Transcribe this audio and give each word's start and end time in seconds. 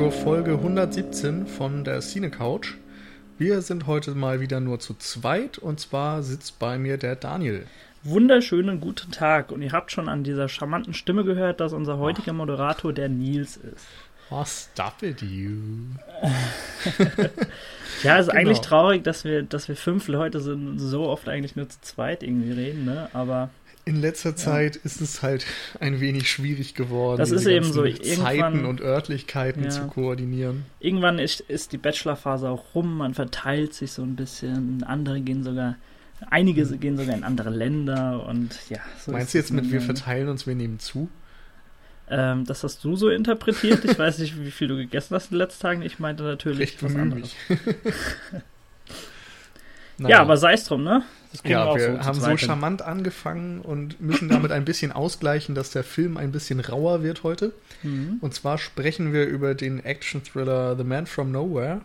zur 0.00 0.12
Folge 0.12 0.52
117 0.52 1.46
von 1.46 1.84
der 1.84 2.00
Cine 2.00 2.30
Couch. 2.30 2.76
Wir 3.36 3.60
sind 3.60 3.86
heute 3.86 4.12
mal 4.12 4.40
wieder 4.40 4.58
nur 4.58 4.80
zu 4.80 4.94
zweit 4.94 5.58
und 5.58 5.78
zwar 5.78 6.22
sitzt 6.22 6.58
bei 6.58 6.78
mir 6.78 6.96
der 6.96 7.16
Daniel. 7.16 7.66
Wunderschönen 8.02 8.80
guten 8.80 9.10
Tag 9.10 9.52
und 9.52 9.60
ihr 9.60 9.72
habt 9.72 9.92
schon 9.92 10.08
an 10.08 10.24
dieser 10.24 10.48
charmanten 10.48 10.94
Stimme 10.94 11.22
gehört, 11.24 11.60
dass 11.60 11.74
unser 11.74 11.98
heutiger 11.98 12.32
Moderator 12.32 12.94
der 12.94 13.10
Nils 13.10 13.58
ist. 13.58 13.86
Oh, 14.30 14.42
stop 14.46 15.02
it, 15.02 15.20
you. 15.20 15.58
ja, 18.02 18.16
es 18.16 18.26
ist 18.26 18.30
genau. 18.30 18.40
eigentlich 18.40 18.60
traurig, 18.60 19.04
dass 19.04 19.24
wir, 19.24 19.42
dass 19.42 19.68
wir 19.68 19.76
fünf 19.76 20.08
Leute 20.08 20.40
sind 20.40 20.66
und 20.66 20.78
so 20.78 21.08
oft 21.08 21.28
eigentlich 21.28 21.56
nur 21.56 21.68
zu 21.68 21.78
zweit 21.82 22.22
irgendwie 22.22 22.52
reden, 22.52 22.86
ne? 22.86 23.10
Aber 23.12 23.50
in 23.90 24.00
letzter 24.00 24.36
Zeit 24.36 24.76
ja. 24.76 24.82
ist 24.84 25.00
es 25.00 25.22
halt 25.22 25.44
ein 25.80 26.00
wenig 26.00 26.30
schwierig 26.30 26.74
geworden, 26.74 27.18
das 27.18 27.32
ist 27.32 27.46
eben 27.46 27.72
so, 27.72 27.84
Zeiten 27.84 28.64
und 28.64 28.80
Örtlichkeiten 28.80 29.64
ja. 29.64 29.70
zu 29.70 29.88
koordinieren. 29.88 30.64
Irgendwann 30.78 31.18
ist, 31.18 31.40
ist 31.40 31.72
die 31.72 31.78
Bachelorphase 31.78 32.48
auch 32.48 32.74
rum, 32.74 32.98
man 32.98 33.14
verteilt 33.14 33.74
sich 33.74 33.92
so 33.92 34.02
ein 34.02 34.14
bisschen, 34.14 34.84
andere 34.84 35.20
gehen 35.20 35.42
sogar, 35.42 35.76
einige 36.30 36.64
mhm. 36.64 36.80
gehen 36.80 36.96
sogar 36.96 37.16
in 37.16 37.24
andere 37.24 37.50
Länder 37.50 38.26
und 38.28 38.50
ja. 38.68 38.78
So 38.98 39.10
Meinst 39.10 39.34
du 39.34 39.38
jetzt 39.38 39.50
mit 39.50 39.72
wir 39.72 39.80
verteilen 39.80 40.28
uns, 40.28 40.46
wir 40.46 40.54
nehmen 40.54 40.78
zu? 40.78 41.08
Ähm, 42.08 42.44
das 42.44 42.64
hast 42.64 42.84
du 42.84 42.96
so 42.96 43.08
interpretiert. 43.08 43.84
Ich 43.84 43.98
weiß 43.98 44.18
nicht, 44.18 44.40
wie 44.40 44.50
viel 44.50 44.68
du 44.68 44.76
gegessen 44.76 45.14
hast 45.14 45.26
in 45.26 45.32
den 45.32 45.38
letzten 45.38 45.62
Tagen. 45.62 45.82
Ich 45.82 46.00
meinte 46.00 46.24
natürlich 46.24 46.58
Recht 46.58 46.82
was 46.82 46.96
anderes. 46.96 47.36
naja. 49.98 50.16
Ja, 50.16 50.20
aber 50.20 50.36
sei 50.36 50.54
es 50.54 50.64
drum, 50.64 50.82
ne? 50.82 51.04
Ja, 51.44 51.74
wir, 51.74 51.98
so 51.98 52.04
haben 52.04 52.20
so 52.20 52.36
charmant 52.36 52.82
angefangen 52.82 53.60
und 53.60 54.00
müssen 54.00 54.28
damit 54.28 54.50
ein 54.52 54.64
bisschen 54.64 54.92
ausgleichen, 54.92 55.54
dass 55.54 55.70
der 55.70 55.84
Film 55.84 56.16
ein 56.16 56.32
bisschen 56.32 56.60
rauer 56.60 57.02
wird 57.02 57.22
heute. 57.22 57.52
Mhm. 57.82 58.18
Und 58.20 58.34
zwar 58.34 58.58
sprechen 58.58 59.12
wir 59.12 59.26
über 59.26 59.54
den 59.54 59.84
Action-Thriller 59.84 60.76
The 60.76 60.84
Man 60.84 61.06
from 61.06 61.30
Nowhere 61.30 61.80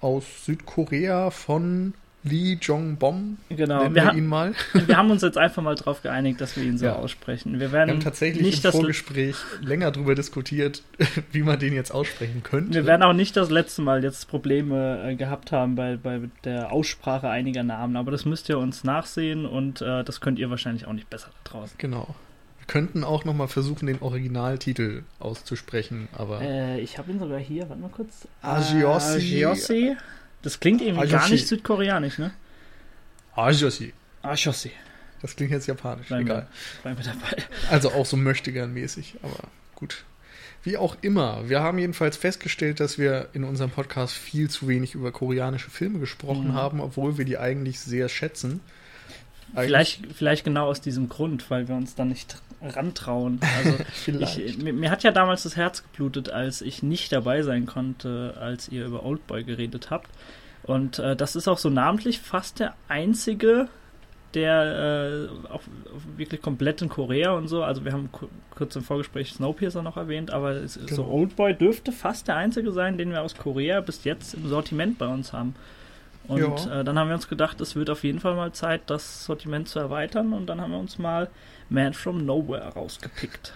aus 0.00 0.24
Südkorea 0.44 1.30
von 1.30 1.94
Lee 2.26 2.58
Jong 2.60 2.96
Bom. 2.96 3.38
Genau, 3.48 3.82
wir, 3.82 3.94
wir 3.94 4.14
ihn 4.14 4.26
mal. 4.26 4.52
wir 4.72 4.96
haben 4.96 5.10
uns 5.10 5.22
jetzt 5.22 5.38
einfach 5.38 5.62
mal 5.62 5.74
darauf 5.74 6.02
geeinigt, 6.02 6.40
dass 6.40 6.56
wir 6.56 6.64
ihn 6.64 6.78
so 6.78 6.86
ja. 6.86 6.96
aussprechen. 6.96 7.60
Wir, 7.60 7.72
werden 7.72 7.88
wir 7.88 7.94
haben 7.94 8.00
tatsächlich 8.02 8.42
nicht 8.42 8.64
im 8.64 8.72
Vorgespräch 8.72 9.36
länger 9.60 9.90
darüber 9.90 10.14
diskutiert, 10.14 10.82
wie 11.32 11.42
man 11.42 11.58
den 11.58 11.72
jetzt 11.72 11.92
aussprechen 11.92 12.42
könnte. 12.42 12.74
Wir 12.74 12.86
werden 12.86 13.02
auch 13.02 13.12
nicht 13.12 13.36
das 13.36 13.50
letzte 13.50 13.82
Mal 13.82 14.02
jetzt 14.02 14.28
Probleme 14.28 15.10
äh, 15.10 15.14
gehabt 15.14 15.52
haben 15.52 15.76
bei, 15.76 15.96
bei 15.96 16.20
der 16.44 16.72
Aussprache 16.72 17.28
einiger 17.28 17.62
Namen, 17.62 17.96
aber 17.96 18.10
das 18.10 18.24
müsst 18.24 18.48
ihr 18.48 18.58
uns 18.58 18.84
nachsehen 18.84 19.46
und 19.46 19.80
äh, 19.80 20.04
das 20.04 20.20
könnt 20.20 20.38
ihr 20.38 20.50
wahrscheinlich 20.50 20.86
auch 20.86 20.92
nicht 20.92 21.08
besser 21.08 21.30
da 21.44 21.50
draußen. 21.50 21.76
Genau. 21.78 22.14
Wir 22.58 22.66
könnten 22.66 23.04
auch 23.04 23.24
noch 23.24 23.34
mal 23.34 23.46
versuchen, 23.46 23.86
den 23.86 24.02
Originaltitel 24.02 25.04
auszusprechen, 25.20 26.08
aber. 26.12 26.42
Äh, 26.42 26.80
ich 26.80 26.98
habe 26.98 27.12
ihn 27.12 27.20
sogar 27.20 27.38
hier, 27.38 27.68
warte 27.68 27.80
mal 27.80 27.90
kurz. 27.90 28.26
Agiossi. 28.42 29.16
Agiossi. 29.16 29.96
Das 30.46 30.60
klingt 30.60 30.80
irgendwie 30.80 31.00
Ajoshi. 31.00 31.16
gar 31.16 31.28
nicht 31.28 31.48
südkoreanisch, 31.48 32.18
ne? 32.18 32.30
Ajoshi. 33.34 33.92
Ajoshi. 34.22 34.70
Das 35.20 35.34
klingt 35.34 35.50
jetzt 35.50 35.66
japanisch, 35.66 36.06
bleiben 36.06 36.24
egal. 36.24 36.46
Wir, 36.82 36.82
bleiben 36.94 37.04
wir 37.04 37.12
dabei. 37.12 37.42
Also 37.68 37.90
auch 37.90 38.06
so 38.06 38.16
möchtegern 38.16 38.72
mäßig, 38.72 39.16
aber 39.24 39.48
gut. 39.74 40.04
Wie 40.62 40.76
auch 40.76 40.98
immer, 41.00 41.48
wir 41.48 41.62
haben 41.64 41.80
jedenfalls 41.80 42.16
festgestellt, 42.16 42.78
dass 42.78 42.96
wir 42.96 43.30
in 43.32 43.42
unserem 43.42 43.70
Podcast 43.70 44.14
viel 44.14 44.48
zu 44.48 44.68
wenig 44.68 44.94
über 44.94 45.10
koreanische 45.10 45.68
Filme 45.68 45.98
gesprochen 45.98 46.50
mhm. 46.50 46.54
haben, 46.54 46.80
obwohl 46.80 47.18
wir 47.18 47.24
die 47.24 47.38
eigentlich 47.38 47.80
sehr 47.80 48.08
schätzen. 48.08 48.60
Vielleicht, 49.52 50.06
vielleicht 50.14 50.44
genau 50.44 50.68
aus 50.68 50.80
diesem 50.80 51.08
Grund, 51.08 51.50
weil 51.50 51.66
wir 51.66 51.74
uns 51.74 51.96
da 51.96 52.04
nicht 52.04 52.36
rantrauen. 52.62 53.40
Also 53.56 54.18
ich, 54.20 54.58
mir, 54.58 54.72
mir, 54.72 54.90
hat 54.90 55.02
ja 55.02 55.10
damals 55.10 55.42
das 55.42 55.56
Herz 55.56 55.82
geblutet, 55.82 56.30
als 56.30 56.62
ich 56.62 56.82
nicht 56.82 57.12
dabei 57.12 57.42
sein 57.42 57.66
konnte, 57.66 58.34
als 58.40 58.68
ihr 58.68 58.86
über 58.86 59.04
Oldboy 59.04 59.44
geredet 59.44 59.90
habt. 59.90 60.08
Und 60.62 60.98
äh, 60.98 61.14
das 61.14 61.36
ist 61.36 61.48
auch 61.48 61.58
so 61.58 61.70
namentlich 61.70 62.20
fast 62.20 62.58
der 62.60 62.74
einzige, 62.88 63.68
der 64.34 65.28
äh, 65.48 65.48
auch 65.48 65.62
wirklich 66.16 66.42
komplett 66.42 66.82
in 66.82 66.88
Korea 66.88 67.32
und 67.32 67.48
so. 67.48 67.62
Also 67.62 67.84
wir 67.84 67.92
haben 67.92 68.10
kurz 68.50 68.74
im 68.76 68.82
Vorgespräch 68.82 69.32
Snowpiercer 69.32 69.82
noch 69.82 69.96
erwähnt, 69.96 70.30
aber 70.30 70.52
es, 70.52 70.74
genau. 70.74 70.94
so 70.94 71.06
Oldboy 71.06 71.54
dürfte 71.54 71.92
fast 71.92 72.28
der 72.28 72.36
einzige 72.36 72.72
sein, 72.72 72.98
den 72.98 73.10
wir 73.10 73.22
aus 73.22 73.36
Korea 73.36 73.80
bis 73.80 74.04
jetzt 74.04 74.34
im 74.34 74.48
Sortiment 74.48 74.98
bei 74.98 75.06
uns 75.06 75.32
haben. 75.32 75.54
Und 76.28 76.66
äh, 76.70 76.84
dann 76.84 76.98
haben 76.98 77.08
wir 77.08 77.14
uns 77.14 77.28
gedacht, 77.28 77.60
es 77.60 77.76
wird 77.76 77.90
auf 77.90 78.04
jeden 78.04 78.20
Fall 78.20 78.34
mal 78.34 78.52
Zeit, 78.52 78.82
das 78.86 79.24
Sortiment 79.24 79.68
zu 79.68 79.78
erweitern. 79.78 80.32
Und 80.32 80.46
dann 80.46 80.60
haben 80.60 80.72
wir 80.72 80.78
uns 80.78 80.98
mal 80.98 81.28
Man 81.68 81.94
from 81.94 82.24
Nowhere 82.24 82.68
rausgepickt. 82.74 83.52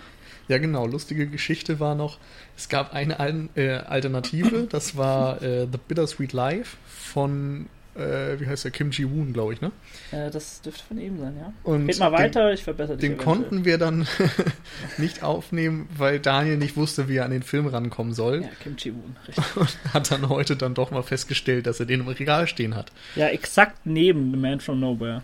Ja, 0.49 0.59
genau. 0.59 0.87
Lustige 0.87 1.29
Geschichte 1.29 1.79
war 1.79 1.95
noch, 1.95 2.19
es 2.57 2.69
gab 2.69 2.93
eine 2.93 3.49
äh, 3.55 3.75
Alternative, 3.75 4.67
das 4.71 4.97
war 4.97 5.41
äh, 5.43 5.69
The 5.71 5.79
Bittersweet 5.87 6.33
Life 6.33 6.77
von 6.87 7.67
äh, 8.01 8.41
wie 8.41 8.47
heißt 8.47 8.65
der, 8.65 8.71
Kim 8.71 8.91
Ji-woon, 8.91 9.33
glaube 9.33 9.53
ich, 9.53 9.61
ne? 9.61 9.71
Äh, 10.11 10.31
das 10.31 10.61
dürfte 10.63 10.83
von 10.85 10.99
ihm 10.99 11.19
sein, 11.19 11.37
ja. 11.39 11.53
Und 11.63 11.87
Geht 11.87 11.99
mal 11.99 12.13
weiter, 12.13 12.47
den, 12.47 12.55
ich 12.55 12.65
verbessere 12.65 12.97
dich. 12.97 13.09
Den 13.09 13.19
konnten 13.19 13.65
wir 13.65 13.79
dann 13.79 14.07
nicht 14.99 15.23
aufnehmen, 15.23 15.89
weil 15.97 16.19
Daniel 16.19 16.57
nicht 16.57 16.77
wusste, 16.77 17.09
wie 17.09 17.17
er 17.17 17.25
an 17.25 17.31
den 17.31 17.43
Film 17.43 17.67
rankommen 17.67 18.13
soll. 18.13 18.43
Ja, 18.43 18.49
Kim 18.63 18.77
Ji-woon, 18.77 19.17
richtig. 19.29 19.57
Und 19.57 19.79
hat 19.93 20.11
dann 20.11 20.29
heute 20.29 20.57
dann 20.57 20.75
doch 20.75 20.91
mal 20.91 21.03
festgestellt, 21.03 21.67
dass 21.67 21.81
er 21.81 21.87
den 21.87 22.01
im 22.01 22.09
Regal 22.09 22.47
stehen 22.47 22.75
hat. 22.75 22.91
Ja, 23.17 23.29
exakt 23.29 23.85
neben 23.85 24.31
The 24.33 24.37
Man 24.37 24.61
from 24.61 24.81
Nowhere. 24.81 25.23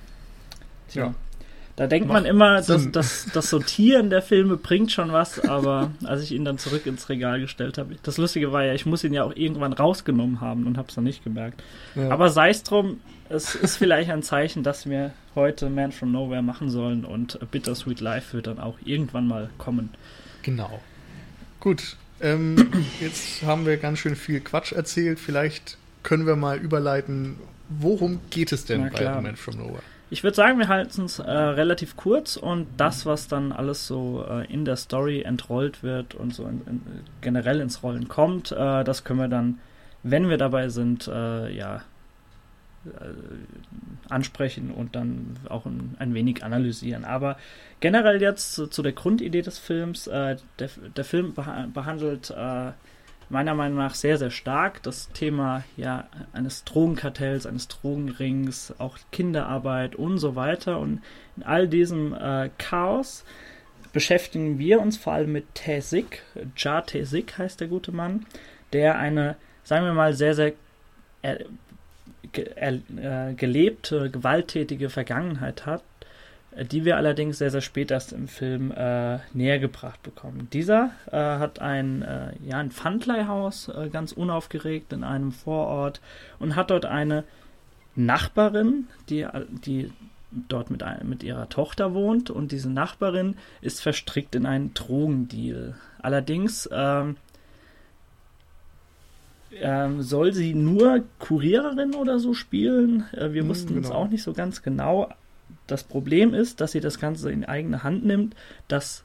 Tja. 0.89 1.07
Ja. 1.07 1.15
Da 1.77 1.87
denkt 1.87 2.09
man 2.09 2.25
immer, 2.25 2.63
dass 2.63 2.91
das, 2.91 3.29
das 3.35 3.51
Sortieren 3.51 4.09
der 4.09 4.23
Filme 4.23 4.57
bringt 4.57 4.93
schon 4.93 5.13
was, 5.13 5.39
aber 5.41 5.91
als 6.05 6.23
ich 6.23 6.33
ihn 6.33 6.47
dann 6.47 6.57
zurück 6.57 6.87
ins 6.87 7.11
Regal 7.11 7.39
gestellt 7.39 7.77
habe, 7.77 7.97
das 8.03 8.17
Lustige 8.17 8.51
war 8.51 8.65
ja, 8.65 8.73
ich 8.73 8.87
muss 8.87 9.05
ihn 9.05 9.13
ja 9.13 9.25
auch 9.25 9.37
irgendwann 9.37 9.75
rausgenommen 9.75 10.41
haben 10.41 10.67
und 10.67 10.79
habe 10.79 10.89
es 10.89 10.95
dann 10.95 11.05
nicht 11.05 11.23
gemerkt. 11.23 11.63
Ja. 11.95 12.09
Aber 12.09 12.31
sei 12.31 12.49
es 12.49 12.63
drum, 12.63 13.01
es 13.29 13.55
ist 13.55 13.77
vielleicht 13.77 14.11
ein 14.11 14.23
Zeichen, 14.23 14.63
dass 14.63 14.89
wir 14.89 15.13
heute 15.35 15.69
Man 15.69 15.93
from 15.93 16.13
Nowhere 16.13 16.41
machen 16.41 16.71
sollen 16.71 17.05
und 17.05 17.39
Bittersweet 17.51 18.01
Life 18.01 18.33
wird 18.33 18.47
dann 18.47 18.59
auch 18.59 18.79
irgendwann 18.83 19.29
mal 19.29 19.51
kommen. 19.59 19.91
Genau. 20.41 20.81
Gut, 21.61 21.97
ähm, 22.23 22.57
jetzt 23.01 23.43
haben 23.43 23.67
wir 23.67 23.77
ganz 23.77 23.99
schön 23.99 24.17
viel 24.17 24.41
Quatsch 24.41 24.73
erzählt. 24.73 25.21
Vielleicht 25.21 25.77
können 26.03 26.27
wir 26.27 26.37
mal 26.37 26.57
überleiten, 26.57 27.37
worum 27.69 28.21
geht 28.31 28.53
es 28.53 28.65
denn 28.65 28.91
bei 28.91 29.21
Man 29.21 29.37
from 29.37 29.59
Nowhere? 29.59 29.83
Ich 30.09 30.23
würde 30.23 30.37
sagen, 30.37 30.59
wir 30.59 30.69
halten 30.69 31.05
es 31.05 31.19
äh, 31.19 31.31
relativ 31.31 31.97
kurz 31.97 32.37
und 32.37 32.69
das, 32.77 33.07
was 33.07 33.27
dann 33.27 33.51
alles 33.51 33.89
so 33.89 34.25
äh, 34.29 34.47
in 34.53 34.65
der 34.65 34.77
Story 34.77 35.23
entrollt 35.23 35.83
wird 35.83 36.15
und 36.15 36.33
so 36.33 36.45
in, 36.45 36.63
in, 36.67 36.83
generell 37.21 37.61
ins 37.61 37.83
Rollen 37.83 38.07
kommt, 38.07 38.53
äh, 38.53 38.85
das 38.85 39.03
können 39.03 39.19
wir 39.19 39.29
dann, 39.29 39.59
wenn 40.05 40.29
wir 40.29 40.39
dabei 40.39 40.69
sind, 40.69 41.09
äh, 41.09 41.51
ja, 41.51 41.83
äh, 42.87 44.09
ansprechen 44.09 44.71
und 44.71 44.95
dann 44.95 45.37
auch 45.49 45.67
ein, 45.67 45.97
ein, 45.99 46.15
wenig 46.15 46.45
analysieren. 46.45 47.05
Aber 47.05 47.37
generell 47.81 48.23
jetzt 48.23 48.55
zu, 48.55 48.69
zu 48.69 48.83
der 48.83 48.93
Grundidee 48.93 49.43
des 49.43 49.59
Films, 49.59 50.07
äh, 50.07 50.37
der, 50.61 50.71
der, 50.97 51.05
Film 51.05 51.35
behandelt 51.35 52.33
meiner 53.29 53.55
Meinung 53.55 53.79
nach 53.79 53.95
sehr, 53.95 54.19
sehr 54.19 54.31
stark. 54.31 54.83
Das 54.83 55.11
Thema 55.13 55.65
ja 55.77 56.07
eines 56.33 56.65
Drogenkartells, 56.65 57.47
eines 57.47 57.69
Drogenrings, 57.69 58.75
auch 58.79 58.99
Kinderarbeit 59.13 59.97
und 59.97 60.19
so 60.19 60.37
weiter. 60.37 60.79
Und 60.79 61.03
in 61.37 61.43
all 61.43 61.69
diesem 61.69 62.15
äh, 62.15 62.51
Chaos 62.59 63.25
beschäftigen 63.93 64.59
wir 64.59 64.81
uns 64.81 64.97
vor 64.97 65.15
allem 65.15 65.33
mit 65.33 65.55
Taesik. 65.55 66.23
Ja 66.57 66.81
Taesik 66.81 67.39
heißt 67.39 67.61
der 67.61 67.69
gute 67.69 67.93
Mann, 67.93 68.27
der 68.73 68.99
eine, 68.99 69.37
sagen 69.65 69.87
wir 69.87 69.95
mal, 69.95 70.13
sehr, 70.15 70.35
sehr 70.35 70.53
er, 71.23 71.41
er, 72.57 72.75
äh, 72.75 73.35
gelebte, 73.35 74.11
gewalttätige 74.11 74.91
Vergangenheit 74.91 75.67
hat 75.67 75.83
die 76.65 76.85
wir 76.85 76.97
allerdings 76.97 77.39
sehr, 77.39 77.51
sehr 77.51 77.61
spät 77.61 77.91
erst 77.91 78.13
im 78.13 78.29
Film 78.29 78.71
äh, 78.71 79.19
näher 79.35 79.59
gebracht 79.59 80.03
bekommen. 80.03 80.49
Dieser 80.53 80.91
äh, 81.11 81.17
hat 81.17 81.61
ein, 81.61 82.03
äh, 82.03 82.33
ja, 82.43 82.59
ein 82.59 82.71
Pfandleihhaus, 82.71 83.69
äh, 83.69 83.89
ganz 83.91 84.13
unaufgeregt 84.13 84.93
in 84.93 85.05
einem 85.05 85.33
Vorort 85.33 86.01
und 86.39 86.57
hat 86.57 86.71
dort 86.71 86.87
eine 86.87 87.25
Nachbarin, 87.95 88.89
die, 89.09 89.27
die 89.65 89.93
dort 90.31 90.71
mit, 90.71 90.85
mit 91.05 91.23
ihrer 91.23 91.49
Tochter 91.49 91.95
wohnt 91.95 92.31
und 92.31 92.53
diese 92.53 92.71
Nachbarin 92.71 93.37
ist 93.61 93.83
verstrickt 93.83 94.35
in 94.35 94.47
einen 94.47 94.75
Drogendeal. 94.75 95.75
Allerdings 95.99 96.69
ähm, 96.73 97.17
ähm, 99.53 100.03
soll 100.03 100.33
sie 100.33 100.55
nur 100.55 101.05
Kuriererin 101.19 101.95
oder 101.95 102.19
so 102.19 102.35
spielen? 102.35 103.05
Äh, 103.13 103.33
wir 103.33 103.43
hm, 103.43 103.49
wussten 103.49 103.75
genau. 103.75 103.79
uns 103.79 103.91
auch 103.91 104.09
nicht 104.09 104.23
so 104.23 104.33
ganz 104.33 104.63
genau 104.63 105.11
das 105.67 105.85
Problem 105.85 106.35
ist, 106.35 106.61
dass 106.61 106.73
sie 106.73 106.81
das 106.81 106.99
Ganze 106.99 107.31
in 107.31 107.45
eigene 107.45 107.83
Hand 107.83 108.05
nimmt, 108.05 108.35
das 108.69 109.05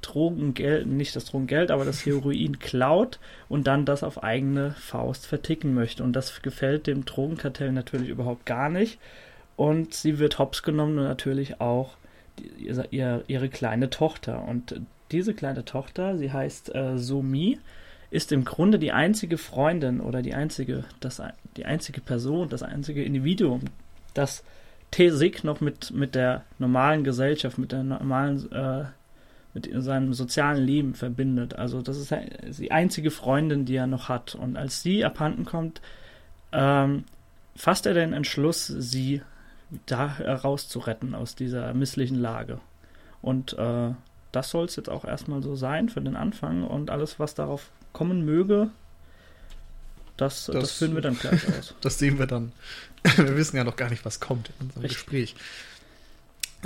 Drogengeld, 0.00 0.86
nicht 0.86 1.16
das 1.16 1.24
Drogengeld, 1.24 1.70
aber 1.70 1.84
das 1.84 2.06
Heroin 2.06 2.58
klaut 2.58 3.18
und 3.48 3.66
dann 3.66 3.84
das 3.84 4.02
auf 4.02 4.22
eigene 4.22 4.72
Faust 4.72 5.26
verticken 5.26 5.74
möchte. 5.74 6.04
Und 6.04 6.12
das 6.12 6.40
gefällt 6.42 6.86
dem 6.86 7.04
Drogenkartell 7.04 7.72
natürlich 7.72 8.08
überhaupt 8.08 8.46
gar 8.46 8.68
nicht. 8.68 8.98
Und 9.56 9.94
sie 9.94 10.18
wird 10.20 10.38
hops 10.38 10.62
genommen 10.62 10.98
und 10.98 11.04
natürlich 11.04 11.60
auch 11.60 11.96
die, 12.38 12.72
ihr, 12.90 13.24
ihre 13.26 13.48
kleine 13.48 13.90
Tochter. 13.90 14.46
Und 14.46 14.80
diese 15.10 15.34
kleine 15.34 15.64
Tochter, 15.64 16.16
sie 16.16 16.32
heißt 16.32 16.74
äh, 16.74 16.96
Somi, 16.96 17.58
ist 18.10 18.30
im 18.32 18.44
Grunde 18.44 18.78
die 18.78 18.92
einzige 18.92 19.36
Freundin 19.36 20.00
oder 20.00 20.22
die 20.22 20.34
einzige, 20.34 20.84
das, 21.00 21.20
die 21.56 21.66
einzige 21.66 22.00
Person, 22.00 22.48
das 22.48 22.62
einzige 22.62 23.02
Individuum, 23.02 23.62
das 24.14 24.44
Tesik 24.90 25.44
noch 25.44 25.60
mit, 25.60 25.90
mit 25.90 26.14
der 26.14 26.44
normalen 26.58 27.04
Gesellschaft, 27.04 27.58
mit 27.58 27.72
der 27.72 27.82
normalen, 27.82 28.50
äh, 28.52 28.84
mit 29.54 29.68
seinem 29.82 30.14
sozialen 30.14 30.64
Leben 30.64 30.94
verbindet. 30.94 31.54
Also 31.54 31.82
das 31.82 31.98
ist 31.98 32.14
die 32.58 32.70
einzige 32.70 33.10
Freundin, 33.10 33.64
die 33.64 33.76
er 33.76 33.86
noch 33.86 34.08
hat. 34.08 34.34
Und 34.34 34.56
als 34.56 34.82
sie 34.82 35.04
abhanden 35.04 35.44
kommt, 35.44 35.80
ähm, 36.52 37.04
fasst 37.56 37.86
er 37.86 37.94
den 37.94 38.12
Entschluss, 38.12 38.66
sie 38.66 39.22
da 39.86 40.16
herauszuretten 40.16 41.14
aus 41.14 41.34
dieser 41.34 41.74
misslichen 41.74 42.18
Lage. 42.18 42.60
Und 43.20 43.58
äh, 43.58 43.90
das 44.32 44.50
soll 44.50 44.66
es 44.66 44.76
jetzt 44.76 44.88
auch 44.88 45.04
erstmal 45.04 45.42
so 45.42 45.54
sein 45.54 45.88
für 45.88 46.00
den 46.00 46.16
Anfang 46.16 46.64
und 46.64 46.90
alles, 46.90 47.18
was 47.18 47.34
darauf 47.34 47.70
kommen 47.92 48.24
möge, 48.24 48.70
das, 50.18 50.46
das, 50.46 50.54
das 50.54 50.72
führen 50.72 50.94
wir 50.94 51.00
dann 51.00 51.18
gleich 51.18 51.40
aus. 51.58 51.74
das 51.80 51.98
sehen 51.98 52.18
wir 52.18 52.26
dann. 52.26 52.52
wir 53.16 53.36
wissen 53.36 53.56
ja 53.56 53.64
noch 53.64 53.76
gar 53.76 53.88
nicht, 53.88 54.04
was 54.04 54.20
kommt 54.20 54.50
in 54.50 54.66
unserem 54.66 54.82
Richtig. 54.82 54.98
Gespräch. 54.98 55.36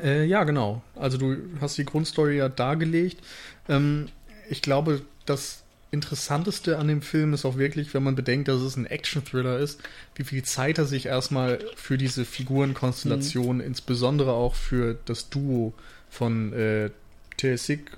Äh, 0.03 0.25
ja, 0.25 0.43
genau. 0.45 0.83
Also 0.97 1.19
du 1.19 1.37
hast 1.61 1.77
die 1.79 1.85
Grundstory 1.85 2.39
ja 2.39 2.49
dargelegt. 2.49 3.23
Ähm, 3.69 4.09
ich 4.49 4.63
glaube, 4.63 5.03
das 5.27 5.63
Interessanteste 5.91 6.79
an 6.79 6.89
dem 6.89 7.03
Film 7.03 7.35
ist 7.35 7.45
auch 7.45 7.59
wirklich, 7.59 7.93
wenn 7.93 8.03
man 8.03 8.15
bedenkt, 8.15 8.49
dass 8.49 8.63
es 8.63 8.77
ein 8.77 8.87
Action-Thriller 8.87 9.59
ist, 9.59 9.81
wie 10.15 10.25
viel 10.25 10.43
Zeit 10.43 10.79
er 10.79 10.87
sich 10.87 11.05
erstmal 11.05 11.59
für 11.77 11.99
diese 11.99 12.25
Figurenkonstellation, 12.25 13.57
mhm. 13.57 13.63
insbesondere 13.63 14.33
auch 14.33 14.55
für 14.55 14.99
das 15.05 15.29
Duo 15.29 15.75
von 16.09 16.53
äh, 16.55 16.91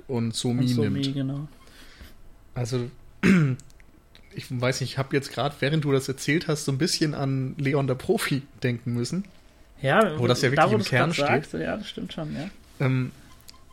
und 0.09 0.35
Somi, 0.35 0.63
und 0.63 0.69
Somi 0.69 1.01
nimmt. 1.01 1.15
Genau. 1.15 1.49
Also 2.55 2.91
ich 4.37 4.47
weiß 4.49 4.81
nicht, 4.81 4.93
ich 4.93 4.99
habe 4.99 5.15
jetzt 5.15 5.33
gerade, 5.33 5.55
während 5.61 5.85
du 5.85 5.93
das 5.93 6.09
erzählt 6.09 6.49
hast, 6.49 6.65
so 6.65 6.73
ein 6.73 6.79
bisschen 6.79 7.15
an 7.15 7.55
Leon 7.59 7.87
der 7.87 7.95
Profi 7.95 8.43
denken 8.63 8.95
müssen. 8.95 9.25
Ja, 9.83 10.19
wo 10.19 10.27
das 10.27 10.43
ja 10.43 10.51
wirklich 10.51 10.71
da, 10.71 10.77
im 10.77 10.83
Kern 10.83 11.13
steht. 11.13 11.27
Sagst, 11.27 11.53
ja, 11.55 11.77
das 11.77 11.89
stimmt 11.89 12.13
schon, 12.13 12.35
ja. 12.35 12.49
Ähm, 12.81 13.13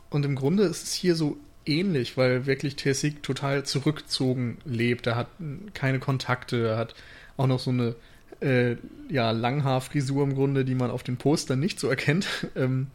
und 0.09 0.25
im 0.25 0.35
Grunde 0.35 0.63
ist 0.63 0.83
es 0.83 0.93
hier 0.93 1.15
so 1.15 1.37
ähnlich, 1.65 2.17
weil 2.17 2.45
wirklich 2.45 2.75
Tessig 2.75 3.23
total 3.23 3.63
zurückgezogen 3.63 4.57
lebt. 4.65 5.07
Er 5.07 5.15
hat 5.15 5.27
keine 5.73 5.99
Kontakte, 5.99 6.67
er 6.67 6.77
hat 6.77 6.95
auch 7.37 7.47
noch 7.47 7.59
so 7.59 7.71
eine 7.71 7.95
äh, 8.41 8.75
ja, 9.09 9.31
Langhaarfrisur 9.31 10.23
im 10.23 10.35
Grunde, 10.35 10.65
die 10.65 10.75
man 10.75 10.91
auf 10.91 11.03
den 11.03 11.17
Postern 11.17 11.59
nicht 11.59 11.79
so 11.79 11.87
erkennt. 11.87 12.27
ähm, 12.55 12.87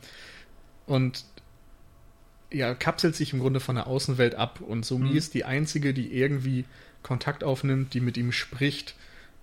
und 0.87 1.25
ja, 2.53 2.75
kapselt 2.75 3.17
sich 3.17 3.33
im 3.33 3.41
Grunde 3.41 3.61
von 3.61 3.77
der 3.77 3.87
Außenwelt 3.87 4.35
ab. 4.35 4.61
Und 4.61 4.85
Somi 4.85 5.11
mhm. 5.11 5.17
ist 5.17 5.35
die 5.35 5.45
einzige, 5.45 5.95
die 5.95 6.13
irgendwie 6.13 6.65
Kontakt 7.07 7.45
aufnimmt, 7.45 7.95
die 7.95 8.01
mit 8.01 8.17
ihm 8.17 8.33
spricht. 8.33 8.97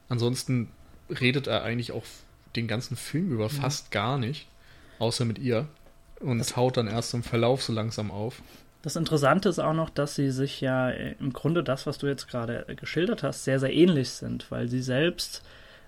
Ansonsten 0.09 0.69
redet 1.09 1.47
er 1.47 1.63
eigentlich 1.63 1.93
auch 1.93 2.03
den 2.57 2.67
ganzen 2.67 2.97
Film 2.97 3.31
über 3.31 3.45
mhm. 3.45 3.51
fast 3.51 3.89
gar 3.89 4.17
nicht, 4.17 4.47
außer 4.99 5.23
mit 5.23 5.39
ihr. 5.39 5.69
Und 6.19 6.39
das 6.39 6.57
haut 6.57 6.75
dann 6.75 6.87
erst 6.87 7.13
im 7.13 7.23
Verlauf 7.23 7.63
so 7.63 7.71
langsam 7.71 8.11
auf. 8.11 8.41
Das 8.81 8.97
Interessante 8.97 9.47
ist 9.47 9.59
auch 9.59 9.73
noch, 9.73 9.89
dass 9.89 10.15
sie 10.15 10.29
sich 10.29 10.59
ja 10.59 10.89
im 10.89 11.31
Grunde 11.31 11.63
das, 11.63 11.87
was 11.87 11.97
du 11.97 12.07
jetzt 12.07 12.27
gerade 12.27 12.65
geschildert 12.75 13.23
hast, 13.23 13.45
sehr, 13.45 13.61
sehr 13.61 13.73
ähnlich 13.73 14.09
sind, 14.09 14.51
weil 14.51 14.67
sie 14.67 14.81
selbst, 14.81 15.41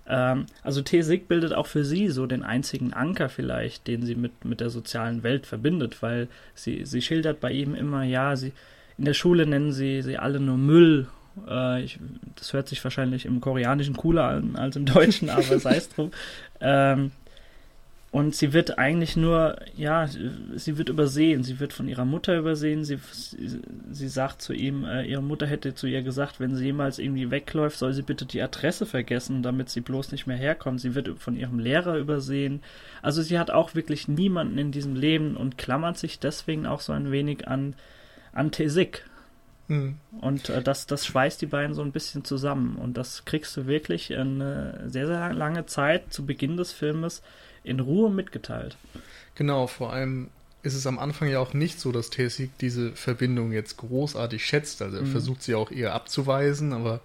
ähm, 0.07 0.45
also 0.63 0.81
Tesig 0.81 1.27
bildet 1.27 1.51
auch 1.51 1.67
für 1.67 1.83
sie 1.83 2.07
so 2.07 2.25
den 2.25 2.43
einzigen 2.43 2.93
Anker 2.93 3.27
vielleicht, 3.27 3.87
den 3.87 4.05
sie 4.05 4.15
mit, 4.15 4.45
mit 4.45 4.61
der 4.61 4.69
sozialen 4.69 5.23
Welt 5.23 5.45
verbindet, 5.45 6.01
weil 6.01 6.29
sie, 6.53 6.85
sie 6.85 7.01
schildert 7.01 7.41
bei 7.41 7.51
ihm 7.51 7.75
immer, 7.75 8.03
ja, 8.03 8.37
sie, 8.37 8.53
in 8.97 9.03
der 9.03 9.13
Schule 9.13 9.45
nennen 9.45 9.73
sie 9.73 10.01
sie 10.01 10.17
alle 10.17 10.39
nur 10.39 10.57
Müll 10.57 11.09
äh, 11.47 11.83
ich, 11.83 11.99
das 12.35 12.53
hört 12.53 12.67
sich 12.67 12.83
wahrscheinlich 12.83 13.25
im 13.25 13.41
Koreanischen 13.41 13.95
cooler 13.95 14.25
an 14.25 14.55
als 14.55 14.75
im 14.75 14.85
Deutschen, 14.85 15.29
aber 15.29 15.59
sei 15.59 15.77
es 15.77 15.89
drum. 15.89 16.11
Ähm, 16.59 17.11
und 18.15 18.33
sie 18.33 18.53
wird 18.53 18.79
eigentlich 18.79 19.17
nur, 19.17 19.57
ja, 19.75 20.07
sie 20.07 20.77
wird 20.77 20.87
übersehen. 20.87 21.43
Sie 21.43 21.59
wird 21.59 21.73
von 21.73 21.89
ihrer 21.89 22.05
Mutter 22.05 22.37
übersehen. 22.37 22.85
Sie, 22.85 22.97
sie, 23.11 23.59
sie 23.91 24.07
sagt 24.07 24.41
zu 24.41 24.53
ihm, 24.53 24.85
äh, 24.85 25.03
ihre 25.03 25.21
Mutter 25.21 25.45
hätte 25.45 25.75
zu 25.75 25.85
ihr 25.85 26.01
gesagt, 26.01 26.39
wenn 26.39 26.55
sie 26.55 26.63
jemals 26.63 26.97
irgendwie 26.97 27.29
wegläuft, 27.29 27.77
soll 27.77 27.91
sie 27.91 28.03
bitte 28.03 28.25
die 28.25 28.41
Adresse 28.41 28.85
vergessen, 28.85 29.43
damit 29.43 29.69
sie 29.69 29.81
bloß 29.81 30.13
nicht 30.13 30.27
mehr 30.27 30.37
herkommt. 30.37 30.79
Sie 30.79 30.95
wird 30.95 31.09
von 31.19 31.35
ihrem 31.35 31.59
Lehrer 31.59 31.97
übersehen. 31.97 32.63
Also 33.01 33.21
sie 33.21 33.37
hat 33.37 33.51
auch 33.51 33.75
wirklich 33.75 34.07
niemanden 34.07 34.57
in 34.59 34.71
diesem 34.71 34.95
Leben 34.95 35.35
und 35.35 35.57
klammert 35.57 35.97
sich 35.97 36.17
deswegen 36.17 36.65
auch 36.65 36.79
so 36.79 36.93
ein 36.93 37.11
wenig 37.11 37.49
an, 37.49 37.73
an 38.31 38.49
Tesik, 38.49 39.03
Mhm. 39.67 39.95
Und 40.21 40.49
äh, 40.49 40.61
das, 40.61 40.85
das 40.87 41.05
schweißt 41.05 41.41
die 41.41 41.47
beiden 41.47 41.73
so 41.73 41.81
ein 41.81 41.91
bisschen 41.91 42.23
zusammen. 42.23 42.75
Und 42.77 42.97
das 42.97 43.25
kriegst 43.25 43.55
du 43.57 43.67
wirklich 43.67 44.15
eine 44.15 44.83
sehr, 44.87 45.07
sehr 45.07 45.33
lange 45.33 45.65
Zeit 45.65 46.13
zu 46.13 46.25
Beginn 46.25 46.57
des 46.57 46.71
Filmes 46.71 47.21
in 47.63 47.79
Ruhe 47.79 48.09
mitgeteilt. 48.09 48.77
Genau, 49.35 49.67
vor 49.67 49.91
allem 49.91 50.29
ist 50.63 50.73
es 50.73 50.87
am 50.87 50.97
Anfang 50.97 51.29
ja 51.29 51.39
auch 51.39 51.53
nicht 51.53 51.79
so, 51.79 51.91
dass 51.91 52.09
Tessig 52.09 52.49
diese 52.59 52.91
Verbindung 52.93 53.51
jetzt 53.51 53.77
großartig 53.77 54.43
schätzt. 54.45 54.81
Also 54.81 54.97
er 54.97 55.03
mhm. 55.03 55.11
versucht 55.11 55.43
sie 55.43 55.55
auch 55.55 55.71
eher 55.71 55.93
abzuweisen, 55.93 56.73
aber 56.73 57.01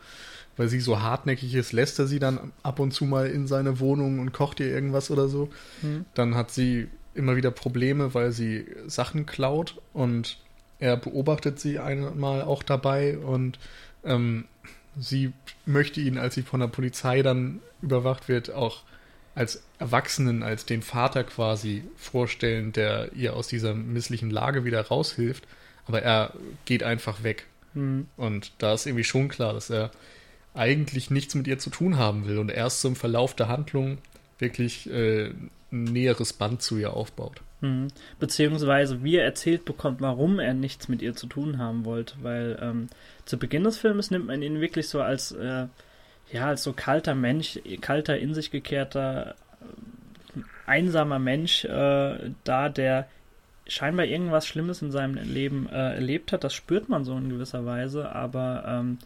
weil 0.56 0.68
sie 0.68 0.80
so 0.80 1.00
hartnäckig 1.00 1.54
ist, 1.54 1.72
lässt 1.72 1.98
er 1.98 2.06
sie 2.06 2.18
dann 2.18 2.52
ab 2.62 2.78
und 2.80 2.92
zu 2.92 3.04
mal 3.04 3.26
in 3.26 3.46
seine 3.46 3.80
Wohnung 3.80 4.18
und 4.18 4.32
kocht 4.32 4.60
ihr 4.60 4.68
irgendwas 4.68 5.10
oder 5.10 5.28
so. 5.28 5.50
Mhm. 5.82 6.04
Dann 6.14 6.34
hat 6.34 6.50
sie 6.50 6.88
immer 7.14 7.36
wieder 7.36 7.50
Probleme, 7.50 8.14
weil 8.14 8.32
sie 8.32 8.66
Sachen 8.86 9.26
klaut 9.26 9.80
und 9.92 10.38
er 10.80 10.96
beobachtet 10.96 11.60
sie 11.60 11.78
einmal 11.78 12.42
auch 12.42 12.62
dabei 12.62 13.18
und 13.18 13.58
ähm, 14.04 14.46
sie 14.98 15.32
möchte 15.66 16.00
ihn, 16.00 16.18
als 16.18 16.34
sie 16.34 16.42
von 16.42 16.60
der 16.60 16.68
Polizei 16.68 17.22
dann 17.22 17.60
überwacht 17.82 18.28
wird, 18.28 18.50
auch 18.50 18.82
als 19.34 19.62
Erwachsenen, 19.78 20.42
als 20.42 20.66
den 20.66 20.82
Vater 20.82 21.24
quasi 21.24 21.84
vorstellen, 21.96 22.72
der 22.72 23.12
ihr 23.12 23.34
aus 23.34 23.46
dieser 23.46 23.74
misslichen 23.74 24.30
Lage 24.30 24.64
wieder 24.64 24.80
raushilft. 24.80 25.46
Aber 25.86 26.02
er 26.02 26.34
geht 26.64 26.82
einfach 26.82 27.22
weg. 27.22 27.46
Mhm. 27.74 28.08
Und 28.16 28.52
da 28.58 28.74
ist 28.74 28.86
irgendwie 28.86 29.04
schon 29.04 29.28
klar, 29.28 29.52
dass 29.52 29.70
er 29.70 29.90
eigentlich 30.54 31.10
nichts 31.10 31.34
mit 31.34 31.46
ihr 31.46 31.58
zu 31.58 31.70
tun 31.70 31.96
haben 31.96 32.26
will 32.26 32.38
und 32.38 32.50
erst 32.50 32.80
zum 32.80 32.96
Verlauf 32.96 33.34
der 33.34 33.48
Handlung 33.48 33.98
wirklich 34.38 34.90
äh, 34.90 35.32
ein 35.72 35.84
näheres 35.84 36.32
Band 36.32 36.62
zu 36.62 36.78
ihr 36.78 36.92
aufbaut. 36.94 37.40
Mhm. 37.60 37.88
Beziehungsweise 38.18 39.02
wie 39.04 39.16
er 39.16 39.24
erzählt 39.24 39.64
bekommt, 39.64 40.00
warum 40.00 40.38
er 40.38 40.54
nichts 40.54 40.88
mit 40.88 41.02
ihr 41.02 41.14
zu 41.14 41.26
tun 41.26 41.58
haben 41.58 41.84
wollte, 41.84 42.14
weil 42.22 42.58
ähm, 42.60 42.88
zu 43.24 43.38
Beginn 43.38 43.64
des 43.64 43.78
Films 43.78 44.10
nimmt 44.10 44.26
man 44.26 44.42
ihn 44.42 44.60
wirklich 44.60 44.88
so 44.88 45.00
als 45.02 45.32
äh, 45.32 45.66
ja 46.32 46.46
als 46.46 46.62
so 46.62 46.72
kalter 46.72 47.14
Mensch, 47.14 47.58
kalter 47.80 48.18
in 48.18 48.34
sich 48.34 48.50
gekehrter, 48.50 49.34
äh, 49.60 50.40
einsamer 50.66 51.18
Mensch 51.18 51.64
äh, 51.64 52.30
da, 52.44 52.68
der 52.68 53.08
scheinbar 53.66 54.06
irgendwas 54.06 54.46
Schlimmes 54.46 54.82
in 54.82 54.90
seinem 54.90 55.14
Leben 55.14 55.68
äh, 55.68 55.94
erlebt 55.94 56.32
hat. 56.32 56.44
Das 56.44 56.54
spürt 56.54 56.88
man 56.88 57.04
so 57.04 57.16
in 57.16 57.28
gewisser 57.28 57.66
Weise, 57.66 58.10
aber 58.12 58.64
ähm, 58.66 58.98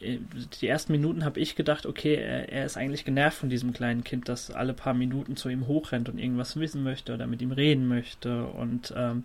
die 0.00 0.68
ersten 0.68 0.92
Minuten 0.92 1.24
habe 1.24 1.40
ich 1.40 1.56
gedacht, 1.56 1.86
okay, 1.86 2.14
er, 2.14 2.50
er, 2.50 2.66
ist 2.66 2.76
eigentlich 2.76 3.04
genervt 3.04 3.38
von 3.38 3.48
diesem 3.48 3.72
kleinen 3.72 4.04
Kind, 4.04 4.28
das 4.28 4.50
alle 4.50 4.74
paar 4.74 4.94
Minuten 4.94 5.36
zu 5.36 5.48
ihm 5.48 5.66
hochrennt 5.66 6.08
und 6.08 6.18
irgendwas 6.18 6.58
wissen 6.58 6.82
möchte 6.82 7.14
oder 7.14 7.26
mit 7.26 7.40
ihm 7.40 7.52
reden 7.52 7.88
möchte. 7.88 8.44
Und, 8.44 8.92
ähm, 8.96 9.24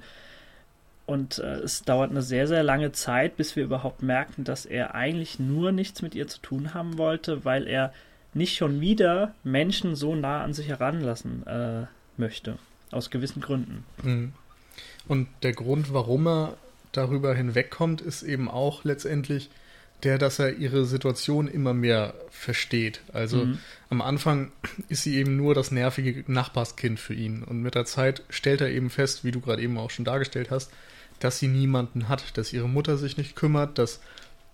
und 1.05 1.39
äh, 1.39 1.57
es 1.57 1.83
dauert 1.83 2.11
eine 2.11 2.21
sehr, 2.21 2.47
sehr 2.47 2.63
lange 2.63 2.91
Zeit, 2.91 3.35
bis 3.35 3.55
wir 3.55 3.63
überhaupt 3.63 4.03
merken, 4.03 4.43
dass 4.43 4.65
er 4.65 4.95
eigentlich 4.95 5.39
nur 5.39 5.71
nichts 5.71 6.01
mit 6.01 6.15
ihr 6.15 6.27
zu 6.27 6.39
tun 6.39 6.73
haben 6.73 6.97
wollte, 6.97 7.45
weil 7.45 7.67
er 7.67 7.93
nicht 8.33 8.55
schon 8.55 8.79
wieder 8.79 9.33
Menschen 9.43 9.95
so 9.95 10.15
nah 10.15 10.43
an 10.43 10.53
sich 10.53 10.67
heranlassen 10.67 11.45
äh, 11.47 11.85
möchte. 12.17 12.57
Aus 12.91 13.09
gewissen 13.09 13.41
Gründen. 13.41 13.85
Mhm. 14.03 14.33
Und 15.07 15.27
der 15.43 15.53
Grund, 15.53 15.93
warum 15.93 16.27
er 16.27 16.57
darüber 16.91 17.33
hinwegkommt, 17.33 18.01
ist 18.01 18.23
eben 18.23 18.49
auch 18.49 18.83
letztendlich, 18.83 19.49
der, 20.03 20.17
dass 20.17 20.39
er 20.39 20.55
ihre 20.55 20.85
Situation 20.85 21.47
immer 21.47 21.73
mehr 21.73 22.13
versteht. 22.29 23.01
Also 23.11 23.45
mhm. 23.45 23.59
am 23.89 24.01
Anfang 24.01 24.51
ist 24.87 25.03
sie 25.03 25.17
eben 25.17 25.35
nur 25.35 25.53
das 25.53 25.71
nervige 25.71 26.23
Nachbarskind 26.31 26.99
für 26.99 27.13
ihn. 27.13 27.43
Und 27.43 27.61
mit 27.61 27.75
der 27.75 27.85
Zeit 27.85 28.23
stellt 28.29 28.61
er 28.61 28.69
eben 28.69 28.89
fest, 28.89 29.23
wie 29.23 29.31
du 29.31 29.41
gerade 29.41 29.61
eben 29.61 29.77
auch 29.77 29.89
schon 29.89 30.05
dargestellt 30.05 30.51
hast, 30.51 30.71
dass 31.19 31.39
sie 31.39 31.47
niemanden 31.47 32.07
hat, 32.07 32.37
dass 32.37 32.53
ihre 32.53 32.69
Mutter 32.69 32.97
sich 32.97 33.17
nicht 33.17 33.35
kümmert, 33.35 33.77
dass 33.77 33.99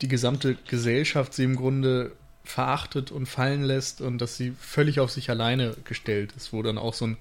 die 0.02 0.08
gesamte 0.08 0.58
Gesellschaft 0.68 1.34
sie 1.34 1.44
im 1.44 1.56
Grunde 1.56 2.12
verachtet 2.44 3.12
und 3.12 3.28
fallen 3.28 3.64
lässt 3.64 4.02
und 4.02 4.20
dass 4.20 4.38
sie 4.38 4.54
völlig 4.60 5.00
auf 5.00 5.12
sich 5.12 5.30
alleine 5.30 5.75
gestellt 5.84 6.34
ist, 6.36 6.54
wo 6.54 6.62
dann 6.62 6.78
auch 6.78 6.94
so 6.94 7.08
ein 7.08 7.18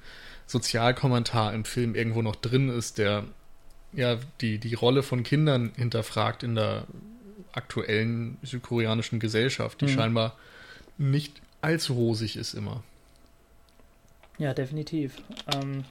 Sozialkommentar 0.46 1.54
im 1.54 1.64
Film 1.64 1.94
irgendwo 1.94 2.22
noch 2.22 2.36
drin 2.36 2.68
ist, 2.68 2.98
der 2.98 3.24
ja 3.92 4.18
die, 4.40 4.58
die 4.58 4.74
Rolle 4.74 5.02
von 5.02 5.22
Kindern 5.22 5.72
hinterfragt 5.76 6.42
in 6.42 6.54
der 6.54 6.86
aktuellen 7.54 8.38
südkoreanischen 8.42 9.20
Gesellschaft, 9.20 9.80
die 9.80 9.86
mhm. 9.86 9.90
scheinbar 9.90 10.36
nicht 10.98 11.40
allzu 11.60 11.94
rosig 11.94 12.36
ist 12.36 12.54
immer. 12.54 12.82
Ja, 14.38 14.52
definitiv. 14.52 15.22
Ähm, 15.54 15.84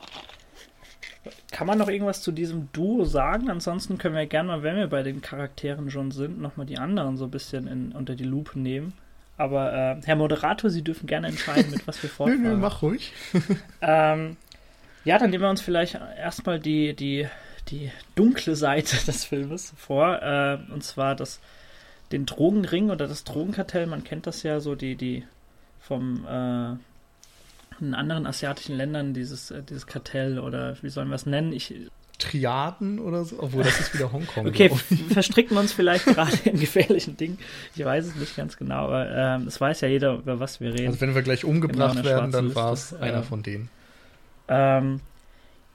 kann 1.52 1.68
man 1.68 1.78
noch 1.78 1.88
irgendwas 1.88 2.22
zu 2.22 2.32
diesem 2.32 2.70
Duo 2.74 3.06
sagen? 3.06 3.50
Ansonsten 3.50 3.98
können 3.98 4.16
wir 4.16 4.26
gerne 4.26 4.48
mal, 4.50 4.64
wenn 4.64 4.76
wir 4.76 4.88
bei 4.88 5.04
den 5.04 5.22
Charakteren 5.22 5.90
schon 5.90 6.12
sind, 6.12 6.42
nochmal 6.42 6.66
die 6.66 6.78
anderen 6.78 7.16
so 7.16 7.26
ein 7.26 7.32
bisschen 7.32 7.68
in, 7.68 7.92
unter 7.94 8.16
die 8.16 8.26
Lupe 8.26 8.60
nehmen. 8.60 8.94
Aber 9.38 9.74
äh, 9.74 10.02
Herr 10.04 10.16
Moderator, 10.16 10.70
Sie 10.70 10.84
dürfen 10.84 11.08
gerne 11.08 11.28
entscheiden, 11.28 11.72
mit 11.72 11.88
was 11.88 12.02
wir 12.04 12.10
fortfahren. 12.10 12.44
nö, 12.44 12.50
nö, 12.50 12.58
mach 12.58 12.82
ruhig. 12.82 13.14
ähm, 13.82 14.38
ja, 15.06 15.18
dann 15.18 15.32
nehmen 15.32 15.44
wir 15.44 15.50
uns 15.50 15.62
vielleicht 15.62 15.96
erstmal 16.18 16.60
die, 16.60 16.96
die, 16.96 17.28
die 17.70 17.92
dunkle 18.16 18.56
Seite 18.56 18.98
des 19.06 19.26
Filmes 19.26 19.74
vor. 19.78 20.22
Äh, 20.22 20.58
und 20.72 20.84
zwar 20.84 21.16
das, 21.16 21.40
den 22.12 22.26
Drogenring 22.26 22.90
oder 22.90 23.08
das 23.08 23.24
Drogenkartell. 23.24 23.86
Man 23.86 24.04
kennt 24.04 24.28
das 24.28 24.44
ja 24.44 24.60
so, 24.60 24.76
die, 24.76 24.96
die 24.96 25.24
vom 25.80 26.26
äh, 26.26 26.76
in 27.82 27.94
anderen 27.94 28.26
asiatischen 28.26 28.78
Ländern 28.78 29.14
dieses, 29.14 29.52
äh, 29.52 29.64
dieses 29.64 29.88
Kartell 29.88 30.40
oder 30.40 30.78
wie 30.82 30.90
sollen 30.90 31.10
wir 31.10 31.16
es 31.16 31.26
nennen? 31.26 31.52
Ich, 31.54 31.74
Triaden 32.20 33.00
oder 33.00 33.26
so, 33.26 33.38
obwohl 33.40 33.64
das 33.64 33.80
ist 33.80 33.94
wieder 33.94 34.12
Hongkong. 34.12 34.48
okay, 34.48 34.70
verstricken 35.10 35.56
wir 35.56 35.62
uns 35.62 35.74
vielleicht 35.74 36.06
gerade 36.06 36.38
in 36.46 36.60
gefährlichen 36.60 37.18
Dingen. 37.18 37.40
Ich 37.76 37.84
weiß 37.84 38.06
es 38.06 38.16
nicht 38.16 38.36
ganz 38.36 38.58
genau, 38.58 38.86
aber 38.86 39.10
ähm, 39.10 39.48
es 39.48 39.60
weiß 39.60 39.82
ja 39.82 39.88
jeder, 39.88 40.14
über 40.14 40.40
was 40.40 40.62
wir 40.62 40.74
reden. 40.74 40.88
Also 40.88 41.02
wenn 41.02 41.16
wir 41.16 41.24
gleich 41.24 41.44
umgebracht 41.44 42.04
werden, 42.04 42.32
dann 42.32 42.56
war 42.56 42.74
es 42.74 42.94
einer 42.94 43.20
äh, 43.20 43.24
von 43.24 43.44
denen. 43.44 43.70
Ähm, 44.48 45.02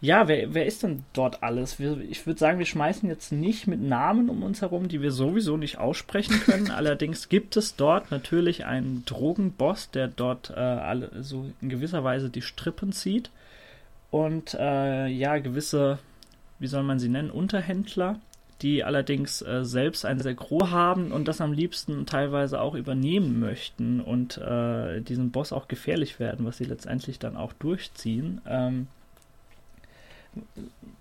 ja, 0.01 0.29
wer, 0.29 0.55
wer 0.55 0.67
ist 0.67 0.85
denn 0.85 1.05
dort 1.13 1.43
alles? 1.43 1.81
Wir, 1.81 1.99
ich 2.01 2.25
würde 2.25 2.39
sagen, 2.39 2.61
wir 2.61 2.67
schmeißen 2.67 3.09
jetzt 3.09 3.33
nicht 3.33 3.67
mit 3.67 3.81
Namen 3.81 4.31
um 4.31 4.45
uns 4.45 4.61
herum, 4.61 4.87
die 4.87 5.03
wir 5.03 5.11
sowieso 5.11 5.57
nicht 5.57 5.79
aussprechen 5.79 6.41
können. 6.41 6.71
Allerdings 6.77 7.29
gibt 7.29 7.57
es 7.57 7.75
dort 7.75 8.13
natürlich 8.13 8.65
einen 8.65 9.05
Drogenboss, 9.07 9.91
der 9.91 10.07
dort 10.07 10.51
äh, 10.51 10.61
alle, 10.61 11.11
so 11.23 11.51
in 11.61 11.69
gewisser 11.69 12.05
Weise 12.05 12.31
die 12.31 12.43
Strippen 12.43 12.93
zieht. 12.93 13.31
Und 14.13 14.55
äh, 14.55 15.09
ja, 15.09 15.39
gewisse, 15.39 15.99
wie 16.61 16.69
soll 16.69 16.85
man 16.85 17.01
sie 17.01 17.09
nennen, 17.09 17.31
Unterhändler, 17.31 18.21
die 18.63 18.85
allerdings 18.85 19.43
äh, 19.43 19.65
selbst 19.65 20.05
ein 20.05 20.21
sehr 20.21 20.35
groß 20.35 20.71
haben 20.71 21.11
und 21.11 21.27
das 21.27 21.41
am 21.41 21.53
liebsten 21.53 22.07
teilweise 22.07 22.61
auch 22.61 22.75
übernehmen 22.75 23.41
möchten 23.41 24.01
und 24.01 24.39
äh, 24.39 25.01
diesen 25.01 25.33
Boss 25.33 25.53
auch 25.53 25.67
gefährlich 25.67 26.21
werden, 26.21 26.47
was 26.47 26.59
sie 26.59 26.65
letztendlich 26.65 27.19
dann 27.19 27.37
auch 27.37 27.53
durchziehen. 27.53 28.41
Ähm, 28.47 28.87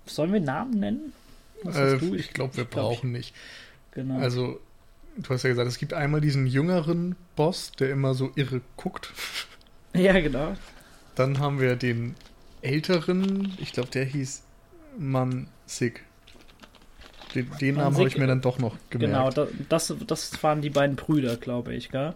Sollen 0.05 0.33
wir 0.33 0.39
Namen 0.39 0.79
nennen? 0.79 1.13
Äh, 1.65 1.95
ich 1.95 2.33
glaube, 2.33 2.55
wir 2.55 2.63
ich 2.63 2.69
glaub, 2.69 2.69
brauchen 2.69 3.11
nicht. 3.11 3.33
Genau. 3.91 4.19
Also, 4.19 4.59
du 5.17 5.29
hast 5.29 5.43
ja 5.43 5.49
gesagt, 5.49 5.67
es 5.67 5.77
gibt 5.77 5.93
einmal 5.93 6.21
diesen 6.21 6.47
jüngeren 6.47 7.15
Boss, 7.35 7.71
der 7.71 7.89
immer 7.89 8.13
so 8.13 8.31
irre 8.35 8.61
guckt. 8.75 9.13
Ja, 9.93 10.19
genau. 10.19 10.53
Dann 11.15 11.39
haben 11.39 11.59
wir 11.59 11.75
den 11.75 12.13
älteren, 12.61 13.57
ich 13.57 13.71
glaube, 13.71 13.89
der 13.89 14.05
hieß 14.05 14.43
Mansig. 14.99 16.03
Den, 17.33 17.49
den 17.59 17.75
Namen 17.75 17.95
habe 17.95 18.07
ich 18.07 18.17
mir 18.17 18.27
dann 18.27 18.41
doch 18.41 18.59
noch 18.59 18.75
gemerkt. 18.91 19.35
Genau, 19.35 19.47
das, 19.69 19.93
das 20.05 20.43
waren 20.43 20.61
die 20.61 20.69
beiden 20.69 20.95
Brüder, 20.95 21.35
glaube 21.37 21.73
ich, 21.73 21.89
gell? 21.89 22.13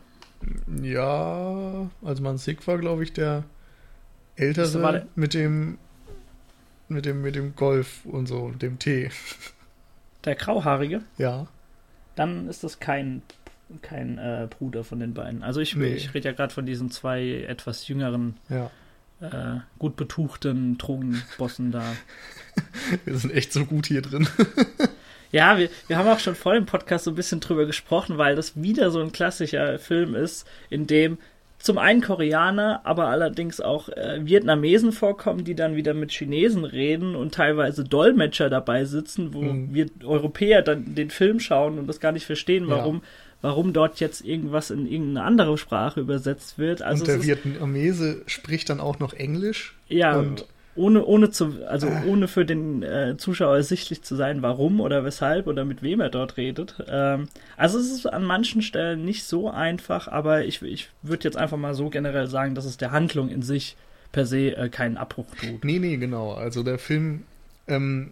Ja, 0.81 1.89
also 2.03 2.23
Mansig 2.23 2.67
war, 2.67 2.77
glaube 2.77 3.03
ich, 3.03 3.13
der 3.13 3.45
ältere 4.35 4.79
der, 4.79 5.07
mit 5.15 5.33
dem 5.33 5.77
mit 6.91 7.05
dem, 7.05 7.21
mit 7.21 7.35
dem 7.35 7.55
Golf 7.55 8.05
und 8.05 8.27
so, 8.27 8.51
dem 8.51 8.79
Tee. 8.79 9.09
Der 10.25 10.35
Grauhaarige? 10.35 11.01
Ja. 11.17 11.47
Dann 12.15 12.47
ist 12.47 12.63
das 12.63 12.79
kein, 12.79 13.21
kein 13.81 14.17
äh, 14.17 14.47
Bruder 14.49 14.83
von 14.83 14.99
den 14.99 15.13
beiden. 15.13 15.43
Also 15.43 15.59
ich, 15.59 15.75
nee. 15.75 15.93
ich 15.93 16.13
rede 16.13 16.29
ja 16.29 16.35
gerade 16.35 16.53
von 16.53 16.65
diesen 16.65 16.91
zwei 16.91 17.45
etwas 17.47 17.87
jüngeren, 17.87 18.35
ja. 18.49 18.69
äh, 19.21 19.59
gut 19.79 19.95
betuchten 19.95 20.77
Drogenbossen 20.77 21.71
da. 21.71 21.83
Wir 23.05 23.17
sind 23.17 23.33
echt 23.33 23.53
so 23.53 23.65
gut 23.65 23.87
hier 23.87 24.01
drin. 24.01 24.27
Ja, 25.31 25.57
wir, 25.57 25.69
wir 25.87 25.97
haben 25.97 26.09
auch 26.09 26.19
schon 26.19 26.35
vor 26.35 26.53
dem 26.53 26.65
Podcast 26.65 27.05
so 27.05 27.11
ein 27.11 27.15
bisschen 27.15 27.39
drüber 27.39 27.65
gesprochen, 27.65 28.17
weil 28.17 28.35
das 28.35 28.61
wieder 28.61 28.91
so 28.91 28.99
ein 28.99 29.13
klassischer 29.13 29.79
Film 29.79 30.13
ist, 30.13 30.45
in 30.69 30.87
dem 30.87 31.17
zum 31.61 31.77
einen 31.77 32.01
Koreaner, 32.01 32.81
aber 32.83 33.07
allerdings 33.07 33.61
auch 33.61 33.89
äh, 33.89 34.19
Vietnamesen 34.23 34.91
vorkommen, 34.91 35.43
die 35.43 35.55
dann 35.55 35.75
wieder 35.75 35.93
mit 35.93 36.11
Chinesen 36.11 36.65
reden 36.65 37.15
und 37.15 37.33
teilweise 37.33 37.83
Dolmetscher 37.83 38.49
dabei 38.49 38.85
sitzen, 38.85 39.33
wo 39.33 39.41
mhm. 39.41 39.73
wir 39.73 39.87
Europäer 40.03 40.61
dann 40.61 40.95
den 40.95 41.09
Film 41.09 41.39
schauen 41.39 41.77
und 41.77 41.87
das 41.87 41.99
gar 41.99 42.11
nicht 42.11 42.25
verstehen, 42.25 42.67
warum, 42.67 42.95
ja. 42.97 43.01
warum 43.41 43.73
dort 43.73 43.99
jetzt 43.99 44.25
irgendwas 44.25 44.71
in 44.71 44.87
irgendeine 44.87 45.25
andere 45.25 45.57
Sprache 45.57 45.99
übersetzt 45.99 46.57
wird. 46.57 46.81
Also 46.81 47.03
und 47.03 47.07
der 47.07 47.23
Vietnamese 47.23 48.23
spricht 48.25 48.69
dann 48.69 48.79
auch 48.79 48.99
noch 48.99 49.13
Englisch. 49.13 49.75
Ja, 49.87 50.17
und 50.17 50.45
ohne, 50.81 51.05
ohne 51.05 51.29
zu, 51.29 51.65
also 51.67 51.87
äh. 51.87 52.07
ohne 52.07 52.27
für 52.27 52.45
den 52.45 52.81
äh, 52.83 53.15
Zuschauer 53.17 53.55
ersichtlich 53.55 54.01
zu 54.01 54.15
sein, 54.15 54.41
warum 54.41 54.81
oder 54.81 55.03
weshalb 55.03 55.47
oder 55.47 55.63
mit 55.63 55.83
wem 55.83 55.99
er 55.99 56.09
dort 56.09 56.37
redet. 56.37 56.83
Ähm, 56.87 57.29
also 57.55 57.77
es 57.77 57.91
ist 57.91 58.07
an 58.07 58.23
manchen 58.23 58.61
Stellen 58.61 59.05
nicht 59.05 59.23
so 59.25 59.49
einfach, 59.49 60.07
aber 60.07 60.45
ich, 60.45 60.61
ich 60.63 60.89
würde 61.03 61.23
jetzt 61.25 61.37
einfach 61.37 61.57
mal 61.57 61.75
so 61.75 61.89
generell 61.89 62.27
sagen, 62.27 62.55
dass 62.55 62.65
es 62.65 62.77
der 62.77 62.91
Handlung 62.91 63.29
in 63.29 63.43
sich 63.43 63.77
per 64.11 64.25
se 64.25 64.57
äh, 64.57 64.69
keinen 64.69 64.97
Abbruch 64.97 65.27
tut. 65.35 65.63
Nee, 65.63 65.79
nee, 65.79 65.97
genau. 65.97 66.33
Also 66.33 66.63
der 66.63 66.79
Film 66.79 67.23
ähm, 67.67 68.11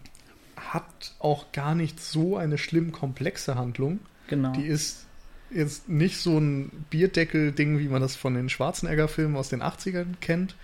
hat 0.56 1.16
auch 1.20 1.52
gar 1.52 1.74
nicht 1.76 2.00
so 2.00 2.38
eine 2.38 2.58
schlimm 2.58 2.92
komplexe 2.92 3.56
Handlung. 3.56 4.00
Genau. 4.28 4.54
Die 4.54 4.66
ist 4.66 5.08
jetzt 5.52 5.90
nicht 5.90 6.18
so 6.18 6.38
ein 6.38 6.86
Bierdeckel-Ding, 6.92 7.80
wie 7.80 7.88
man 7.88 8.02
das 8.02 8.16
von 8.16 8.36
den 8.36 8.50
Schwarzenegger-Filmen 8.50 9.36
aus 9.36 9.50
den 9.50 9.64
80ern 9.64 10.20
kennt 10.22 10.56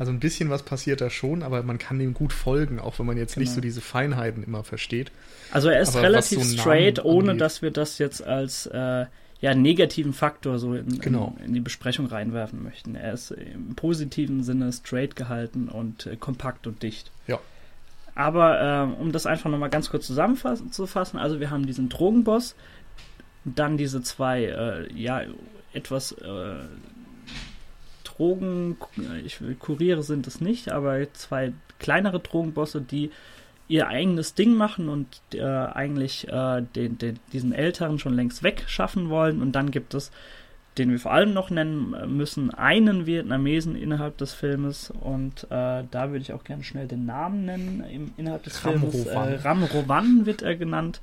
also 0.00 0.12
ein 0.12 0.18
bisschen 0.18 0.48
was 0.48 0.62
passiert 0.62 1.02
da 1.02 1.10
schon, 1.10 1.42
aber 1.42 1.62
man 1.62 1.76
kann 1.76 1.98
dem 1.98 2.14
gut 2.14 2.32
folgen, 2.32 2.78
auch 2.78 2.98
wenn 2.98 3.04
man 3.04 3.18
jetzt 3.18 3.34
genau. 3.34 3.42
nicht 3.42 3.52
so 3.52 3.60
diese 3.60 3.82
Feinheiten 3.82 4.42
immer 4.42 4.64
versteht. 4.64 5.12
Also 5.52 5.68
er 5.68 5.82
ist 5.82 5.90
aber 5.90 6.04
relativ 6.04 6.42
so 6.42 6.56
straight, 6.56 7.04
ohne 7.04 7.36
dass 7.36 7.60
wir 7.60 7.70
das 7.70 7.98
jetzt 7.98 8.26
als 8.26 8.64
äh, 8.64 9.04
ja, 9.42 9.54
negativen 9.54 10.14
Faktor 10.14 10.58
so 10.58 10.72
in, 10.72 11.00
genau. 11.00 11.34
in, 11.40 11.48
in, 11.48 11.52
die 11.52 11.60
Besprechung 11.60 12.06
reinwerfen 12.06 12.62
möchten. 12.62 12.94
Er 12.94 13.12
ist 13.12 13.30
im 13.30 13.74
positiven 13.74 14.42
Sinne 14.42 14.72
straight 14.72 15.16
gehalten 15.16 15.68
und 15.68 16.06
äh, 16.06 16.16
kompakt 16.16 16.66
und 16.66 16.82
dicht. 16.82 17.12
Ja. 17.26 17.38
Aber 18.14 18.94
äh, 18.96 19.02
um 19.02 19.12
das 19.12 19.26
einfach 19.26 19.50
nochmal 19.50 19.68
ganz 19.68 19.90
kurz 19.90 20.06
zusammenzufassen, 20.06 21.18
also 21.18 21.40
wir 21.40 21.50
haben 21.50 21.66
diesen 21.66 21.90
Drogenboss, 21.90 22.54
dann 23.44 23.76
diese 23.76 24.00
zwei, 24.00 24.44
äh, 24.44 24.90
ja, 24.94 25.24
etwas 25.74 26.12
äh, 26.12 26.54
Drogen, 28.20 28.76
ich 29.24 29.40
Kuriere 29.58 30.02
sind 30.02 30.26
es 30.26 30.42
nicht, 30.42 30.70
aber 30.70 31.10
zwei 31.14 31.54
kleinere 31.78 32.20
Drogenbosse, 32.20 32.82
die 32.82 33.10
ihr 33.66 33.88
eigenes 33.88 34.34
Ding 34.34 34.54
machen 34.54 34.90
und 34.90 35.06
äh, 35.32 35.42
eigentlich 35.42 36.28
äh, 36.28 36.62
den, 36.76 36.98
den, 36.98 37.18
diesen 37.32 37.52
Älteren 37.52 37.98
schon 37.98 38.14
längst 38.14 38.42
wegschaffen 38.42 39.08
wollen. 39.08 39.40
Und 39.40 39.52
dann 39.52 39.70
gibt 39.70 39.94
es, 39.94 40.10
den 40.76 40.90
wir 40.90 40.98
vor 40.98 41.12
allem 41.12 41.32
noch 41.32 41.48
nennen 41.48 41.94
müssen, 42.14 42.52
einen 42.52 43.06
Vietnamesen 43.06 43.74
innerhalb 43.74 44.18
des 44.18 44.34
Filmes. 44.34 44.90
Und 44.90 45.44
äh, 45.44 45.84
da 45.90 46.10
würde 46.10 46.18
ich 46.18 46.34
auch 46.34 46.44
gerne 46.44 46.62
schnell 46.62 46.88
den 46.88 47.06
Namen 47.06 47.46
nennen 47.46 47.84
im, 47.90 48.12
innerhalb 48.18 48.42
des 48.42 48.62
Ram 48.66 48.80
Filmes. 48.80 49.06
Äh, 49.06 49.36
Ram 49.36 49.62
Rowan 49.62 50.26
wird 50.26 50.42
er 50.42 50.56
genannt. 50.56 51.00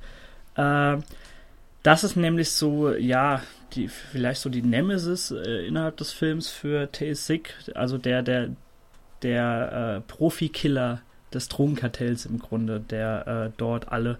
Das 1.88 2.04
ist 2.04 2.16
nämlich 2.16 2.50
so, 2.50 2.94
ja, 2.94 3.40
die, 3.72 3.88
vielleicht 3.88 4.42
so 4.42 4.50
die 4.50 4.60
Nemesis 4.60 5.30
äh, 5.30 5.66
innerhalb 5.66 5.96
des 5.96 6.12
Films 6.12 6.50
für 6.50 6.92
Tae-Sik, 6.92 7.54
also 7.74 7.96
der, 7.96 8.22
der, 8.22 8.50
der 9.22 9.96
äh, 9.96 10.12
Profikiller 10.12 11.00
des 11.32 11.48
Drogenkartells 11.48 12.26
im 12.26 12.40
Grunde, 12.40 12.78
der 12.78 13.26
äh, 13.26 13.50
dort 13.56 13.90
alle 13.90 14.18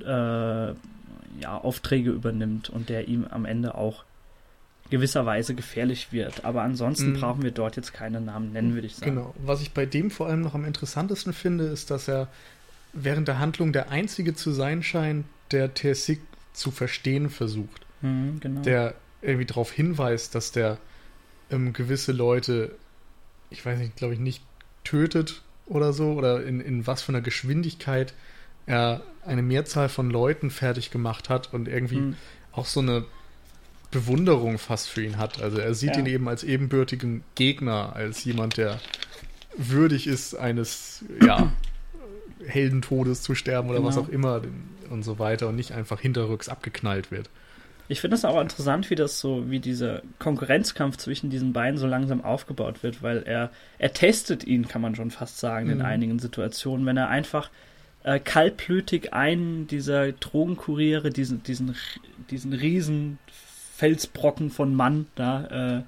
äh, 0.00 0.06
ja, 0.06 1.58
Aufträge 1.60 2.10
übernimmt 2.10 2.70
und 2.70 2.88
der 2.88 3.08
ihm 3.08 3.26
am 3.28 3.46
Ende 3.46 3.74
auch 3.74 4.04
gewisserweise 4.88 5.56
gefährlich 5.56 6.12
wird. 6.12 6.44
Aber 6.44 6.62
ansonsten 6.62 7.14
mhm. 7.14 7.20
brauchen 7.20 7.42
wir 7.42 7.50
dort 7.50 7.74
jetzt 7.74 7.94
keine 7.94 8.20
Namen 8.20 8.52
nennen, 8.52 8.74
würde 8.74 8.86
ich 8.86 8.94
sagen. 8.94 9.16
Genau. 9.16 9.34
Was 9.44 9.60
ich 9.60 9.72
bei 9.72 9.86
dem 9.86 10.12
vor 10.12 10.28
allem 10.28 10.42
noch 10.42 10.54
am 10.54 10.64
interessantesten 10.64 11.32
finde, 11.32 11.64
ist, 11.64 11.90
dass 11.90 12.06
er 12.06 12.28
während 12.92 13.26
der 13.26 13.40
Handlung 13.40 13.72
der 13.72 13.90
Einzige 13.90 14.36
zu 14.36 14.52
sein 14.52 14.84
scheint, 14.84 15.26
der 15.50 15.74
Tae-Sik 15.74 16.20
zu 16.56 16.70
verstehen 16.70 17.30
versucht. 17.30 17.86
Mhm, 18.02 18.40
genau. 18.40 18.62
Der 18.62 18.94
irgendwie 19.22 19.46
darauf 19.46 19.72
hinweist, 19.72 20.34
dass 20.34 20.52
der 20.52 20.78
ähm, 21.50 21.72
gewisse 21.72 22.12
Leute, 22.12 22.74
ich 23.50 23.64
weiß 23.64 23.78
nicht, 23.78 23.96
glaube 23.96 24.14
ich, 24.14 24.20
nicht 24.20 24.42
tötet 24.84 25.42
oder 25.66 25.92
so, 25.92 26.12
oder 26.12 26.44
in, 26.44 26.60
in 26.60 26.86
was 26.86 27.02
für 27.02 27.10
einer 27.10 27.20
Geschwindigkeit 27.20 28.14
er 28.66 29.02
eine 29.24 29.42
Mehrzahl 29.42 29.88
von 29.88 30.10
Leuten 30.10 30.50
fertig 30.50 30.90
gemacht 30.90 31.28
hat 31.28 31.52
und 31.54 31.68
irgendwie 31.68 32.00
mhm. 32.00 32.16
auch 32.52 32.66
so 32.66 32.80
eine 32.80 33.04
Bewunderung 33.90 34.58
fast 34.58 34.88
für 34.88 35.04
ihn 35.04 35.18
hat. 35.18 35.40
Also 35.40 35.58
er 35.58 35.74
sieht 35.74 35.94
ja. 35.94 36.00
ihn 36.00 36.06
eben 36.06 36.28
als 36.28 36.42
ebenbürtigen 36.42 37.22
Gegner, 37.36 37.94
als 37.94 38.24
jemand, 38.24 38.56
der 38.56 38.80
würdig 39.56 40.06
ist, 40.06 40.34
eines 40.34 41.04
ja, 41.24 41.52
Heldentodes 42.44 43.22
zu 43.22 43.34
sterben 43.34 43.68
oder 43.68 43.78
genau. 43.78 43.88
was 43.88 43.96
auch 43.96 44.08
immer 44.08 44.42
und 44.86 45.02
so 45.02 45.18
weiter 45.18 45.48
und 45.48 45.56
nicht 45.56 45.72
einfach 45.72 46.00
hinterrücks 46.00 46.48
abgeknallt 46.48 47.10
wird. 47.10 47.28
Ich 47.88 48.00
finde 48.00 48.16
es 48.16 48.24
auch 48.24 48.40
interessant, 48.40 48.90
wie 48.90 48.96
das 48.96 49.20
so, 49.20 49.48
wie 49.48 49.60
dieser 49.60 50.02
Konkurrenzkampf 50.18 50.96
zwischen 50.96 51.30
diesen 51.30 51.52
beiden 51.52 51.78
so 51.78 51.86
langsam 51.86 52.24
aufgebaut 52.24 52.82
wird, 52.82 53.02
weil 53.02 53.22
er, 53.22 53.50
er 53.78 53.92
testet 53.92 54.44
ihn, 54.44 54.66
kann 54.66 54.82
man 54.82 54.96
schon 54.96 55.12
fast 55.12 55.38
sagen, 55.38 55.66
mhm. 55.66 55.72
in 55.72 55.82
einigen 55.82 56.18
Situationen, 56.18 56.84
wenn 56.84 56.96
er 56.96 57.08
einfach 57.08 57.48
äh, 58.02 58.18
kaltblütig 58.18 59.12
einen 59.12 59.68
dieser 59.68 60.12
Drogenkuriere, 60.12 61.10
diesen, 61.10 61.44
diesen, 61.44 61.76
diesen 62.30 62.52
riesen 62.52 63.18
Felsbrocken 63.76 64.50
von 64.50 64.74
Mann 64.74 65.06
da, 65.14 65.78
äh, 65.78 65.82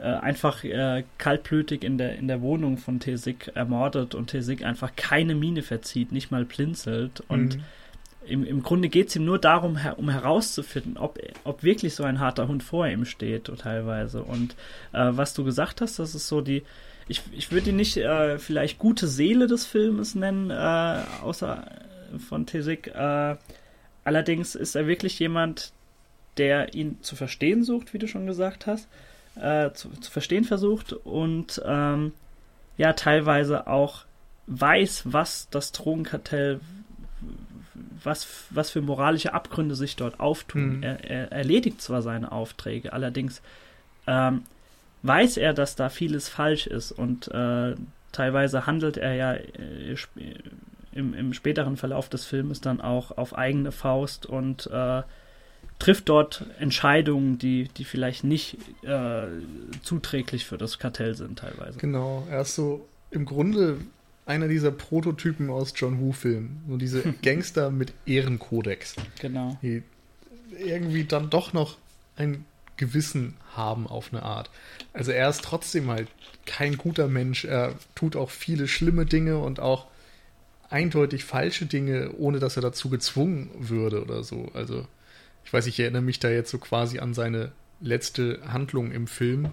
äh, 0.00 0.14
einfach 0.14 0.64
äh, 0.64 1.04
kaltblütig 1.18 1.84
in 1.84 1.98
der, 1.98 2.16
in 2.16 2.26
der 2.26 2.40
Wohnung 2.40 2.78
von 2.78 3.00
Tesik 3.00 3.52
ermordet 3.54 4.14
und 4.14 4.28
Tesik 4.28 4.64
einfach 4.64 4.96
keine 4.96 5.34
Miene 5.34 5.62
verzieht, 5.62 6.10
nicht 6.10 6.30
mal 6.30 6.44
blinzelt. 6.44 7.22
Und 7.28 7.56
mhm. 7.56 7.62
Im, 8.30 8.44
im 8.44 8.62
Grunde 8.62 8.88
geht 8.88 9.08
es 9.08 9.16
ihm 9.16 9.24
nur 9.24 9.38
darum, 9.38 9.76
her, 9.76 9.98
um 9.98 10.08
herauszufinden, 10.08 10.96
ob, 10.96 11.18
ob 11.44 11.62
wirklich 11.62 11.94
so 11.94 12.04
ein 12.04 12.20
harter 12.20 12.48
Hund 12.48 12.62
vor 12.62 12.86
ihm 12.86 13.04
steht, 13.04 13.50
teilweise. 13.58 14.22
Und 14.22 14.52
äh, 14.92 15.10
was 15.10 15.34
du 15.34 15.44
gesagt 15.44 15.80
hast, 15.80 15.98
das 15.98 16.14
ist 16.14 16.28
so 16.28 16.40
die. 16.40 16.62
Ich, 17.08 17.22
ich 17.32 17.50
würde 17.50 17.70
ihn 17.70 17.76
nicht 17.76 17.96
äh, 17.96 18.38
vielleicht 18.38 18.78
gute 18.78 19.08
Seele 19.08 19.48
des 19.48 19.66
Filmes 19.66 20.14
nennen, 20.14 20.50
äh, 20.50 21.02
außer 21.22 21.66
von 22.28 22.46
Tesik. 22.46 22.88
Äh, 22.88 23.36
allerdings 24.04 24.54
ist 24.54 24.76
er 24.76 24.86
wirklich 24.86 25.18
jemand, 25.18 25.72
der 26.36 26.74
ihn 26.74 26.98
zu 27.02 27.16
verstehen 27.16 27.64
sucht, 27.64 27.92
wie 27.92 27.98
du 27.98 28.06
schon 28.06 28.26
gesagt 28.26 28.66
hast 28.66 28.88
äh, 29.36 29.72
zu, 29.72 29.90
zu, 30.00 30.10
verstehen 30.10 30.44
versucht 30.44 30.92
und 30.92 31.60
ähm, 31.64 32.12
ja 32.76 32.92
teilweise 32.92 33.66
auch 33.66 34.04
weiß, 34.46 35.04
was 35.06 35.48
das 35.50 35.72
Drogenkartell, 35.72 36.60
was, 38.02 38.26
was 38.50 38.70
für 38.70 38.80
moralische 38.80 39.32
Abgründe 39.34 39.74
sich 39.74 39.96
dort 39.96 40.20
auftun. 40.20 40.78
Mhm. 40.78 40.82
Er, 40.82 41.04
er, 41.04 41.32
erledigt 41.32 41.80
zwar 41.80 42.02
seine 42.02 42.32
Aufträge, 42.32 42.92
allerdings 42.92 43.42
ähm, 44.06 44.42
weiß 45.02 45.36
er, 45.36 45.54
dass 45.54 45.76
da 45.76 45.88
vieles 45.88 46.28
falsch 46.28 46.66
ist 46.66 46.92
und 46.92 47.28
äh, 47.28 47.74
teilweise 48.12 48.66
handelt 48.66 48.96
er 48.96 49.14
ja 49.14 49.34
äh, 49.34 49.96
im, 50.92 51.14
im, 51.14 51.32
späteren 51.32 51.76
Verlauf 51.76 52.08
des 52.08 52.24
Filmes 52.24 52.60
dann 52.60 52.80
auch 52.80 53.16
auf 53.16 53.36
eigene 53.36 53.72
Faust 53.72 54.26
und 54.26 54.66
äh, 54.66 55.02
trifft 55.78 56.08
dort 56.08 56.44
Entscheidungen, 56.58 57.38
die, 57.38 57.68
die 57.76 57.84
vielleicht 57.84 58.24
nicht 58.24 58.58
äh, 58.82 59.26
zuträglich 59.82 60.44
für 60.44 60.58
das 60.58 60.78
Kartell 60.78 61.14
sind 61.14 61.38
teilweise. 61.38 61.78
Genau, 61.78 62.26
er 62.30 62.42
ist 62.42 62.54
so 62.54 62.86
im 63.10 63.24
Grunde 63.24 63.78
einer 64.30 64.48
dieser 64.48 64.70
Prototypen 64.70 65.50
aus 65.50 65.72
John 65.74 66.00
Woo-Filmen. 66.00 66.62
So 66.68 66.76
diese 66.76 67.02
Gangster 67.22 67.70
mit 67.70 67.92
Ehrenkodex. 68.06 68.94
Genau. 69.20 69.58
Die 69.60 69.82
irgendwie 70.58 71.04
dann 71.04 71.30
doch 71.30 71.52
noch 71.52 71.78
ein 72.16 72.44
Gewissen 72.76 73.36
haben 73.54 73.86
auf 73.86 74.12
eine 74.12 74.22
Art. 74.22 74.50
Also 74.92 75.10
er 75.10 75.28
ist 75.28 75.42
trotzdem 75.42 75.90
halt 75.90 76.08
kein 76.46 76.78
guter 76.78 77.08
Mensch. 77.08 77.44
Er 77.44 77.74
tut 77.94 78.16
auch 78.16 78.30
viele 78.30 78.68
schlimme 78.68 79.04
Dinge 79.04 79.38
und 79.38 79.60
auch 79.60 79.86
eindeutig 80.70 81.24
falsche 81.24 81.66
Dinge, 81.66 82.12
ohne 82.16 82.38
dass 82.38 82.56
er 82.56 82.62
dazu 82.62 82.88
gezwungen 82.88 83.50
würde 83.58 84.00
oder 84.00 84.22
so. 84.22 84.48
Also 84.54 84.86
ich 85.44 85.52
weiß, 85.52 85.66
ich 85.66 85.80
erinnere 85.80 86.02
mich 86.02 86.20
da 86.20 86.30
jetzt 86.30 86.50
so 86.50 86.58
quasi 86.58 87.00
an 87.00 87.14
seine 87.14 87.50
letzte 87.80 88.40
Handlung 88.46 88.92
im 88.92 89.08
Film. 89.08 89.50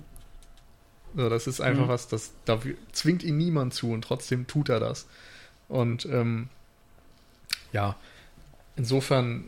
Also 1.18 1.30
das 1.30 1.48
ist 1.48 1.62
einfach 1.62 1.86
mhm. 1.86 1.90
was, 1.90 2.08
das 2.08 2.32
da 2.46 2.60
zwingt 2.92 3.24
ihn 3.24 3.38
niemand 3.38 3.74
zu 3.74 3.92
und 3.92 4.04
trotzdem 4.04 4.48
tut 4.48 4.70
er 4.70 4.80
das. 4.80 5.08
Und 5.68 6.06
ähm, 6.06 6.50
ja, 7.74 7.96
insofern 8.76 9.46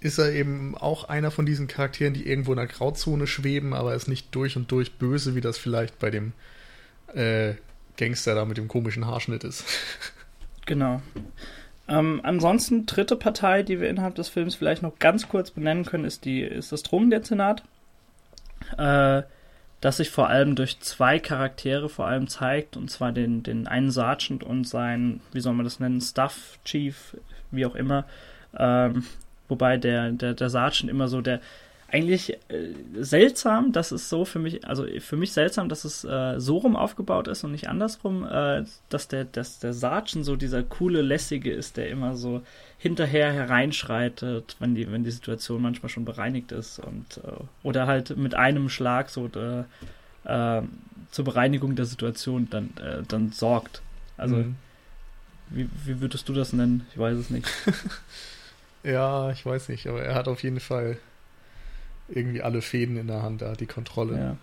ist 0.00 0.18
er 0.18 0.32
eben 0.32 0.76
auch 0.76 1.04
einer 1.04 1.30
von 1.30 1.46
diesen 1.46 1.66
Charakteren, 1.66 2.14
die 2.14 2.26
irgendwo 2.26 2.52
in 2.52 2.58
der 2.58 2.66
Grauzone 2.66 3.26
schweben, 3.26 3.74
aber 3.74 3.94
ist 3.94 4.08
nicht 4.08 4.34
durch 4.34 4.56
und 4.56 4.70
durch 4.70 4.94
böse, 4.94 5.34
wie 5.34 5.40
das 5.40 5.58
vielleicht 5.58 5.98
bei 5.98 6.10
dem 6.10 6.32
äh, 7.14 7.54
Gangster 7.96 8.34
da 8.34 8.44
mit 8.44 8.56
dem 8.56 8.68
komischen 8.68 9.06
Haarschnitt 9.06 9.44
ist. 9.44 9.64
Genau. 10.64 11.02
Ähm, 11.88 12.20
ansonsten, 12.22 12.86
dritte 12.86 13.16
Partei, 13.16 13.64
die 13.64 13.80
wir 13.80 13.90
innerhalb 13.90 14.14
des 14.14 14.28
Films 14.28 14.54
vielleicht 14.54 14.80
noch 14.80 15.00
ganz 15.00 15.28
kurz 15.28 15.50
benennen 15.50 15.84
können, 15.84 16.04
ist, 16.04 16.24
die, 16.24 16.40
ist 16.40 16.70
das 16.70 16.84
Drogendezernat. 16.84 17.64
Äh, 18.78 19.22
das 19.82 19.96
sich 19.96 20.10
vor 20.10 20.28
allem 20.28 20.54
durch 20.54 20.78
zwei 20.78 21.18
Charaktere 21.18 21.88
vor 21.88 22.06
allem 22.06 22.28
zeigt, 22.28 22.76
und 22.76 22.88
zwar 22.88 23.10
den, 23.10 23.42
den 23.42 23.66
einen 23.66 23.90
Sergeant 23.90 24.44
und 24.44 24.66
seinen, 24.66 25.20
wie 25.32 25.40
soll 25.40 25.54
man 25.54 25.64
das 25.64 25.80
nennen, 25.80 26.00
Staff 26.00 26.58
Chief, 26.64 27.16
wie 27.50 27.66
auch 27.66 27.74
immer. 27.74 28.04
Ähm, 28.56 29.04
wobei 29.48 29.76
der, 29.78 30.12
der, 30.12 30.34
der 30.34 30.50
Sergeant 30.50 30.88
immer 30.88 31.08
so 31.08 31.20
der, 31.20 31.40
eigentlich 31.92 32.32
äh, 32.48 32.72
seltsam, 32.94 33.72
dass 33.72 33.92
es 33.92 34.08
so 34.08 34.24
für 34.24 34.38
mich, 34.38 34.66
also 34.66 34.86
für 35.00 35.16
mich 35.16 35.32
seltsam, 35.32 35.68
dass 35.68 35.84
es 35.84 36.04
äh, 36.04 36.40
so 36.40 36.56
rum 36.56 36.74
aufgebaut 36.74 37.28
ist 37.28 37.44
und 37.44 37.52
nicht 37.52 37.68
andersrum, 37.68 38.24
äh, 38.24 38.64
dass 38.88 39.08
der, 39.08 39.26
dass 39.26 39.58
der 39.58 39.74
Sergeant 39.74 40.24
so 40.24 40.34
dieser 40.36 40.62
coole, 40.62 41.02
lässige 41.02 41.52
ist, 41.52 41.76
der 41.76 41.90
immer 41.90 42.16
so 42.16 42.40
hinterher 42.78 43.30
hereinschreitet, 43.32 44.56
wenn 44.58 44.74
die, 44.74 44.90
wenn 44.90 45.04
die 45.04 45.10
Situation 45.10 45.60
manchmal 45.60 45.90
schon 45.90 46.06
bereinigt 46.06 46.50
ist 46.50 46.78
und 46.78 47.18
äh, 47.18 47.44
oder 47.62 47.86
halt 47.86 48.16
mit 48.16 48.34
einem 48.34 48.70
Schlag 48.70 49.10
so 49.10 49.28
äh, 49.36 49.64
äh, 50.24 50.62
zur 51.10 51.24
Bereinigung 51.26 51.76
der 51.76 51.84
Situation 51.84 52.48
dann, 52.48 52.70
dann 53.06 53.32
sorgt. 53.32 53.82
Also 54.16 54.36
mhm. 54.36 54.56
wie, 55.50 55.68
wie 55.84 56.00
würdest 56.00 56.26
du 56.26 56.32
das 56.32 56.54
nennen? 56.54 56.86
Ich 56.90 56.98
weiß 56.98 57.18
es 57.18 57.28
nicht. 57.28 57.46
ja, 58.82 59.30
ich 59.30 59.44
weiß 59.44 59.68
nicht, 59.68 59.86
aber 59.88 60.02
er 60.02 60.14
hat 60.14 60.26
auf 60.26 60.42
jeden 60.42 60.60
Fall 60.60 60.96
irgendwie 62.14 62.42
alle 62.42 62.62
Fäden 62.62 62.96
in 62.96 63.06
der 63.06 63.22
Hand, 63.22 63.42
da 63.42 63.54
die 63.54 63.66
Kontrolle. 63.66 64.16
Ja. 64.16 64.36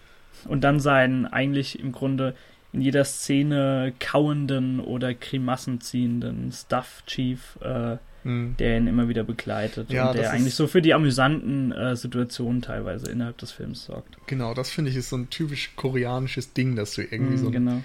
Und 0.47 0.63
dann 0.63 0.79
seinen 0.79 1.25
eigentlich 1.25 1.79
im 1.79 1.91
Grunde 1.91 2.35
in 2.71 2.81
jeder 2.81 3.03
Szene 3.03 3.93
kauenden 3.99 4.79
oder 4.79 5.13
Grimassen 5.13 5.81
ziehenden 5.81 6.51
Stuff 6.51 7.03
Chief, 7.07 7.57
äh, 7.61 7.97
mhm. 8.23 8.55
der 8.57 8.77
ihn 8.77 8.87
immer 8.87 9.07
wieder 9.07 9.23
begleitet 9.23 9.91
ja, 9.91 10.09
und 10.09 10.17
der 10.17 10.31
eigentlich 10.31 10.53
so 10.53 10.67
für 10.67 10.81
die 10.81 10.93
amüsanten 10.93 11.71
äh, 11.71 11.95
Situationen 11.95 12.61
teilweise 12.61 13.09
innerhalb 13.11 13.37
des 13.39 13.51
Films 13.51 13.85
sorgt. 13.85 14.17
Genau, 14.27 14.53
das 14.53 14.69
finde 14.69 14.91
ich 14.91 14.97
ist 14.97 15.09
so 15.09 15.17
ein 15.17 15.29
typisch 15.29 15.71
koreanisches 15.75 16.53
Ding, 16.53 16.75
dass 16.75 16.93
du 16.93 17.01
irgendwie 17.01 17.33
mhm, 17.33 17.37
so 17.37 17.45
einen 17.47 17.53
genau. 17.53 17.81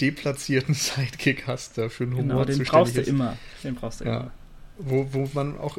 deplatzierten 0.00 0.74
Sidekick 0.74 1.46
hast, 1.46 1.76
der 1.76 1.90
für 1.90 2.04
einen 2.04 2.12
Humor 2.12 2.44
genau, 2.46 2.58
den 2.58 2.64
brauchst 2.64 2.96
du 2.96 3.02
immer. 3.02 3.36
Den 3.64 3.74
brauchst 3.74 4.00
du 4.00 4.04
ja. 4.04 4.20
immer. 4.20 4.30
Wo, 4.78 5.08
wo 5.12 5.28
man 5.34 5.58
auch 5.58 5.78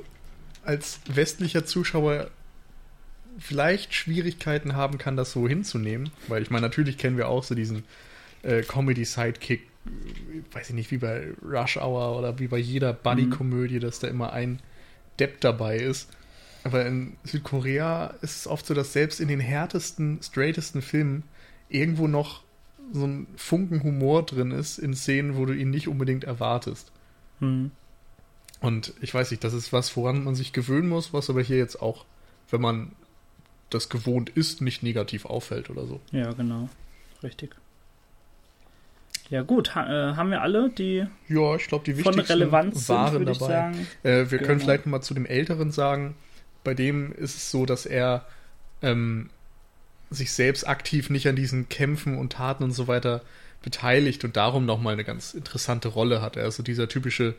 als 0.65 0.99
westlicher 1.07 1.65
Zuschauer 1.65 2.29
vielleicht 3.39 3.93
Schwierigkeiten 3.93 4.75
haben 4.75 4.97
kann, 4.97 5.17
das 5.17 5.31
so 5.31 5.47
hinzunehmen. 5.47 6.09
Weil 6.27 6.41
ich 6.41 6.49
meine, 6.49 6.67
natürlich 6.67 6.97
kennen 6.97 7.17
wir 7.17 7.27
auch 7.27 7.43
so 7.43 7.55
diesen 7.55 7.83
äh, 8.43 8.61
Comedy-Sidekick, 8.61 9.67
weiß 10.51 10.69
ich 10.69 10.75
nicht, 10.75 10.91
wie 10.91 10.97
bei 10.97 11.29
Rush 11.43 11.77
Hour 11.77 12.17
oder 12.17 12.39
wie 12.39 12.47
bei 12.47 12.57
jeder 12.57 12.93
Buddy-Komödie, 12.93 13.77
mhm. 13.77 13.81
dass 13.81 13.99
da 13.99 14.07
immer 14.07 14.33
ein 14.33 14.59
Depp 15.19 15.41
dabei 15.41 15.77
ist. 15.77 16.09
Aber 16.63 16.85
in 16.85 17.15
Südkorea 17.23 18.15
ist 18.21 18.35
es 18.35 18.47
oft 18.47 18.65
so, 18.65 18.73
dass 18.73 18.93
selbst 18.93 19.19
in 19.19 19.29
den 19.29 19.39
härtesten, 19.39 20.19
straightesten 20.21 20.81
Filmen 20.81 21.23
irgendwo 21.69 22.07
noch 22.07 22.43
so 22.91 23.05
ein 23.05 23.27
Funken 23.37 23.83
Humor 23.83 24.25
drin 24.25 24.51
ist 24.51 24.77
in 24.77 24.93
Szenen, 24.93 25.37
wo 25.37 25.45
du 25.45 25.53
ihn 25.53 25.69
nicht 25.69 25.87
unbedingt 25.87 26.23
erwartest. 26.23 26.91
Mhm. 27.39 27.71
Und 28.61 28.93
ich 28.99 29.13
weiß 29.13 29.31
nicht, 29.31 29.43
das 29.43 29.53
ist 29.53 29.71
was, 29.71 29.95
woran 29.95 30.23
man 30.23 30.35
sich 30.35 30.51
gewöhnen 30.51 30.89
muss, 30.89 31.13
was 31.13 31.29
aber 31.29 31.41
hier 31.41 31.57
jetzt 31.57 31.81
auch, 31.81 32.05
wenn 32.49 32.59
man 32.59 32.91
das 33.69 33.89
gewohnt 33.89 34.29
ist, 34.29 34.61
nicht 34.61 34.83
negativ 34.83 35.25
auffällt 35.25 35.69
oder 35.69 35.85
so. 35.85 35.99
Ja, 36.11 36.31
genau. 36.33 36.69
Richtig. 37.23 37.55
Ja, 39.29 39.43
gut, 39.43 39.75
ha 39.75 40.11
äh, 40.11 40.15
haben 40.15 40.31
wir 40.31 40.41
alle 40.41 40.69
die. 40.69 41.05
Ja, 41.27 41.55
ich 41.55 41.67
glaube, 41.67 41.85
die 41.85 41.97
wichtigsten 41.97 42.25
von 42.25 42.25
Relevanz 42.25 42.89
waren 42.89 43.25
sind, 43.25 43.41
dabei. 43.41 43.71
Äh, 44.01 44.31
wir 44.31 44.37
genau. 44.39 44.43
können 44.43 44.59
vielleicht 44.59 44.85
nochmal 44.85 45.03
zu 45.03 45.13
dem 45.13 45.25
Älteren 45.25 45.71
sagen. 45.71 46.15
Bei 46.63 46.73
dem 46.73 47.11
ist 47.13 47.35
es 47.35 47.51
so, 47.51 47.65
dass 47.65 47.85
er 47.85 48.25
ähm, 48.81 49.29
sich 50.09 50.31
selbst 50.31 50.67
aktiv 50.67 51.09
nicht 51.09 51.27
an 51.27 51.35
diesen 51.35 51.69
Kämpfen 51.69 52.17
und 52.17 52.33
Taten 52.33 52.63
und 52.63 52.71
so 52.71 52.87
weiter 52.87 53.21
beteiligt 53.61 54.23
und 54.23 54.35
darum 54.35 54.65
nochmal 54.65 54.93
eine 54.93 55.03
ganz 55.03 55.33
interessante 55.33 55.89
Rolle 55.89 56.21
hat. 56.21 56.35
Er 56.35 56.47
ist 56.47 56.55
so 56.55 56.63
dieser 56.63 56.87
typische 56.87 57.35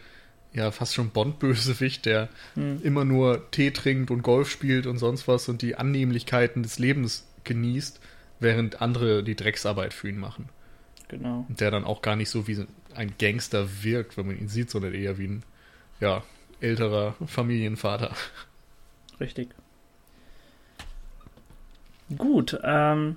ja 0.53 0.71
fast 0.71 0.95
schon 0.95 1.11
Bond-Bösewicht, 1.11 2.07
der 2.07 2.29
hm. 2.55 2.81
immer 2.83 3.05
nur 3.05 3.51
Tee 3.51 3.71
trinkt 3.71 4.11
und 4.11 4.23
Golf 4.23 4.51
spielt 4.51 4.87
und 4.87 4.99
sonst 4.99 5.29
was 5.29 5.49
und 5.49 5.63
die 5.63 5.77
Annehmlichkeiten 5.77 6.63
des 6.63 6.79
Lebens 6.79 7.27
genießt, 7.45 8.01
während 8.41 8.81
andere 8.81 9.23
die 9.23 9.37
Drecksarbeit 9.37 9.95
für 9.95 10.09
ihn 10.09 10.19
machen. 10.19 10.49
Genau. 11.09 11.45
Und 11.49 11.61
der 11.61 11.71
dann 11.71 11.85
auch 11.85 12.03
gar 12.03 12.17
nicht 12.17 12.31
so 12.31 12.47
wie 12.47 12.67
ein 12.95 13.15
Gangster 13.19 13.83
wirkt, 13.83 14.17
wenn 14.17 14.27
man 14.27 14.39
ihn 14.39 14.49
sieht, 14.49 14.71
sondern 14.71 14.95
eher 14.95 15.19
wie 15.19 15.27
ein, 15.27 15.43
ja, 16.01 16.23
älterer 16.61 17.15
Familienvater. 17.27 18.15
Richtig. 19.21 19.49
Gut, 22.17 22.59
ähm, 22.63 23.17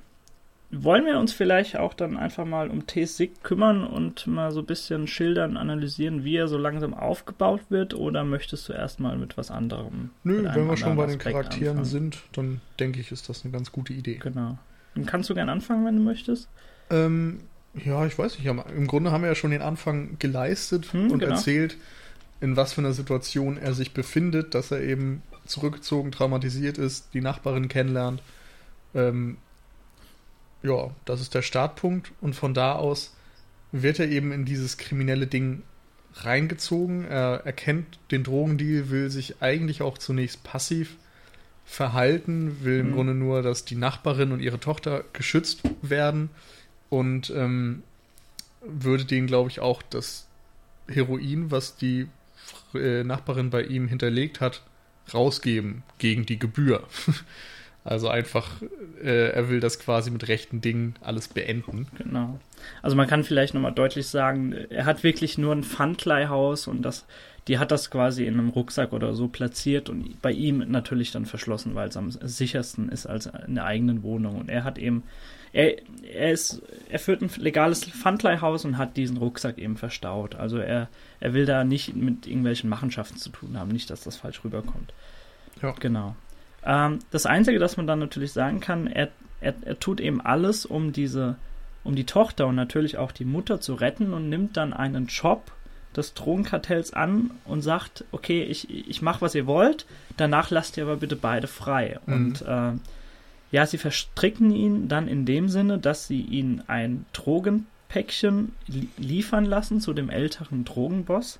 wollen 0.76 1.06
wir 1.06 1.20
uns 1.20 1.34
vielleicht 1.34 1.78
auch 1.78 1.94
dann 1.94 2.18
einfach 2.18 2.46
mal 2.46 2.70
um 2.70 2.88
T-Sig 2.88 3.44
kümmern 3.44 3.86
und 3.86 4.26
mal 4.26 4.52
so 4.52 4.62
ein 4.62 4.66
bisschen 4.66 5.08
schildern, 5.08 5.56
analysieren, 5.56 6.24
wie 6.24 6.36
er 6.36 6.48
so 6.48 6.58
langsam 6.58 6.94
aufgebaut 6.94 7.62
wird? 7.70 7.94
Oder 7.94 8.24
möchtest 8.24 8.68
du 8.70 8.74
erstmal 8.74 9.18
mit 9.18 9.38
was 9.38 9.52
anderem? 9.52 10.10
Nö, 10.24 10.44
wenn 10.54 10.68
wir 10.68 10.78
schon 10.78 10.96
bei 10.96 11.06
den 11.06 11.20
Charakteren 11.20 11.78
anfangen? 11.78 11.86
sind, 11.86 12.18
dann 12.34 12.62
denke 12.80 13.00
ich, 13.00 13.12
ist 13.12 13.30
das 13.30 13.44
eine 13.44 13.52
ganz 13.52 13.72
gute 13.72 13.94
Idee. 13.94 14.16
Genau. 14.16 14.58
Dann 14.96 15.06
kannst 15.06 15.30
du 15.30 15.36
gern 15.36 15.50
anfangen, 15.50 15.86
wenn 15.86 15.98
du 15.98 16.02
möchtest. 16.02 16.50
Ähm, 16.90 17.42
ja, 17.76 18.06
ich 18.06 18.18
weiß 18.18 18.40
nicht. 18.40 18.48
Im 18.48 18.88
Grunde 18.88 19.12
haben 19.12 19.22
wir 19.22 19.30
ja 19.30 19.36
schon 19.36 19.52
den 19.52 19.62
Anfang 19.62 20.18
geleistet 20.20 20.92
hm, 20.92 21.12
und 21.12 21.20
genau. 21.20 21.34
erzählt, 21.34 21.78
in 22.42 22.58
was 22.58 22.74
für 22.74 22.82
einer 22.82 22.94
Situation 22.94 23.58
er 23.58 23.74
sich 23.74 23.94
befindet, 23.94 24.56
dass 24.56 24.72
er 24.72 24.82
eben 24.82 25.22
zurückgezogen, 25.46 26.12
traumatisiert 26.12 26.78
ist, 26.78 27.14
die 27.14 27.22
Nachbarin 27.22 27.68
kennenlernt. 27.68 28.22
Ähm, 28.96 29.38
ja, 30.64 30.92
das 31.06 31.22
ist 31.22 31.36
der 31.36 31.42
Startpunkt 31.42 32.12
und 32.22 32.36
von 32.36 32.54
da 32.54 32.74
aus 32.74 33.16
wird 33.72 34.00
er 34.00 34.10
eben 34.10 34.32
in 34.32 34.46
dieses 34.46 34.78
kriminelle 34.78 35.28
Ding 35.28 35.64
reingezogen. 36.16 37.06
Er 37.06 37.42
erkennt 37.46 38.00
den 38.12 38.24
Drogendeal, 38.24 38.90
will 38.90 39.10
sich 39.10 39.42
eigentlich 39.42 39.82
auch 39.82 39.98
zunächst 39.98 40.44
passiv 40.44 40.96
verhalten, 41.66 42.64
will 42.64 42.80
im 42.80 42.90
mhm. 42.90 42.94
Grunde 42.94 43.14
nur, 43.14 43.42
dass 43.42 43.66
die 43.66 43.76
Nachbarin 43.76 44.32
und 44.32 44.40
ihre 44.40 44.60
Tochter 44.60 45.04
geschützt 45.14 45.62
werden 45.82 46.30
und 46.90 47.30
ähm, 47.32 47.84
würde 48.62 49.06
denen, 49.06 49.28
glaube 49.28 49.50
ich, 49.50 49.60
auch 49.60 49.82
das 49.82 50.28
Heroin, 50.88 51.52
was 51.52 51.76
die 51.76 52.08
äh, 52.74 53.04
Nachbarin 53.04 53.50
bei 53.50 53.64
ihm 53.64 53.88
hinterlegt 53.88 54.42
hat, 54.42 54.62
rausgeben 55.14 55.84
gegen 55.98 56.26
die 56.26 56.40
Gebühr. 56.40 56.84
Also 57.86 58.08
einfach, 58.08 58.62
äh, 59.04 59.32
er 59.32 59.50
will 59.50 59.60
das 59.60 59.78
quasi 59.80 60.10
mit 60.10 60.28
rechten 60.30 60.62
Dingen 60.62 60.96
alles 61.02 61.28
beenden. 61.28 61.88
Genau. 61.98 62.40
Also 62.82 62.96
man 62.96 63.08
kann 63.08 63.26
vielleicht 63.26 63.54
nochmal 63.54 63.74
deutlich 63.74 64.08
sagen, 64.08 64.54
er 64.54 64.86
hat 64.86 65.04
wirklich 65.04 65.38
nur 65.38 65.54
ein 65.54 65.64
Pfandleihhaus 65.64 66.68
und 66.68 66.82
das, 66.82 67.06
die 67.50 67.60
hat 67.60 67.72
das 67.72 67.92
quasi 67.92 68.26
in 68.26 68.36
einem 68.36 68.50
Rucksack 68.50 68.94
oder 68.94 69.14
so 69.14 69.28
platziert 69.28 69.90
und 69.90 70.22
bei 70.22 70.32
ihm 70.32 70.60
natürlich 70.70 71.12
dann 71.12 71.26
verschlossen, 71.26 71.76
weil 71.76 71.90
es 71.90 71.98
am 71.98 72.10
sichersten 72.12 72.88
ist 72.88 73.06
als 73.06 73.30
in 73.48 73.56
der 73.56 73.66
eigenen 73.66 74.02
Wohnung. 74.02 74.38
Und 74.38 74.50
er 74.50 74.64
hat 74.64 74.78
eben, 74.78 75.04
er, 75.52 75.76
er 76.10 76.32
ist, 76.32 76.62
er 76.90 77.00
führt 77.00 77.22
ein 77.22 77.30
legales 77.36 77.84
Pfandleihhaus 77.84 78.64
und 78.64 78.78
hat 78.78 78.96
diesen 78.96 79.18
Rucksack 79.18 79.58
eben 79.58 79.76
verstaut. 79.76 80.36
Also 80.36 80.58
er, 80.58 80.88
er 81.20 81.34
will 81.34 81.46
da 81.46 81.66
nicht 81.66 81.94
mit 81.98 82.28
irgendwelchen 82.28 82.70
Machenschaften 82.70 83.18
zu 83.18 83.30
tun 83.30 83.60
haben, 83.60 83.72
nicht, 83.72 83.90
dass 83.90 84.06
das 84.06 84.16
falsch 84.16 84.42
rüberkommt. 84.46 84.94
Ja. 85.62 85.72
Genau. 85.80 86.16
Ähm, 86.66 87.00
das 87.12 87.26
Einzige, 87.26 87.60
das 87.60 87.78
man 87.78 87.88
dann 87.88 88.00
natürlich 88.00 88.32
sagen 88.32 88.60
kann, 88.60 88.88
er, 88.88 89.10
er, 89.42 89.54
er 89.62 89.80
tut 89.80 90.00
eben 90.00 90.22
alles, 90.22 90.66
um 90.66 90.94
diese, 90.94 91.36
um 91.84 91.96
die 91.96 92.06
Tochter 92.06 92.48
und 92.48 92.56
natürlich 92.56 92.98
auch 92.98 93.12
die 93.12 93.26
Mutter 93.26 93.60
zu 93.60 93.74
retten 93.74 94.14
und 94.14 94.30
nimmt 94.30 94.58
dann 94.58 94.74
einen 94.74 95.08
Job 95.08 95.52
des 95.96 96.14
Drogenkartells 96.14 96.94
an 96.94 97.32
und 97.46 97.62
sagt, 97.62 98.06
okay, 98.12 98.44
ich, 98.44 98.70
ich 98.70 99.02
mache, 99.02 99.22
was 99.22 99.36
ihr 99.36 99.46
wollt, 99.46 99.86
danach 100.18 100.50
lasst 100.50 100.78
ihr 100.78 100.84
aber 100.84 100.98
bitte 100.98 101.16
beide 101.16 101.48
frei. 101.48 102.00
Mhm. 102.06 102.14
Und 102.14 102.42
äh, 102.42 102.72
ja, 103.52 103.66
sie 103.68 103.78
verstricken 103.78 104.52
ihn 104.52 104.88
dann 104.88 105.08
in 105.08 105.26
dem 105.26 105.50
Sinne, 105.50 105.78
dass 105.78 106.08
sie 106.08 106.22
ihn 106.22 106.64
ein 106.68 107.06
Drogenpäckchen 107.14 108.54
liefern 108.98 109.46
lassen 109.46 109.80
zu 109.80 109.94
dem 109.94 110.10
älteren 110.10 110.66
Drogenboss. 110.66 111.40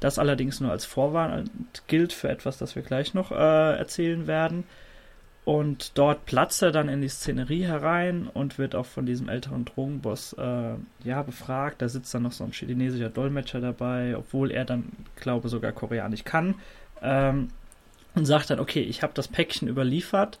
Das 0.00 0.18
allerdings 0.18 0.60
nur 0.60 0.70
als 0.70 0.84
Vorwand 0.84 1.50
gilt 1.86 2.12
für 2.12 2.28
etwas, 2.28 2.58
das 2.58 2.76
wir 2.76 2.82
gleich 2.82 3.14
noch 3.14 3.32
äh, 3.32 3.76
erzählen 3.76 4.26
werden. 4.26 4.64
Und 5.48 5.96
dort 5.96 6.26
platzt 6.26 6.60
er 6.60 6.72
dann 6.72 6.90
in 6.90 7.00
die 7.00 7.08
Szenerie 7.08 7.64
herein 7.64 8.28
und 8.28 8.58
wird 8.58 8.74
auch 8.74 8.84
von 8.84 9.06
diesem 9.06 9.30
älteren 9.30 9.64
Drogenboss 9.64 10.34
äh, 10.34 10.74
ja, 11.04 11.22
befragt. 11.22 11.80
Da 11.80 11.88
sitzt 11.88 12.12
dann 12.12 12.24
noch 12.24 12.32
so 12.32 12.44
ein 12.44 12.52
chinesischer 12.52 13.08
Dolmetscher 13.08 13.60
dabei, 13.60 14.14
obwohl 14.14 14.50
er 14.50 14.66
dann, 14.66 14.92
glaube 15.16 15.48
sogar 15.48 15.72
Koreanisch 15.72 16.24
kann. 16.24 16.56
Ähm, 17.00 17.48
und 18.14 18.26
sagt 18.26 18.50
dann, 18.50 18.60
okay, 18.60 18.82
ich 18.82 19.02
habe 19.02 19.14
das 19.14 19.28
Päckchen 19.28 19.68
überliefert. 19.68 20.38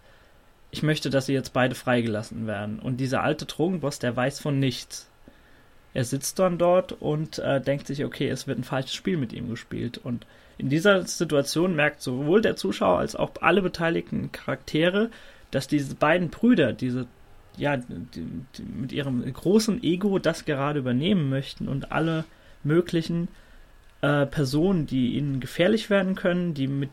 Ich 0.70 0.82
möchte, 0.82 1.08
dass 1.08 1.24
sie 1.24 1.32
jetzt 1.32 1.54
beide 1.54 1.74
freigelassen 1.74 2.46
werden. 2.46 2.78
Und 2.78 2.98
dieser 2.98 3.22
alte 3.22 3.46
Drogenboss, 3.46 3.98
der 4.00 4.14
weiß 4.14 4.40
von 4.40 4.58
nichts. 4.58 5.07
Er 5.94 6.04
sitzt 6.04 6.38
dann 6.38 6.58
dort 6.58 6.92
und 6.92 7.38
äh, 7.38 7.60
denkt 7.60 7.86
sich, 7.86 8.04
okay, 8.04 8.28
es 8.28 8.46
wird 8.46 8.58
ein 8.58 8.64
falsches 8.64 8.94
Spiel 8.94 9.16
mit 9.16 9.32
ihm 9.32 9.48
gespielt. 9.48 9.98
Und 9.98 10.26
in 10.58 10.68
dieser 10.68 11.06
Situation 11.06 11.74
merkt 11.74 12.02
sowohl 12.02 12.42
der 12.42 12.56
Zuschauer 12.56 12.98
als 12.98 13.16
auch 13.16 13.30
alle 13.40 13.62
beteiligten 13.62 14.30
Charaktere, 14.32 15.10
dass 15.50 15.66
diese 15.66 15.94
beiden 15.94 16.30
Brüder, 16.30 16.72
diese 16.72 17.06
ja, 17.56 17.76
die, 17.76 18.24
die 18.56 18.62
mit 18.62 18.92
ihrem 18.92 19.32
großen 19.32 19.82
Ego 19.82 20.18
das 20.18 20.44
gerade 20.44 20.78
übernehmen 20.78 21.28
möchten 21.28 21.68
und 21.68 21.90
alle 21.90 22.24
möglichen 22.62 23.28
äh, 24.00 24.26
Personen, 24.26 24.86
die 24.86 25.16
ihnen 25.16 25.40
gefährlich 25.40 25.90
werden 25.90 26.14
können, 26.14 26.54
die 26.54 26.68
mit, 26.68 26.90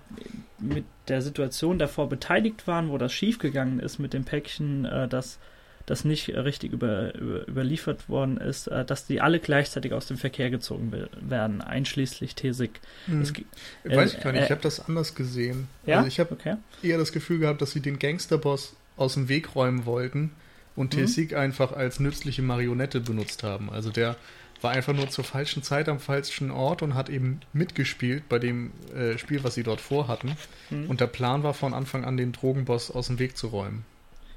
mit 0.59 0.85
der 1.07 1.21
Situation 1.21 1.77
davor 1.77 2.09
beteiligt 2.09 2.67
waren, 2.67 2.89
wo 2.89 2.97
das 2.97 3.13
schiefgegangen 3.13 3.79
ist 3.79 3.99
mit 3.99 4.13
dem 4.13 4.25
Päckchen, 4.25 4.85
äh, 4.85 5.07
das 5.07 5.39
das 5.85 6.03
nicht 6.03 6.29
richtig 6.29 6.73
über, 6.73 7.13
über, 7.15 7.47
überliefert 7.47 8.09
worden 8.09 8.37
ist, 8.37 8.67
äh, 8.67 8.85
dass 8.85 9.05
die 9.05 9.21
alle 9.21 9.39
gleichzeitig 9.39 9.93
aus 9.93 10.07
dem 10.07 10.17
Verkehr 10.17 10.49
gezogen 10.49 10.91
werden, 11.21 11.61
einschließlich 11.61 12.35
Tesig. 12.35 12.79
Hm. 13.05 13.21
Es, 13.21 13.31
äh, 13.31 13.95
Weiß 13.95 14.15
ich 14.15 14.21
gar 14.21 14.31
nicht, 14.31 14.41
äh, 14.41 14.45
ich 14.45 14.51
habe 14.51 14.61
das 14.61 14.79
anders 14.79 15.15
gesehen. 15.15 15.67
Ja? 15.85 15.97
Also 15.97 16.07
ich 16.07 16.19
habe 16.19 16.33
okay. 16.33 16.55
eher 16.81 16.97
das 16.97 17.11
Gefühl 17.11 17.39
gehabt, 17.39 17.61
dass 17.61 17.71
sie 17.71 17.81
den 17.81 17.99
Gangsterboss 17.99 18.75
aus 18.97 19.13
dem 19.13 19.29
Weg 19.29 19.55
räumen 19.55 19.85
wollten 19.85 20.31
und 20.75 20.93
mhm. 20.93 21.01
Tesig 21.01 21.35
einfach 21.35 21.71
als 21.71 21.99
nützliche 21.99 22.41
Marionette 22.41 22.99
benutzt 22.99 23.43
haben. 23.43 23.69
Also 23.69 23.91
der 23.91 24.15
war 24.61 24.71
einfach 24.71 24.93
nur 24.93 25.09
zur 25.09 25.23
falschen 25.23 25.61
Zeit 25.63 25.89
am 25.89 25.99
falschen 25.99 26.49
Ort 26.49 26.81
und 26.81 26.95
hat 26.95 27.09
eben 27.09 27.41
mitgespielt 27.53 28.27
bei 28.29 28.39
dem 28.39 28.71
äh, 28.95 29.17
Spiel, 29.17 29.43
was 29.43 29.55
sie 29.55 29.63
dort 29.63 29.81
vorhatten. 29.81 30.35
Mhm. 30.69 30.89
Und 30.89 31.01
der 31.01 31.07
Plan 31.07 31.43
war 31.43 31.53
von 31.53 31.73
Anfang 31.73 32.05
an, 32.05 32.17
den 32.17 32.31
Drogenboss 32.31 32.89
aus 32.89 33.07
dem 33.07 33.19
Weg 33.19 33.37
zu 33.37 33.47
räumen. 33.47 33.85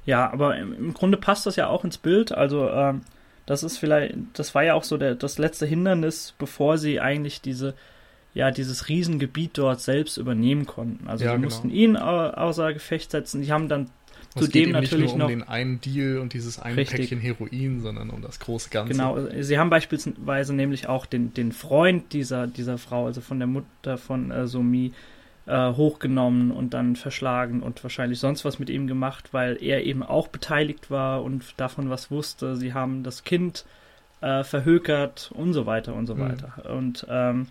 Ja, 0.05 0.31
aber 0.31 0.57
im 0.57 0.93
Grunde 0.93 1.17
passt 1.17 1.45
das 1.45 1.55
ja 1.55 1.67
auch 1.67 1.83
ins 1.83 1.97
Bild. 1.97 2.31
Also 2.31 2.69
ähm, 2.69 3.01
das 3.45 3.63
ist 3.63 3.77
vielleicht, 3.77 4.15
das 4.33 4.53
war 4.53 4.63
ja 4.63 4.73
auch 4.75 4.83
so 4.83 4.97
der, 4.97 5.15
das 5.15 5.37
letzte 5.37 5.65
Hindernis, 5.65 6.33
bevor 6.37 6.77
sie 6.77 6.99
eigentlich 6.99 7.41
diese, 7.41 7.73
ja, 8.33 8.51
dieses 8.51 8.89
Riesengebiet 8.89 9.57
dort 9.57 9.81
selbst 9.81 10.17
übernehmen 10.17 10.65
konnten. 10.65 11.07
Also 11.07 11.25
ja, 11.25 11.31
sie 11.31 11.35
genau. 11.37 11.45
mussten 11.45 11.69
ihn 11.69 11.97
außer 11.97 12.73
Gefecht 12.73 13.11
setzen. 13.11 13.43
Sie 13.43 13.51
haben 13.51 13.67
dann 13.67 13.89
es 14.35 14.45
zudem 14.45 14.71
natürlich 14.71 15.05
nicht 15.05 15.17
nur 15.17 15.27
um 15.27 15.33
noch 15.33 15.45
den 15.45 15.49
einen 15.49 15.81
Deal 15.81 16.19
und 16.19 16.33
dieses 16.33 16.59
eine 16.59 16.77
richtig. 16.77 16.99
Päckchen 16.99 17.19
Heroin, 17.19 17.81
sondern 17.81 18.11
um 18.11 18.21
das 18.21 18.39
große 18.39 18.69
Ganze. 18.69 18.93
Genau, 18.93 19.17
sie 19.39 19.57
haben 19.57 19.71
beispielsweise 19.71 20.53
nämlich 20.53 20.87
auch 20.87 21.07
den, 21.07 21.33
den 21.33 21.51
Freund 21.51 22.13
dieser, 22.13 22.45
dieser 22.45 22.77
Frau, 22.77 23.07
also 23.07 23.21
von 23.21 23.39
der 23.39 23.47
Mutter 23.47 23.97
von 23.97 24.29
äh, 24.29 24.45
Somi, 24.45 24.93
äh, 25.45 25.73
hochgenommen 25.73 26.51
und 26.51 26.73
dann 26.73 26.95
verschlagen 26.95 27.61
und 27.61 27.83
wahrscheinlich 27.83 28.19
sonst 28.19 28.45
was 28.45 28.59
mit 28.59 28.69
ihm 28.69 28.87
gemacht, 28.87 29.33
weil 29.33 29.61
er 29.61 29.83
eben 29.83 30.03
auch 30.03 30.27
beteiligt 30.27 30.91
war 30.91 31.23
und 31.23 31.43
davon 31.57 31.89
was 31.89 32.11
wusste. 32.11 32.55
Sie 32.55 32.73
haben 32.73 33.03
das 33.03 33.23
Kind 33.23 33.65
äh, 34.21 34.43
verhökert 34.43 35.31
und 35.33 35.53
so 35.53 35.65
weiter 35.65 35.95
und 35.95 36.07
so 36.07 36.15
mhm. 36.15 36.19
weiter. 36.19 36.69
Und 36.71 37.05
ähm, 37.09 37.47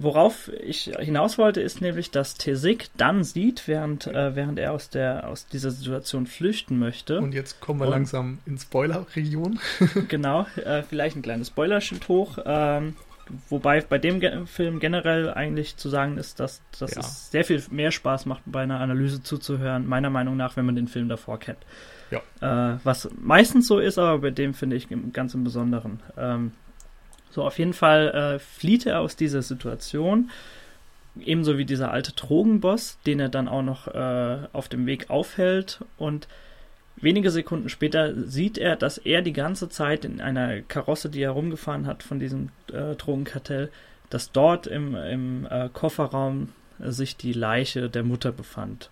worauf 0.00 0.48
ich 0.48 0.90
hinaus 0.98 1.38
wollte, 1.38 1.60
ist 1.60 1.80
nämlich, 1.80 2.10
dass 2.10 2.34
Tesik 2.34 2.88
dann 2.96 3.22
sieht, 3.22 3.68
während, 3.68 4.06
äh, 4.06 4.34
während 4.34 4.58
er 4.58 4.72
aus, 4.72 4.90
der, 4.90 5.28
aus 5.28 5.46
dieser 5.46 5.70
Situation 5.70 6.26
flüchten 6.26 6.78
möchte. 6.78 7.20
Und 7.20 7.32
jetzt 7.32 7.60
kommen 7.60 7.80
wir 7.80 7.86
und, 7.86 7.92
langsam 7.92 8.38
in 8.46 8.58
Spoiler-Region. 8.58 9.60
genau, 10.08 10.46
äh, 10.56 10.82
vielleicht 10.82 11.16
ein 11.16 11.22
kleines 11.22 11.48
Spoilerschild 11.48 12.08
hoch. 12.08 12.38
Ähm, 12.44 12.96
Wobei 13.48 13.80
bei 13.80 13.98
dem 13.98 14.20
Ge 14.20 14.46
Film 14.46 14.80
generell 14.80 15.30
eigentlich 15.30 15.76
zu 15.76 15.88
sagen 15.88 16.18
ist, 16.18 16.40
dass, 16.40 16.62
dass 16.78 16.94
ja. 16.94 17.00
es 17.00 17.30
sehr 17.30 17.44
viel 17.44 17.62
mehr 17.70 17.90
Spaß 17.90 18.26
macht, 18.26 18.42
bei 18.46 18.62
einer 18.62 18.80
Analyse 18.80 19.22
zuzuhören, 19.22 19.86
meiner 19.86 20.10
Meinung 20.10 20.36
nach, 20.36 20.56
wenn 20.56 20.66
man 20.66 20.76
den 20.76 20.88
Film 20.88 21.08
davor 21.08 21.38
kennt. 21.38 21.58
Ja. 22.10 22.74
Äh, 22.74 22.78
was 22.84 23.08
meistens 23.20 23.66
so 23.66 23.78
ist, 23.78 23.98
aber 23.98 24.18
bei 24.18 24.30
dem 24.30 24.54
finde 24.54 24.76
ich 24.76 24.88
ganz 25.12 25.34
im 25.34 25.44
Besonderen. 25.44 26.00
Ähm, 26.16 26.52
so, 27.30 27.44
auf 27.44 27.58
jeden 27.58 27.74
Fall 27.74 28.08
äh, 28.08 28.38
flieht 28.38 28.86
er 28.86 29.00
aus 29.00 29.14
dieser 29.14 29.42
Situation, 29.42 30.30
ebenso 31.20 31.58
wie 31.58 31.64
dieser 31.64 31.92
alte 31.92 32.12
Drogenboss, 32.12 32.98
den 33.06 33.20
er 33.20 33.28
dann 33.28 33.48
auch 33.48 33.62
noch 33.62 33.86
äh, 33.88 34.38
auf 34.52 34.68
dem 34.68 34.86
Weg 34.86 35.10
aufhält 35.10 35.80
und 35.96 36.26
Wenige 37.00 37.30
Sekunden 37.30 37.68
später 37.68 38.14
sieht 38.28 38.58
er, 38.58 38.76
dass 38.76 38.98
er 38.98 39.22
die 39.22 39.32
ganze 39.32 39.68
Zeit 39.68 40.04
in 40.04 40.20
einer 40.20 40.60
Karosse, 40.60 41.08
die 41.08 41.22
er 41.22 41.30
rumgefahren 41.30 41.86
hat 41.86 42.02
von 42.02 42.18
diesem 42.20 42.50
äh, 42.72 42.94
Drogenkartell, 42.94 43.70
dass 44.10 44.32
dort 44.32 44.66
im, 44.66 44.94
im 44.94 45.46
äh, 45.48 45.70
Kofferraum 45.72 46.50
sich 46.78 47.16
die 47.16 47.32
Leiche 47.32 47.88
der 47.88 48.02
Mutter 48.02 48.32
befand. 48.32 48.90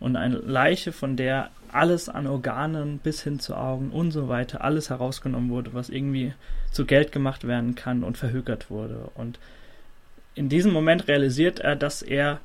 Und 0.00 0.16
eine 0.16 0.36
Leiche, 0.36 0.92
von 0.92 1.16
der 1.16 1.50
alles 1.70 2.08
an 2.08 2.26
Organen 2.26 2.98
bis 2.98 3.22
hin 3.22 3.40
zu 3.40 3.56
Augen 3.56 3.90
und 3.90 4.10
so 4.10 4.28
weiter, 4.28 4.62
alles 4.62 4.90
herausgenommen 4.90 5.50
wurde, 5.50 5.74
was 5.74 5.88
irgendwie 5.88 6.34
zu 6.70 6.84
Geld 6.84 7.12
gemacht 7.12 7.46
werden 7.46 7.74
kann 7.74 8.04
und 8.04 8.18
verhökert 8.18 8.70
wurde. 8.70 9.10
Und 9.14 9.38
in 10.34 10.48
diesem 10.48 10.72
Moment 10.72 11.08
realisiert 11.08 11.60
er, 11.60 11.76
dass 11.76 12.02
er 12.02 12.40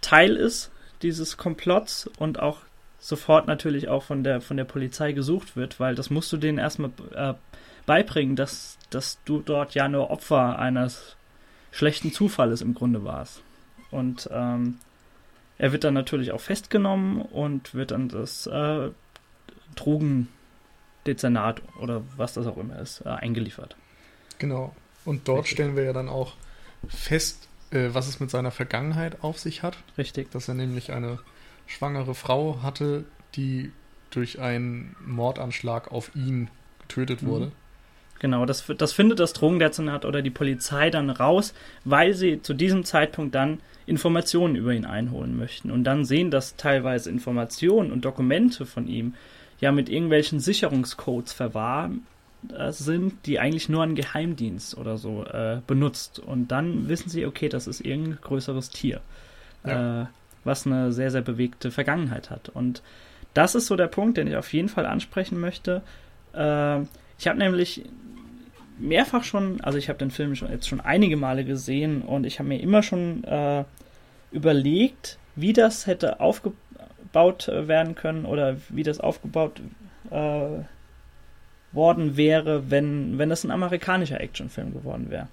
Teil 0.00 0.36
ist 0.36 0.70
dieses 1.02 1.36
Komplotts 1.36 2.08
und 2.18 2.40
auch 2.40 2.58
sofort 3.00 3.46
natürlich 3.46 3.88
auch 3.88 4.02
von 4.02 4.22
der, 4.22 4.40
von 4.40 4.56
der 4.56 4.64
Polizei 4.64 5.12
gesucht 5.12 5.56
wird, 5.56 5.80
weil 5.80 5.94
das 5.94 6.10
musst 6.10 6.32
du 6.32 6.36
denen 6.36 6.58
erstmal 6.58 6.90
äh, 7.14 7.34
beibringen, 7.86 8.36
dass, 8.36 8.78
dass 8.90 9.18
du 9.24 9.40
dort 9.40 9.74
ja 9.74 9.88
nur 9.88 10.10
Opfer 10.10 10.58
eines 10.58 11.16
schlechten 11.72 12.12
Zufalles 12.12 12.60
im 12.60 12.74
Grunde 12.74 13.04
warst. 13.04 13.42
Und 13.90 14.28
ähm, 14.32 14.78
er 15.58 15.72
wird 15.72 15.84
dann 15.84 15.94
natürlich 15.94 16.32
auch 16.32 16.40
festgenommen 16.40 17.22
und 17.22 17.74
wird 17.74 17.90
dann 17.90 18.08
das 18.08 18.46
äh, 18.46 18.90
Drogendezernat 19.76 21.62
oder 21.80 22.02
was 22.16 22.34
das 22.34 22.46
auch 22.46 22.58
immer 22.58 22.78
ist, 22.78 23.00
äh, 23.04 23.08
eingeliefert. 23.08 23.76
Genau. 24.38 24.74
Und 25.04 25.26
dort 25.26 25.40
Richtig. 25.40 25.56
stellen 25.56 25.76
wir 25.76 25.84
ja 25.84 25.92
dann 25.92 26.08
auch 26.08 26.34
fest, 26.86 27.48
äh, 27.70 27.88
was 27.92 28.08
es 28.08 28.20
mit 28.20 28.30
seiner 28.30 28.50
Vergangenheit 28.50 29.22
auf 29.22 29.38
sich 29.38 29.62
hat. 29.62 29.78
Richtig. 29.96 30.30
Dass 30.30 30.48
er 30.48 30.54
nämlich 30.54 30.92
eine 30.92 31.18
schwangere 31.70 32.14
Frau 32.14 32.62
hatte, 32.62 33.04
die 33.34 33.72
durch 34.10 34.40
einen 34.40 34.96
Mordanschlag 35.06 35.92
auf 35.92 36.14
ihn 36.14 36.50
getötet 36.80 37.22
mhm. 37.22 37.26
wurde. 37.26 37.52
Genau, 38.18 38.44
das, 38.44 38.66
das 38.76 38.92
findet 38.92 39.18
das 39.18 39.32
Drogendezernat 39.32 40.04
oder 40.04 40.20
die 40.20 40.30
Polizei 40.30 40.90
dann 40.90 41.08
raus, 41.08 41.54
weil 41.84 42.12
sie 42.12 42.42
zu 42.42 42.52
diesem 42.52 42.84
Zeitpunkt 42.84 43.34
dann 43.34 43.60
Informationen 43.86 44.56
über 44.56 44.74
ihn 44.74 44.84
einholen 44.84 45.36
möchten. 45.38 45.70
Und 45.70 45.84
dann 45.84 46.04
sehen 46.04 46.30
das 46.30 46.56
teilweise 46.56 47.08
Informationen 47.08 47.90
und 47.90 48.04
Dokumente 48.04 48.66
von 48.66 48.86
ihm 48.86 49.14
ja 49.58 49.72
mit 49.72 49.88
irgendwelchen 49.88 50.38
Sicherungscodes 50.38 51.32
verwahrt 51.32 51.92
äh, 52.54 52.72
sind, 52.72 53.26
die 53.26 53.38
eigentlich 53.38 53.70
nur 53.70 53.82
ein 53.82 53.94
Geheimdienst 53.94 54.76
oder 54.76 54.98
so 54.98 55.24
äh, 55.24 55.62
benutzt. 55.66 56.18
Und 56.18 56.48
dann 56.48 56.88
wissen 56.88 57.08
sie, 57.08 57.24
okay, 57.24 57.48
das 57.48 57.66
ist 57.66 57.80
irgendein 57.80 58.18
größeres 58.20 58.68
Tier, 58.68 59.00
ja. 59.64 60.02
äh, 60.02 60.06
was 60.44 60.66
eine 60.66 60.92
sehr, 60.92 61.10
sehr 61.10 61.22
bewegte 61.22 61.70
Vergangenheit 61.70 62.30
hat. 62.30 62.48
Und 62.48 62.82
das 63.34 63.54
ist 63.54 63.66
so 63.66 63.76
der 63.76 63.86
Punkt, 63.86 64.16
den 64.16 64.26
ich 64.26 64.36
auf 64.36 64.52
jeden 64.52 64.68
Fall 64.68 64.86
ansprechen 64.86 65.38
möchte. 65.40 65.82
Äh, 66.34 66.80
ich 67.18 67.28
habe 67.28 67.38
nämlich 67.38 67.84
mehrfach 68.78 69.24
schon, 69.24 69.60
also 69.60 69.78
ich 69.78 69.88
habe 69.88 69.98
den 69.98 70.10
Film 70.10 70.34
schon, 70.34 70.50
jetzt 70.50 70.68
schon 70.68 70.80
einige 70.80 71.16
Male 71.16 71.44
gesehen 71.44 72.02
und 72.02 72.24
ich 72.24 72.38
habe 72.38 72.48
mir 72.48 72.60
immer 72.60 72.82
schon 72.82 73.24
äh, 73.24 73.64
überlegt, 74.32 75.18
wie 75.36 75.52
das 75.52 75.86
hätte 75.86 76.20
aufgebaut 76.20 77.48
äh, 77.48 77.68
werden 77.68 77.94
können 77.94 78.24
oder 78.24 78.56
wie 78.68 78.82
das 78.82 79.00
aufgebaut 79.00 79.60
äh, 80.10 80.64
worden 81.72 82.16
wäre, 82.16 82.70
wenn, 82.70 83.18
wenn 83.18 83.28
das 83.28 83.44
ein 83.44 83.50
amerikanischer 83.50 84.20
Actionfilm 84.20 84.72
geworden 84.72 85.10
wäre. 85.10 85.28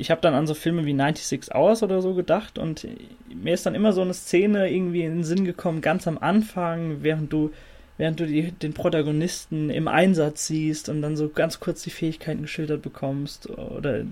Ich 0.00 0.12
habe 0.12 0.20
dann 0.20 0.34
an 0.34 0.46
so 0.46 0.54
Filme 0.54 0.86
wie 0.86 0.94
96 0.94 1.52
Hours 1.52 1.82
oder 1.82 2.00
so 2.00 2.14
gedacht 2.14 2.56
und 2.56 2.86
mir 3.34 3.52
ist 3.52 3.66
dann 3.66 3.74
immer 3.74 3.92
so 3.92 4.00
eine 4.00 4.14
Szene 4.14 4.70
irgendwie 4.70 5.02
in 5.02 5.16
den 5.16 5.24
Sinn 5.24 5.44
gekommen, 5.44 5.80
ganz 5.80 6.06
am 6.06 6.18
Anfang, 6.18 7.02
während 7.02 7.32
du 7.32 7.50
während 7.96 8.20
du 8.20 8.26
die, 8.26 8.52
den 8.52 8.74
Protagonisten 8.74 9.70
im 9.70 9.88
Einsatz 9.88 10.46
siehst 10.46 10.88
und 10.88 11.02
dann 11.02 11.16
so 11.16 11.28
ganz 11.28 11.58
kurz 11.58 11.82
die 11.82 11.90
Fähigkeiten 11.90 12.42
geschildert 12.42 12.80
bekommst 12.80 13.50
oder 13.50 13.98
äh, 13.98 14.04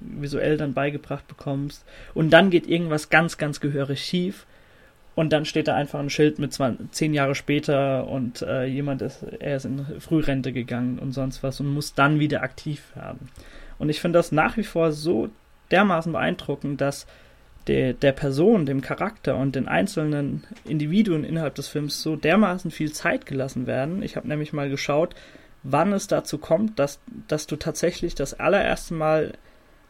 visuell 0.00 0.56
dann 0.56 0.74
beigebracht 0.74 1.28
bekommst 1.28 1.84
und 2.14 2.30
dann 2.30 2.50
geht 2.50 2.66
irgendwas 2.66 3.10
ganz, 3.10 3.38
ganz 3.38 3.60
gehörig 3.60 4.04
schief 4.04 4.44
und 5.14 5.32
dann 5.32 5.44
steht 5.44 5.68
da 5.68 5.76
einfach 5.76 6.00
ein 6.00 6.10
Schild 6.10 6.40
mit 6.40 6.52
20, 6.52 6.90
zehn 6.90 7.14
Jahre 7.14 7.36
später 7.36 8.08
und 8.08 8.42
äh, 8.42 8.64
jemand 8.64 9.02
ist, 9.02 9.22
er 9.38 9.56
ist 9.56 9.66
in 9.66 9.86
Frührente 10.00 10.52
gegangen 10.52 10.98
und 10.98 11.12
sonst 11.12 11.44
was 11.44 11.60
und 11.60 11.68
muss 11.68 11.94
dann 11.94 12.18
wieder 12.18 12.42
aktiv 12.42 12.82
werden. 12.96 13.28
Und 13.78 13.88
ich 13.88 14.00
finde 14.00 14.18
das 14.18 14.32
nach 14.32 14.56
wie 14.56 14.64
vor 14.64 14.92
so 14.92 15.28
dermaßen 15.70 16.12
beeindruckend, 16.12 16.80
dass 16.80 17.06
der, 17.66 17.92
der 17.92 18.12
Person, 18.12 18.66
dem 18.66 18.80
Charakter 18.80 19.36
und 19.36 19.54
den 19.54 19.68
einzelnen 19.68 20.44
Individuen 20.64 21.24
innerhalb 21.24 21.54
des 21.54 21.68
Films 21.68 22.02
so 22.02 22.16
dermaßen 22.16 22.70
viel 22.70 22.92
Zeit 22.92 23.26
gelassen 23.26 23.66
werden. 23.66 24.02
Ich 24.02 24.16
habe 24.16 24.28
nämlich 24.28 24.52
mal 24.52 24.68
geschaut, 24.68 25.14
wann 25.62 25.92
es 25.92 26.06
dazu 26.08 26.38
kommt, 26.38 26.78
dass, 26.78 27.00
dass 27.28 27.46
du 27.46 27.56
tatsächlich 27.56 28.14
das 28.14 28.34
allererste 28.34 28.94
Mal 28.94 29.32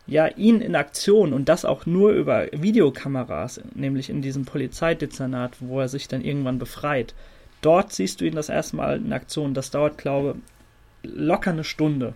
ja 0.07 0.27
ihn 0.27 0.61
in 0.61 0.75
Aktion 0.75 1.33
und 1.33 1.49
das 1.49 1.65
auch 1.65 1.87
nur 1.87 2.11
über 2.11 2.47
Videokameras, 2.53 3.61
nämlich 3.75 4.11
in 4.11 4.21
diesem 4.21 4.45
Polizeidezernat, 4.45 5.57
wo 5.61 5.81
er 5.81 5.89
sich 5.89 6.09
dann 6.09 6.23
irgendwann 6.23 6.59
befreit. 6.59 7.15
Dort 7.63 7.93
siehst 7.93 8.21
du 8.21 8.25
ihn 8.25 8.35
das 8.35 8.49
erste 8.49 8.77
Mal 8.77 8.97
in 8.97 9.13
Aktion. 9.13 9.55
Das 9.55 9.71
dauert, 9.71 9.97
glaube 9.97 10.35
ich, 11.03 11.11
locker 11.11 11.51
eine 11.51 11.65
Stunde 11.65 12.15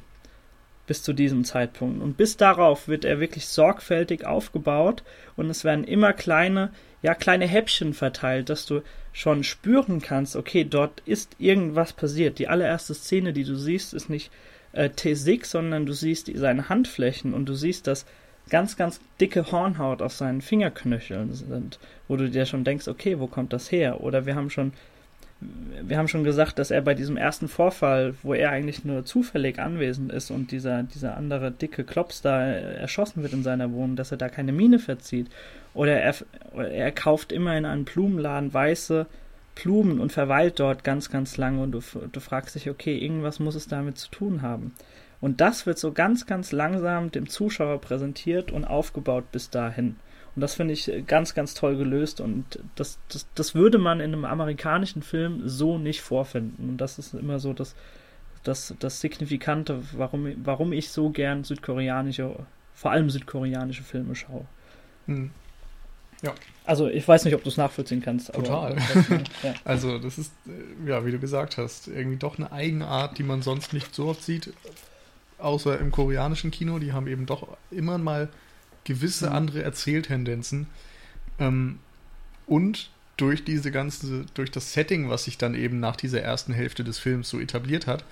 bis 0.86 1.02
zu 1.02 1.12
diesem 1.12 1.44
Zeitpunkt. 1.44 2.02
Und 2.02 2.16
bis 2.16 2.36
darauf 2.36 2.88
wird 2.88 3.04
er 3.04 3.20
wirklich 3.20 3.46
sorgfältig 3.46 4.26
aufgebaut 4.26 5.02
und 5.36 5.50
es 5.50 5.64
werden 5.64 5.84
immer 5.84 6.12
kleine, 6.12 6.70
ja, 7.02 7.14
kleine 7.14 7.46
Häppchen 7.46 7.94
verteilt, 7.94 8.48
dass 8.48 8.66
du 8.66 8.82
schon 9.12 9.44
spüren 9.44 10.00
kannst, 10.00 10.36
okay, 10.36 10.64
dort 10.64 11.02
ist 11.06 11.36
irgendwas 11.38 11.92
passiert. 11.92 12.38
Die 12.38 12.48
allererste 12.48 12.94
Szene, 12.94 13.32
die 13.32 13.44
du 13.44 13.56
siehst, 13.56 13.94
ist 13.94 14.10
nicht 14.10 14.30
äh, 14.72 14.88
T6, 14.88 15.46
sondern 15.46 15.86
du 15.86 15.92
siehst 15.92 16.30
seine 16.34 16.68
Handflächen 16.68 17.34
und 17.34 17.46
du 17.46 17.54
siehst, 17.54 17.86
dass 17.86 18.06
ganz, 18.50 18.76
ganz 18.76 19.00
dicke 19.20 19.50
Hornhaut 19.50 20.02
auf 20.02 20.12
seinen 20.12 20.40
Fingerknöcheln 20.40 21.32
sind, 21.34 21.78
wo 22.08 22.16
du 22.16 22.30
dir 22.30 22.46
schon 22.46 22.64
denkst, 22.64 22.88
okay, 22.88 23.18
wo 23.18 23.26
kommt 23.26 23.52
das 23.52 23.72
her? 23.72 24.00
Oder 24.02 24.26
wir 24.26 24.36
haben 24.36 24.50
schon 24.50 24.72
wir 25.40 25.98
haben 25.98 26.08
schon 26.08 26.24
gesagt, 26.24 26.58
dass 26.58 26.70
er 26.70 26.80
bei 26.80 26.94
diesem 26.94 27.16
ersten 27.16 27.48
Vorfall, 27.48 28.14
wo 28.22 28.32
er 28.32 28.50
eigentlich 28.50 28.84
nur 28.84 29.04
zufällig 29.04 29.58
anwesend 29.58 30.10
ist 30.10 30.30
und 30.30 30.50
dieser, 30.50 30.82
dieser 30.82 31.16
andere 31.16 31.50
dicke 31.50 31.84
Klops 31.84 32.22
da 32.22 32.42
erschossen 32.42 33.22
wird 33.22 33.34
in 33.34 33.42
seiner 33.42 33.70
Wohnung, 33.72 33.96
dass 33.96 34.12
er 34.12 34.16
da 34.16 34.28
keine 34.28 34.52
Mine 34.52 34.78
verzieht. 34.78 35.28
Oder 35.74 36.00
er, 36.00 36.14
er 36.54 36.90
kauft 36.92 37.32
immer 37.32 37.56
in 37.56 37.66
einem 37.66 37.84
Blumenladen 37.84 38.52
weiße 38.54 39.06
Blumen 39.54 40.00
und 40.00 40.12
verweilt 40.12 40.58
dort 40.58 40.84
ganz, 40.84 41.10
ganz 41.10 41.36
lange 41.36 41.62
und 41.62 41.72
du, 41.72 41.80
du 42.12 42.20
fragst 42.20 42.54
dich, 42.54 42.70
okay, 42.70 42.96
irgendwas 42.96 43.38
muss 43.38 43.54
es 43.54 43.68
damit 43.68 43.98
zu 43.98 44.10
tun 44.10 44.42
haben. 44.42 44.74
Und 45.20 45.40
das 45.40 45.66
wird 45.66 45.78
so 45.78 45.92
ganz, 45.92 46.26
ganz 46.26 46.52
langsam 46.52 47.10
dem 47.10 47.28
Zuschauer 47.28 47.80
präsentiert 47.80 48.52
und 48.52 48.64
aufgebaut 48.64 49.32
bis 49.32 49.50
dahin. 49.50 49.96
Und 50.36 50.42
das 50.42 50.54
finde 50.54 50.74
ich 50.74 50.92
ganz, 51.06 51.32
ganz 51.32 51.54
toll 51.54 51.78
gelöst 51.78 52.20
und 52.20 52.58
das, 52.74 52.98
das, 53.08 53.26
das 53.34 53.54
würde 53.54 53.78
man 53.78 54.00
in 54.00 54.12
einem 54.12 54.26
amerikanischen 54.26 55.02
Film 55.02 55.48
so 55.48 55.78
nicht 55.78 56.02
vorfinden. 56.02 56.68
Und 56.68 56.76
das 56.76 56.98
ist 56.98 57.14
immer 57.14 57.38
so 57.38 57.54
das, 57.54 57.74
das, 58.44 58.74
das 58.78 59.00
Signifikante, 59.00 59.82
warum, 59.92 60.30
warum 60.44 60.74
ich 60.74 60.90
so 60.90 61.08
gern 61.08 61.42
südkoreanische, 61.42 62.36
vor 62.74 62.90
allem 62.90 63.08
südkoreanische 63.08 63.82
Filme 63.82 64.14
schaue. 64.14 64.44
Hm. 65.06 65.30
Ja. 66.20 66.34
Also 66.66 66.86
ich 66.88 67.08
weiß 67.08 67.24
nicht, 67.24 67.34
ob 67.34 67.42
du 67.42 67.48
es 67.48 67.56
nachvollziehen 67.56 68.02
kannst. 68.02 68.30
Total. 68.30 68.72
Aber, 68.72 69.16
ja. 69.42 69.54
Also 69.64 69.98
das 69.98 70.18
ist, 70.18 70.32
äh, 70.46 70.90
ja, 70.90 71.06
wie 71.06 71.12
du 71.12 71.18
gesagt 71.18 71.56
hast, 71.56 71.88
irgendwie 71.88 72.18
doch 72.18 72.36
eine 72.36 72.52
Eigenart, 72.52 73.16
die 73.16 73.22
man 73.22 73.40
sonst 73.40 73.72
nicht 73.72 73.94
so 73.94 74.08
oft 74.08 74.22
sieht, 74.22 74.52
außer 75.38 75.78
im 75.78 75.90
koreanischen 75.90 76.50
Kino. 76.50 76.78
Die 76.78 76.92
haben 76.92 77.06
eben 77.06 77.24
doch 77.24 77.56
immer 77.70 77.96
mal 77.96 78.28
gewisse 78.86 79.26
mhm. 79.26 79.36
andere 79.36 79.62
Erzähltendenzen. 79.62 80.66
Ähm, 81.38 81.80
und 82.46 82.90
durch 83.18 83.44
diese 83.44 83.70
ganze, 83.70 84.24
durch 84.34 84.50
das 84.50 84.72
Setting, 84.72 85.10
was 85.10 85.24
sich 85.24 85.36
dann 85.36 85.54
eben 85.54 85.80
nach 85.80 85.96
dieser 85.96 86.22
ersten 86.22 86.52
Hälfte 86.52 86.84
des 86.84 86.98
Films 86.98 87.28
so 87.28 87.40
etabliert 87.40 87.86
hat, 87.86 88.04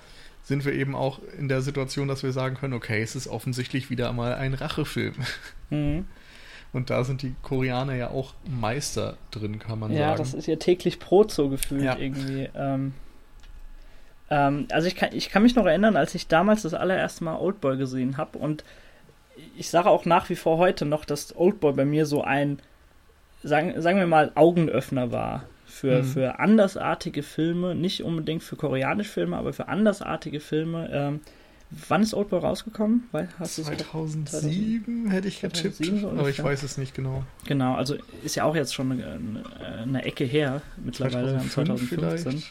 sind 0.43 0.65
wir 0.65 0.73
eben 0.73 0.93
auch 0.93 1.19
in 1.39 1.47
der 1.47 1.61
Situation, 1.61 2.07
dass 2.07 2.21
wir 2.21 2.31
sagen 2.31 2.55
können, 2.55 2.73
okay, 2.73 3.01
es 3.01 3.15
ist 3.15 3.27
offensichtlich 3.27 3.89
wieder 3.89 4.09
einmal 4.09 4.35
ein 4.35 4.53
Rachefilm. 4.53 5.15
Mhm. 5.71 6.05
Und 6.73 6.91
da 6.91 7.03
sind 7.03 7.23
die 7.23 7.33
Koreaner 7.41 7.95
ja 7.95 8.11
auch 8.11 8.35
Meister 8.47 9.17
drin, 9.31 9.57
kann 9.57 9.79
man 9.79 9.91
ja, 9.91 9.97
sagen. 9.97 10.11
Ja, 10.11 10.17
das 10.17 10.35
ist 10.35 10.45
ja 10.45 10.57
täglich 10.57 10.99
Brot 10.99 11.31
so 11.31 11.49
gefühlt 11.49 11.81
ja. 11.81 11.97
irgendwie. 11.97 12.49
Ähm, 12.53 12.93
ähm, 14.29 14.67
also 14.69 14.87
ich 14.87 14.95
kann, 14.95 15.09
ich 15.13 15.29
kann 15.29 15.41
mich 15.41 15.55
noch 15.55 15.65
erinnern, 15.65 15.95
als 15.95 16.13
ich 16.13 16.27
damals 16.27 16.61
das 16.61 16.75
allererste 16.75 17.23
Mal 17.23 17.37
Oldboy 17.37 17.77
gesehen 17.77 18.17
habe 18.17 18.37
und 18.37 18.63
ich 19.57 19.69
sage 19.69 19.89
auch 19.89 20.05
nach 20.05 20.29
wie 20.29 20.35
vor 20.35 20.57
heute 20.57 20.85
noch, 20.85 21.05
dass 21.05 21.35
Oldboy 21.35 21.73
bei 21.73 21.85
mir 21.85 22.05
so 22.05 22.23
ein, 22.23 22.59
sagen, 23.43 23.79
sagen 23.81 23.99
wir 23.99 24.07
mal, 24.07 24.31
Augenöffner 24.35 25.11
war 25.11 25.43
für, 25.65 26.03
mhm. 26.03 26.05
für 26.05 26.39
andersartige 26.39 27.23
Filme, 27.23 27.75
nicht 27.75 28.03
unbedingt 28.03 28.43
für 28.43 28.55
koreanische 28.55 29.11
Filme, 29.11 29.37
aber 29.37 29.53
für 29.53 29.67
andersartige 29.67 30.39
Filme. 30.39 30.89
Ähm, 30.91 31.19
wann 31.89 32.01
ist 32.01 32.13
Oldboy 32.13 32.39
rausgekommen? 32.39 33.09
Weil, 33.11 33.29
hast 33.39 33.55
2007 33.55 35.09
hätte 35.09 35.27
ich 35.27 35.41
getippt, 35.41 35.81
aber 36.03 36.29
ich 36.29 36.41
weiß 36.41 36.63
es 36.63 36.77
nicht 36.77 36.95
genau. 36.95 37.23
Genau, 37.45 37.75
also 37.75 37.95
ist 38.23 38.35
ja 38.35 38.45
auch 38.45 38.55
jetzt 38.55 38.73
schon 38.73 38.91
eine, 38.91 39.43
eine 39.81 40.03
Ecke 40.05 40.23
her, 40.23 40.61
mittlerweile 40.83 41.39
2015. 41.39 42.43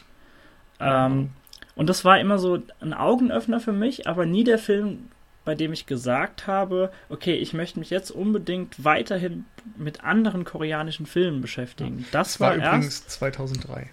Ähm, 0.79 1.29
und 1.75 1.89
das 1.89 2.05
war 2.05 2.19
immer 2.19 2.37
so 2.37 2.61
ein 2.79 2.93
Augenöffner 2.93 3.59
für 3.59 3.73
mich, 3.73 4.07
aber 4.07 4.25
nie 4.25 4.43
der 4.43 4.59
Film, 4.59 5.09
bei 5.45 5.55
dem 5.55 5.71
ich 5.71 5.85
gesagt 5.85 6.47
habe, 6.47 6.91
okay, 7.07 7.35
ich 7.35 7.53
möchte 7.53 7.79
mich 7.79 7.91
jetzt 7.91 8.11
unbedingt 8.11 8.83
weiterhin 8.83 9.45
mit 9.77 10.03
anderen 10.03 10.43
koreanischen 10.43 11.05
Filmen 11.05 11.41
beschäftigen. 11.41 11.99
Ja. 11.99 12.05
Das, 12.11 12.33
das, 12.33 12.39
war, 12.39 12.49
war 12.49 12.55
übrigens 12.57 13.01
erst 13.01 13.11
2003. 13.11 13.89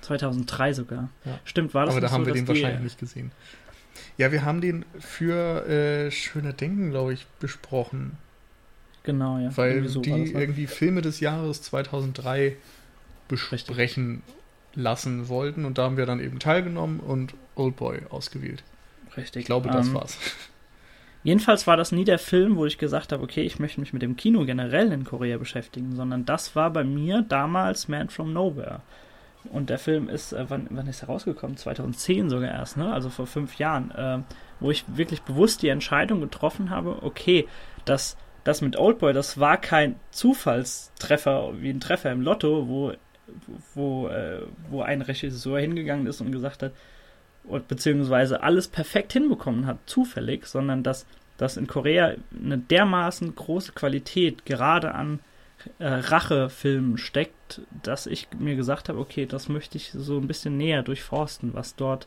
2003 0.00 0.72
sogar. 0.72 1.10
Ja. 1.24 1.38
Stimmt, 1.44 1.74
war 1.74 1.84
das 1.84 1.94
Aber 1.94 2.00
da 2.00 2.10
haben 2.10 2.22
so, 2.22 2.28
wir 2.28 2.34
den 2.34 2.48
wahrscheinlich 2.48 2.82
nicht 2.82 2.98
gesehen. 2.98 3.30
Ja, 4.16 4.32
wir 4.32 4.44
haben 4.44 4.60
den 4.60 4.84
für 4.98 5.66
äh, 5.66 6.10
Schöner 6.10 6.52
Denken, 6.52 6.90
glaube 6.90 7.12
ich, 7.12 7.26
besprochen. 7.38 8.16
Genau, 9.02 9.38
ja. 9.38 9.56
Weil 9.56 9.86
so 9.88 10.00
die 10.00 10.10
irgendwie 10.10 10.66
Filme 10.66 11.02
des 11.02 11.20
Jahres 11.20 11.62
2003 11.62 12.56
besprechen 13.28 13.74
Richtig. 13.74 14.20
lassen 14.74 15.28
wollten. 15.28 15.64
Und 15.64 15.78
da 15.78 15.84
haben 15.84 15.96
wir 15.96 16.06
dann 16.06 16.20
eben 16.20 16.38
teilgenommen 16.38 17.00
und 17.00 17.34
Oldboy 17.54 18.00
ausgewählt. 18.10 18.62
Richtig. 19.16 19.40
Ich 19.40 19.46
glaube, 19.46 19.68
das 19.68 19.88
ähm, 19.88 19.94
war's. 19.94 20.16
Jedenfalls 21.24 21.66
war 21.66 21.76
das 21.76 21.92
nie 21.92 22.04
der 22.04 22.18
Film, 22.18 22.56
wo 22.56 22.64
ich 22.64 22.78
gesagt 22.78 23.12
habe, 23.12 23.22
okay, 23.22 23.42
ich 23.42 23.58
möchte 23.58 23.80
mich 23.80 23.92
mit 23.92 24.02
dem 24.02 24.16
Kino 24.16 24.44
generell 24.44 24.92
in 24.92 25.04
Korea 25.04 25.36
beschäftigen, 25.38 25.96
sondern 25.96 26.24
das 26.24 26.54
war 26.54 26.70
bei 26.70 26.84
mir 26.84 27.22
damals 27.22 27.88
Man 27.88 28.08
from 28.08 28.32
Nowhere. 28.32 28.80
Und 29.50 29.70
der 29.70 29.78
Film 29.78 30.08
ist, 30.08 30.32
äh, 30.32 30.44
wann, 30.48 30.66
wann 30.70 30.86
ist 30.86 31.02
er 31.02 31.08
rausgekommen? 31.08 31.56
2010 31.56 32.28
sogar 32.28 32.50
erst, 32.50 32.76
ne? 32.76 32.92
Also 32.92 33.08
vor 33.08 33.26
fünf 33.26 33.58
Jahren, 33.58 33.90
äh, 33.92 34.18
wo 34.60 34.70
ich 34.70 34.84
wirklich 34.88 35.22
bewusst 35.22 35.62
die 35.62 35.68
Entscheidung 35.68 36.20
getroffen 36.20 36.70
habe, 36.70 37.02
okay, 37.02 37.46
das, 37.84 38.16
das 38.44 38.60
mit 38.60 38.76
Oldboy, 38.76 39.12
das 39.12 39.38
war 39.38 39.56
kein 39.56 39.96
Zufallstreffer 40.10 41.52
wie 41.60 41.70
ein 41.70 41.80
Treffer 41.80 42.12
im 42.12 42.20
Lotto, 42.20 42.68
wo, 42.68 42.92
wo, 43.74 44.08
äh, 44.08 44.42
wo 44.70 44.82
ein 44.82 45.02
Regisseur 45.02 45.58
hingegangen 45.60 46.06
ist 46.06 46.20
und 46.20 46.32
gesagt 46.32 46.62
hat, 46.62 46.72
beziehungsweise 47.68 48.42
alles 48.42 48.68
perfekt 48.68 49.12
hinbekommen 49.12 49.66
hat, 49.66 49.78
zufällig, 49.86 50.46
sondern 50.46 50.82
dass, 50.82 51.06
dass 51.36 51.56
in 51.56 51.66
Korea 51.66 52.14
eine 52.32 52.58
dermaßen 52.58 53.34
große 53.34 53.72
Qualität 53.72 54.44
gerade 54.44 54.94
an 54.94 55.20
äh, 55.78 55.86
Rachefilmen 55.86 56.98
steckt, 56.98 57.62
dass 57.82 58.06
ich 58.06 58.28
mir 58.38 58.56
gesagt 58.56 58.88
habe, 58.88 58.98
okay, 58.98 59.26
das 59.26 59.48
möchte 59.48 59.76
ich 59.76 59.90
so 59.90 60.18
ein 60.18 60.28
bisschen 60.28 60.56
näher 60.56 60.82
durchforsten, 60.82 61.54
was 61.54 61.74
dort, 61.74 62.06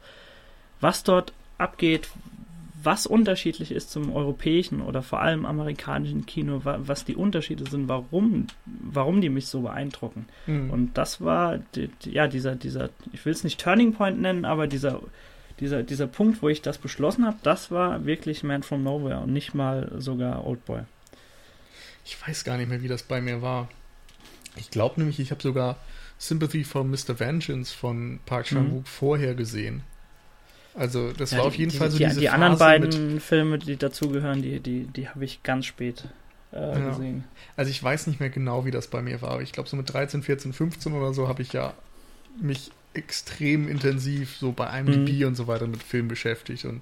was 0.79 1.03
dort 1.03 1.33
abgeht, 1.57 2.09
was 2.83 3.05
unterschiedlich 3.05 3.71
ist 3.71 3.91
zum 3.91 4.13
europäischen 4.13 4.81
oder 4.81 5.01
vor 5.01 5.21
allem 5.21 5.45
amerikanischen 5.45 6.25
Kino, 6.25 6.61
was 6.63 7.05
die 7.05 7.15
Unterschiede 7.15 7.69
sind, 7.69 7.87
warum, 7.87 8.47
warum 8.65 9.21
die 9.21 9.29
mich 9.29 9.47
so 9.47 9.61
beeindrucken. 9.61 10.27
Mhm. 10.47 10.69
Und 10.69 10.97
das 10.97 11.21
war 11.21 11.59
die, 11.75 11.89
ja 12.03 12.27
dieser, 12.27 12.55
dieser, 12.55 12.89
ich 13.11 13.25
will 13.25 13.33
es 13.33 13.43
nicht 13.43 13.59
Turning 13.59 13.93
Point 13.93 14.21
nennen, 14.21 14.45
aber 14.45 14.67
dieser, 14.67 15.01
dieser, 15.59 15.83
dieser 15.83 16.07
Punkt, 16.07 16.41
wo 16.41 16.49
ich 16.49 16.61
das 16.61 16.77
beschlossen 16.77 17.25
habe, 17.25 17.37
das 17.43 17.71
war 17.71 18.05
wirklich 18.05 18.43
Man 18.43 18.63
from 18.63 18.83
Nowhere 18.83 19.19
und 19.19 19.33
nicht 19.33 19.53
mal 19.53 19.91
sogar 19.97 20.45
Oldboy. 20.45 20.81
Ich 22.05 22.17
weiß 22.25 22.43
gar 22.43 22.57
nicht 22.57 22.69
mehr, 22.69 22.81
wie 22.81 22.87
das 22.87 23.03
bei 23.03 23.21
mir 23.21 23.41
war. 23.41 23.69
Ich 24.55 24.71
glaube 24.71 24.99
nämlich, 24.99 25.19
ich 25.19 25.31
habe 25.31 25.41
sogar 25.41 25.77
Sympathy 26.17 26.63
for 26.63 26.83
Mr. 26.83 27.19
Vengeance 27.19 27.73
von 27.73 28.19
Park 28.25 28.45
Chan-wook 28.45 28.81
mhm. 28.81 28.85
vorher 28.85 29.35
gesehen. 29.35 29.83
Also 30.73 31.11
das 31.11 31.31
ja, 31.31 31.39
war 31.39 31.45
auf 31.45 31.55
jeden 31.55 31.71
die, 31.71 31.77
Fall 31.77 31.91
so 31.91 31.97
die, 31.97 32.05
diese 32.05 32.19
Die 32.19 32.29
anderen 32.29 32.57
beiden 32.57 33.19
Filme, 33.19 33.59
die 33.59 33.77
dazugehören, 33.77 34.41
die, 34.41 34.59
die, 34.59 34.85
die 34.85 35.09
habe 35.09 35.25
ich 35.25 35.43
ganz 35.43 35.65
spät 35.65 36.05
äh, 36.53 36.59
ja. 36.59 36.89
gesehen. 36.89 37.25
Also 37.55 37.71
ich 37.71 37.83
weiß 37.83 38.07
nicht 38.07 38.19
mehr 38.19 38.29
genau, 38.29 38.65
wie 38.65 38.71
das 38.71 38.87
bei 38.87 39.01
mir 39.01 39.21
war. 39.21 39.31
Aber 39.31 39.41
ich 39.41 39.51
glaube, 39.51 39.69
so 39.69 39.75
mit 39.75 39.91
13, 39.91 40.23
14, 40.23 40.53
15 40.53 40.93
oder 40.93 41.13
so 41.13 41.27
habe 41.27 41.41
ich 41.41 41.53
ja 41.53 41.73
mich 42.39 42.71
extrem 42.93 43.67
intensiv 43.67 44.37
so 44.37 44.51
bei 44.51 44.79
IMDb 44.79 45.21
mhm. 45.21 45.27
und 45.27 45.35
so 45.35 45.47
weiter 45.47 45.67
mit 45.67 45.83
Filmen 45.83 46.07
beschäftigt. 46.07 46.65
Und 46.65 46.81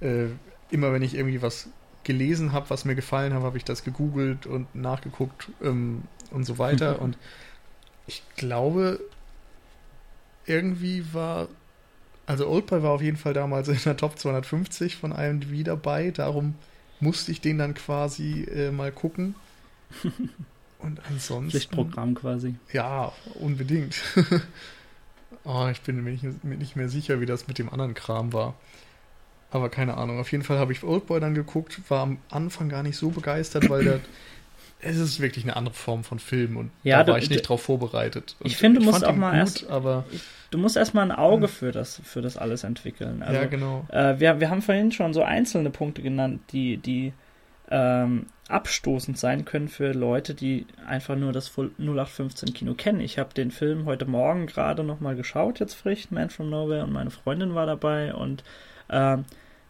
äh, 0.00 0.26
immer 0.70 0.92
wenn 0.92 1.02
ich 1.02 1.14
irgendwie 1.14 1.42
was 1.42 1.68
gelesen 2.04 2.52
habe, 2.52 2.70
was 2.70 2.84
mir 2.84 2.94
gefallen 2.94 3.32
hat, 3.34 3.42
habe 3.42 3.56
ich 3.56 3.64
das 3.64 3.84
gegoogelt 3.84 4.46
und 4.46 4.74
nachgeguckt 4.74 5.48
ähm, 5.62 6.02
und 6.30 6.44
so 6.44 6.58
weiter. 6.58 7.00
und 7.02 7.16
ich 8.06 8.22
glaube, 8.36 9.00
irgendwie 10.46 11.04
war, 11.12 11.48
also 12.26 12.48
Oldboy 12.48 12.82
war 12.82 12.90
auf 12.92 13.02
jeden 13.02 13.16
Fall 13.16 13.34
damals 13.34 13.68
in 13.68 13.78
der 13.84 13.96
Top 13.96 14.18
250 14.18 14.96
von 14.96 15.12
IMDb 15.12 15.64
dabei. 15.64 16.10
Darum 16.10 16.54
musste 17.00 17.32
ich 17.32 17.40
den 17.40 17.58
dann 17.58 17.74
quasi 17.74 18.44
äh, 18.44 18.70
mal 18.70 18.92
gucken. 18.92 19.34
Und 20.78 21.00
ansonsten. 21.08 21.50
Pflichtprogramm 21.50 22.14
quasi. 22.14 22.56
Ja, 22.72 23.12
unbedingt. 23.40 24.02
oh, 25.44 25.68
ich 25.72 25.80
bin 25.82 26.02
mir 26.02 26.10
nicht, 26.10 26.44
mir 26.44 26.56
nicht 26.56 26.76
mehr 26.76 26.88
sicher, 26.88 27.20
wie 27.20 27.26
das 27.26 27.46
mit 27.46 27.58
dem 27.58 27.70
anderen 27.70 27.94
Kram 27.94 28.32
war. 28.32 28.54
Aber 29.50 29.68
keine 29.68 29.96
Ahnung. 29.96 30.18
Auf 30.18 30.32
jeden 30.32 30.44
Fall 30.44 30.58
habe 30.58 30.72
ich 30.72 30.82
Oldboy 30.82 31.20
dann 31.20 31.34
geguckt, 31.34 31.78
war 31.88 32.02
am 32.02 32.18
Anfang 32.30 32.68
gar 32.68 32.82
nicht 32.82 32.96
so 32.96 33.10
begeistert, 33.10 33.68
weil 33.68 33.84
der, 33.84 34.00
es 34.82 34.98
ist 34.98 35.20
wirklich 35.20 35.44
eine 35.44 35.56
andere 35.56 35.74
Form 35.74 36.04
von 36.04 36.18
Film 36.18 36.56
und 36.56 36.70
ja, 36.82 37.02
da 37.02 37.12
war 37.12 37.18
du, 37.18 37.24
ich 37.24 37.30
nicht 37.30 37.48
drauf 37.48 37.62
vorbereitet. 37.62 38.36
Und 38.40 38.46
ich 38.46 38.56
finde, 38.56 38.80
du 38.80 38.84
musst 38.86 39.04
auch 39.04 39.14
mal 39.14 39.30
gut, 39.30 39.38
erst, 39.38 39.70
aber 39.70 40.04
du 40.50 40.58
musst 40.58 40.76
erstmal 40.76 41.04
ein 41.04 41.16
Auge 41.16 41.48
für 41.48 41.70
das, 41.70 42.00
für 42.04 42.20
das 42.20 42.36
alles 42.36 42.64
entwickeln. 42.64 43.22
Also, 43.22 43.40
ja, 43.40 43.46
genau. 43.46 43.86
Äh, 43.90 44.18
wir, 44.18 44.40
wir 44.40 44.50
haben 44.50 44.60
vorhin 44.60 44.90
schon 44.90 45.14
so 45.14 45.22
einzelne 45.22 45.70
Punkte 45.70 46.02
genannt, 46.02 46.40
die, 46.52 46.78
die 46.78 47.12
ähm, 47.70 48.26
abstoßend 48.48 49.16
sein 49.16 49.44
können 49.44 49.68
für 49.68 49.92
Leute, 49.92 50.34
die 50.34 50.66
einfach 50.86 51.16
nur 51.16 51.32
das 51.32 51.48
0815 51.56 52.52
Kino 52.52 52.74
kennen. 52.74 53.00
Ich 53.00 53.18
habe 53.18 53.32
den 53.34 53.52
Film 53.52 53.86
heute 53.86 54.04
Morgen 54.04 54.46
gerade 54.46 54.82
nochmal 54.82 55.14
geschaut, 55.14 55.60
jetzt 55.60 55.74
frisch, 55.74 56.10
Man 56.10 56.28
from 56.28 56.50
Nowhere, 56.50 56.84
und 56.84 56.92
meine 56.92 57.10
Freundin 57.10 57.54
war 57.54 57.66
dabei 57.66 58.12
und 58.12 58.42
äh, 58.88 59.18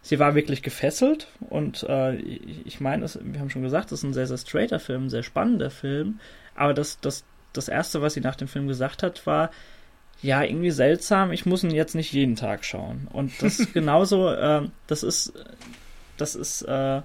sie 0.03 0.19
war 0.19 0.35
wirklich 0.35 0.61
gefesselt 0.61 1.27
und 1.49 1.83
äh, 1.89 2.15
ich, 2.15 2.79
meine, 2.79 3.07
wir 3.21 3.39
haben 3.39 3.49
schon 3.49 3.63
gesagt, 3.63 3.91
es 3.91 3.99
ist 3.99 4.03
ein 4.03 4.13
sehr, 4.13 4.27
sehr 4.27 4.37
straighter 4.37 4.79
Film, 4.79 5.05
ein 5.05 5.09
sehr 5.09 5.23
spannender 5.23 5.71
Film, 5.71 6.19
aber 6.55 6.75
das, 6.75 6.99
das, 6.99 7.23
das 7.53 7.69
Erste, 7.69 8.01
was 8.01 8.13
sie 8.13 8.21
nach 8.21 8.35
dem 8.35 8.47
Film 8.47 8.67
gesagt 8.67 9.01
hat, 9.01 9.25
war, 9.25 9.49
ja, 10.21 10.43
irgendwie 10.43 10.71
seltsam, 10.71 11.31
ich 11.31 11.45
muss 11.45 11.63
ihn 11.63 11.71
jetzt 11.71 11.95
nicht 11.95 12.13
jeden 12.13 12.35
Tag 12.35 12.63
schauen. 12.63 13.07
Und 13.11 13.41
das 13.41 13.59
ist 13.59 13.73
genauso, 13.73 14.29
äh, 14.29 14.67
das 14.87 15.03
ist, 15.03 15.33
das 16.17 16.35
ist 16.35 16.61
äh, 16.63 17.01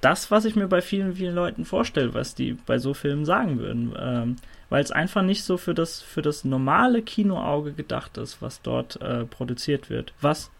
das, 0.00 0.30
was 0.30 0.44
ich 0.44 0.54
mir 0.54 0.68
bei 0.68 0.80
vielen, 0.82 1.14
vielen 1.14 1.34
Leuten 1.34 1.64
vorstelle, 1.64 2.14
was 2.14 2.34
die 2.34 2.52
bei 2.52 2.78
so 2.78 2.94
Filmen 2.94 3.24
sagen 3.24 3.58
würden. 3.58 3.94
Ähm, 3.98 4.36
Weil 4.68 4.84
es 4.84 4.90
einfach 4.90 5.22
nicht 5.22 5.44
so 5.44 5.56
für 5.56 5.74
das, 5.74 6.02
für 6.02 6.22
das 6.22 6.44
normale 6.44 7.02
Kinoauge 7.02 7.72
gedacht 7.72 8.18
ist, 8.18 8.42
was 8.42 8.60
dort 8.62 9.00
äh, 9.00 9.24
produziert 9.24 9.90
wird. 9.90 10.12
Was 10.20 10.50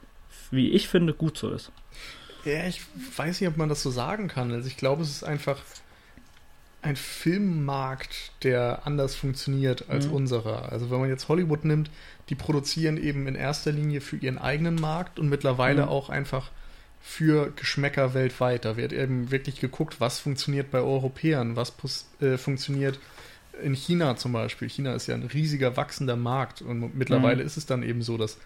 wie 0.50 0.70
ich 0.70 0.88
finde, 0.88 1.14
gut 1.14 1.38
so 1.38 1.50
ist. 1.50 1.72
Ja, 2.44 2.66
ich 2.66 2.82
weiß 3.16 3.40
nicht, 3.40 3.48
ob 3.48 3.56
man 3.56 3.68
das 3.68 3.82
so 3.82 3.90
sagen 3.90 4.28
kann. 4.28 4.52
Also 4.52 4.68
ich 4.68 4.76
glaube, 4.76 5.02
es 5.02 5.10
ist 5.10 5.24
einfach 5.24 5.60
ein 6.82 6.96
Filmmarkt, 6.96 8.32
der 8.42 8.82
anders 8.84 9.14
funktioniert 9.14 9.88
als 9.88 10.06
mhm. 10.06 10.12
unserer. 10.12 10.70
Also 10.70 10.90
wenn 10.90 11.00
man 11.00 11.08
jetzt 11.08 11.28
Hollywood 11.28 11.64
nimmt, 11.64 11.90
die 12.28 12.34
produzieren 12.34 12.98
eben 12.98 13.26
in 13.26 13.34
erster 13.34 13.72
Linie 13.72 14.02
für 14.02 14.16
ihren 14.16 14.38
eigenen 14.38 14.74
Markt 14.74 15.18
und 15.18 15.30
mittlerweile 15.30 15.84
mhm. 15.84 15.88
auch 15.88 16.10
einfach 16.10 16.50
für 17.00 17.52
Geschmäcker 17.56 18.14
weltweit. 18.14 18.64
Da 18.64 18.76
wird 18.76 18.92
eben 18.92 19.30
wirklich 19.30 19.60
geguckt, 19.60 20.00
was 20.00 20.20
funktioniert 20.20 20.70
bei 20.70 20.80
Europäern, 20.80 21.56
was 21.56 21.72
äh, 22.20 22.36
funktioniert 22.36 22.98
in 23.62 23.74
China 23.74 24.16
zum 24.16 24.32
Beispiel. 24.32 24.68
China 24.68 24.94
ist 24.94 25.06
ja 25.06 25.14
ein 25.14 25.22
riesiger 25.22 25.76
wachsender 25.76 26.16
Markt 26.16 26.62
und 26.62 26.96
mittlerweile 26.96 27.42
mhm. 27.42 27.46
ist 27.46 27.56
es 27.56 27.66
dann 27.66 27.82
eben 27.82 28.02
so, 28.02 28.16
dass 28.16 28.38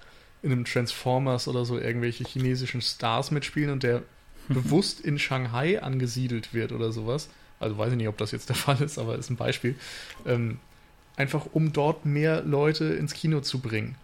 in 0.42 0.52
einem 0.52 0.64
Transformers 0.64 1.48
oder 1.48 1.64
so 1.64 1.78
irgendwelche 1.78 2.24
chinesischen 2.24 2.80
Stars 2.80 3.30
mitspielen 3.30 3.70
und 3.70 3.82
der 3.82 4.02
bewusst 4.48 5.00
in 5.00 5.18
Shanghai 5.18 5.82
angesiedelt 5.82 6.54
wird 6.54 6.72
oder 6.72 6.92
sowas. 6.92 7.28
Also 7.60 7.76
weiß 7.76 7.90
ich 7.92 7.96
nicht, 7.96 8.08
ob 8.08 8.16
das 8.18 8.30
jetzt 8.30 8.48
der 8.48 8.56
Fall 8.56 8.80
ist, 8.80 8.98
aber 8.98 9.16
ist 9.16 9.30
ein 9.30 9.36
Beispiel. 9.36 9.74
Ähm, 10.26 10.58
einfach 11.16 11.46
um 11.52 11.72
dort 11.72 12.06
mehr 12.06 12.42
Leute 12.42 12.84
ins 12.84 13.12
Kino 13.12 13.40
zu 13.40 13.58
bringen. 13.58 13.96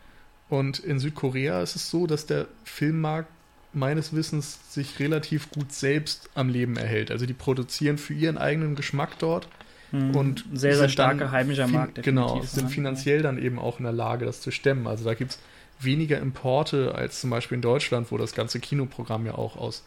Und 0.48 0.80
in 0.80 0.98
Südkorea 0.98 1.62
ist 1.62 1.76
es 1.76 1.88
so, 1.90 2.06
dass 2.06 2.26
der 2.26 2.46
Filmmarkt 2.64 3.28
meines 3.72 4.14
Wissens 4.14 4.58
sich 4.72 4.98
relativ 5.00 5.50
gut 5.50 5.72
selbst 5.72 6.30
am 6.34 6.48
Leben 6.48 6.76
erhält. 6.76 7.10
Also 7.10 7.26
die 7.26 7.32
produzieren 7.32 7.98
für 7.98 8.14
ihren 8.14 8.38
eigenen 8.38 8.74
Geschmack 8.74 9.18
dort. 9.18 9.48
Hm, 9.90 10.14
und 10.14 10.44
sehr, 10.52 10.76
sehr 10.76 10.88
starker 10.88 11.30
heimischer 11.30 11.66
Markt. 11.66 12.02
Genau, 12.02 12.40
sind 12.42 12.70
finanziell 12.70 13.22
dann 13.22 13.38
eben 13.38 13.58
auch 13.58 13.78
in 13.78 13.84
der 13.84 13.92
Lage, 13.92 14.26
das 14.26 14.40
zu 14.40 14.50
stemmen. 14.50 14.86
Also 14.86 15.04
da 15.04 15.14
gibt 15.14 15.32
es 15.32 15.38
weniger 15.80 16.18
Importe 16.18 16.94
als 16.94 17.20
zum 17.20 17.30
Beispiel 17.30 17.56
in 17.56 17.62
Deutschland, 17.62 18.10
wo 18.10 18.18
das 18.18 18.34
ganze 18.34 18.60
Kinoprogramm 18.60 19.26
ja 19.26 19.34
auch 19.34 19.56
aus 19.56 19.84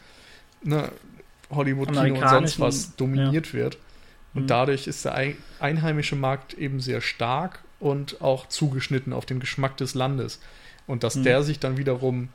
ne, 0.64 0.92
Hollywood-Kino 1.50 2.22
und 2.22 2.30
sonst 2.30 2.60
was 2.60 2.96
dominiert 2.96 3.48
ja. 3.48 3.54
wird. 3.54 3.78
Und 4.34 4.44
mhm. 4.44 4.48
dadurch 4.48 4.88
ist 4.88 5.06
der 5.06 5.34
einheimische 5.60 6.16
Markt 6.16 6.54
eben 6.54 6.80
sehr 6.80 7.02
stark 7.02 7.64
und 7.80 8.22
auch 8.22 8.48
zugeschnitten 8.48 9.14
auf 9.14 9.26
den 9.26 9.40
Geschmack 9.40 9.78
des 9.78 9.96
Landes. 9.96 10.40
Und 10.86 11.04
dass 11.04 11.16
mhm. 11.16 11.24
der 11.24 11.44
sich 11.44 11.60
dann 11.60 11.78
wiederum 11.78 12.30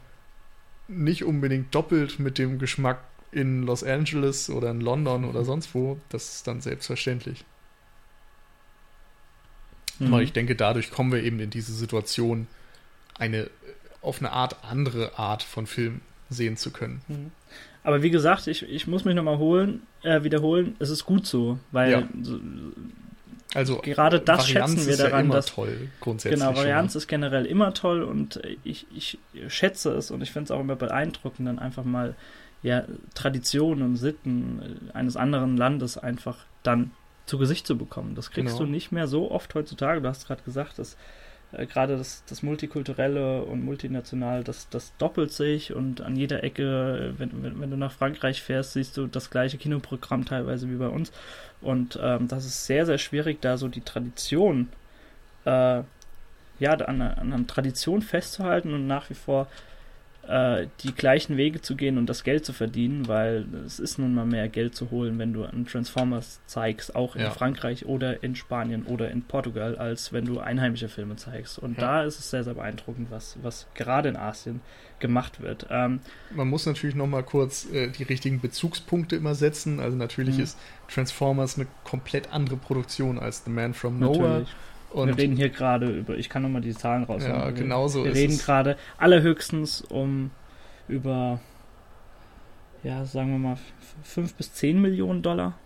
nicht 0.88 1.24
unbedingt 1.24 1.74
doppelt 1.74 2.18
mit 2.18 2.38
dem 2.38 2.58
Geschmack 2.58 3.02
in 3.30 3.62
Los 3.62 3.82
Angeles 3.82 4.50
oder 4.50 4.70
in 4.70 4.80
London 4.80 5.24
oder 5.24 5.44
sonst 5.44 5.74
wo, 5.74 5.98
das 6.10 6.34
ist 6.34 6.46
dann 6.46 6.60
selbstverständlich. 6.60 7.44
Mhm. 9.98 10.08
Aber 10.08 10.22
ich 10.22 10.32
denke, 10.32 10.54
dadurch 10.54 10.90
kommen 10.90 11.12
wir 11.12 11.22
eben 11.22 11.40
in 11.40 11.50
diese 11.50 11.72
Situation, 11.72 12.46
eine 13.18 13.50
auf 14.00 14.18
eine 14.18 14.32
Art 14.32 14.56
andere 14.64 15.16
Art 15.16 15.42
von 15.42 15.66
Film 15.66 16.00
sehen 16.28 16.56
zu 16.56 16.72
können. 16.72 17.02
Mhm. 17.08 17.30
Aber 17.84 18.02
wie 18.02 18.10
gesagt, 18.10 18.46
ich, 18.46 18.62
ich 18.62 18.86
muss 18.86 19.04
mich 19.04 19.14
nochmal 19.14 19.38
holen, 19.38 19.82
äh, 20.02 20.22
wiederholen, 20.22 20.76
es 20.78 20.90
ist 20.90 21.04
gut 21.04 21.26
so, 21.26 21.58
weil 21.72 21.92
ja. 21.92 22.08
so, 22.22 22.38
also 23.54 23.78
gerade 23.78 24.20
das 24.20 24.40
Varianz 24.40 24.72
schätzen 24.72 24.86
wir 24.86 24.96
daran, 24.96 25.12
ja 25.12 25.20
immer 25.20 25.34
dass 25.34 25.46
toll 25.46 25.90
grundsätzlich. 26.00 26.40
Genau, 26.40 26.56
Varianz 26.56 26.94
ist 26.94 27.06
generell 27.06 27.44
immer 27.44 27.74
toll 27.74 28.02
und 28.02 28.40
ich, 28.64 28.86
ich 28.94 29.18
schätze 29.48 29.92
es 29.92 30.10
und 30.10 30.22
ich 30.22 30.30
finde 30.30 30.44
es 30.44 30.50
auch 30.52 30.60
immer 30.60 30.76
beeindruckend, 30.76 31.46
dann 31.46 31.58
einfach 31.58 31.84
mal 31.84 32.14
ja, 32.62 32.84
Traditionen 33.14 33.82
und 33.82 33.96
Sitten 33.96 34.90
eines 34.94 35.16
anderen 35.16 35.56
Landes 35.56 35.98
einfach 35.98 36.38
dann 36.62 36.92
zu 37.26 37.38
Gesicht 37.38 37.66
zu 37.66 37.76
bekommen. 37.76 38.14
Das 38.14 38.30
kriegst 38.30 38.56
genau. 38.56 38.66
du 38.66 38.70
nicht 38.70 38.92
mehr 38.92 39.08
so 39.08 39.30
oft 39.30 39.54
heutzutage. 39.54 40.00
Du 40.00 40.08
hast 40.08 40.26
gerade 40.26 40.42
gesagt, 40.42 40.78
dass 40.78 40.96
äh, 41.52 41.66
gerade 41.66 41.96
das, 41.96 42.24
das 42.26 42.42
Multikulturelle 42.42 43.42
und 43.42 43.64
Multinational, 43.64 44.44
das, 44.44 44.68
das 44.70 44.96
doppelt 44.98 45.32
sich 45.32 45.74
und 45.74 46.00
an 46.00 46.16
jeder 46.16 46.42
Ecke, 46.42 47.14
wenn, 47.18 47.42
wenn, 47.42 47.60
wenn 47.60 47.70
du 47.70 47.76
nach 47.76 47.92
Frankreich 47.92 48.42
fährst, 48.42 48.72
siehst 48.72 48.96
du 48.96 49.06
das 49.06 49.30
gleiche 49.30 49.58
Kinoprogramm 49.58 50.24
teilweise 50.24 50.68
wie 50.70 50.76
bei 50.76 50.88
uns. 50.88 51.12
Und 51.60 51.98
ähm, 52.02 52.28
das 52.28 52.44
ist 52.44 52.66
sehr, 52.66 52.86
sehr 52.86 52.98
schwierig, 52.98 53.40
da 53.40 53.56
so 53.56 53.68
die 53.68 53.82
Tradition, 53.82 54.68
äh, 55.44 55.82
ja, 56.58 56.72
an, 56.72 57.00
an 57.00 57.32
einer 57.32 57.46
Tradition 57.46 58.02
festzuhalten 58.02 58.72
und 58.74 58.86
nach 58.86 59.10
wie 59.10 59.14
vor 59.14 59.48
äh, 60.26 60.68
die 60.80 60.94
gleichen 60.94 61.36
Wege 61.36 61.60
zu 61.60 61.74
gehen 61.74 61.98
und 61.98 62.06
das 62.06 62.22
Geld 62.22 62.44
zu 62.44 62.52
verdienen, 62.52 63.08
weil 63.08 63.44
es 63.66 63.80
ist 63.80 63.98
nun 63.98 64.14
mal 64.14 64.24
mehr 64.24 64.48
Geld 64.48 64.76
zu 64.76 64.90
holen, 64.90 65.18
wenn 65.18 65.32
du 65.32 65.44
an 65.44 65.66
Transformers 65.66 66.40
zeigst, 66.46 66.94
auch 66.94 67.16
in 67.16 67.22
ja. 67.22 67.30
Frankreich 67.30 67.86
oder 67.86 68.22
in 68.22 68.36
Spanien 68.36 68.86
oder 68.86 69.10
in 69.10 69.22
Portugal, 69.22 69.76
als 69.76 70.12
wenn 70.12 70.24
du 70.24 70.38
einheimische 70.38 70.88
Filme 70.88 71.16
zeigst. 71.16 71.58
Und 71.58 71.78
ja. 71.78 71.80
da 71.80 72.02
ist 72.04 72.20
es 72.20 72.30
sehr, 72.30 72.44
sehr 72.44 72.54
beeindruckend, 72.54 73.10
was, 73.10 73.36
was 73.42 73.66
gerade 73.74 74.10
in 74.10 74.16
Asien 74.16 74.60
gemacht 75.00 75.42
wird. 75.42 75.66
Ähm, 75.70 76.00
Man 76.30 76.48
muss 76.48 76.66
natürlich 76.66 76.94
noch 76.94 77.08
mal 77.08 77.24
kurz 77.24 77.68
äh, 77.72 77.88
die 77.88 78.04
richtigen 78.04 78.40
Bezugspunkte 78.40 79.16
immer 79.16 79.34
setzen. 79.34 79.80
Also 79.80 79.96
natürlich 79.96 80.36
mhm. 80.36 80.44
ist 80.44 80.58
Transformers 80.88 81.58
eine 81.58 81.66
komplett 81.82 82.32
andere 82.32 82.56
Produktion 82.56 83.18
als 83.18 83.44
The 83.44 83.50
Man 83.50 83.74
from 83.74 83.98
Nowhere. 83.98 84.28
Natürlich. 84.28 84.54
Und 84.92 85.08
wir 85.08 85.18
reden 85.18 85.36
hier 85.36 85.48
gerade 85.48 85.90
über, 85.90 86.16
ich 86.16 86.28
kann 86.28 86.42
nochmal 86.42 86.62
die 86.62 86.74
Zahlen 86.74 87.04
raus. 87.04 87.22
Ja, 87.24 87.50
genau 87.50 87.88
so 87.88 88.04
Wir 88.04 88.14
reden 88.14 88.38
gerade 88.38 88.76
allerhöchstens 88.98 89.80
um 89.82 90.30
über, 90.88 91.40
ja, 92.82 93.04
sagen 93.04 93.32
wir 93.32 93.38
mal, 93.38 93.58
5 94.04 94.34
bis 94.34 94.52
10 94.54 94.80
Millionen 94.80 95.22
Dollar. 95.22 95.58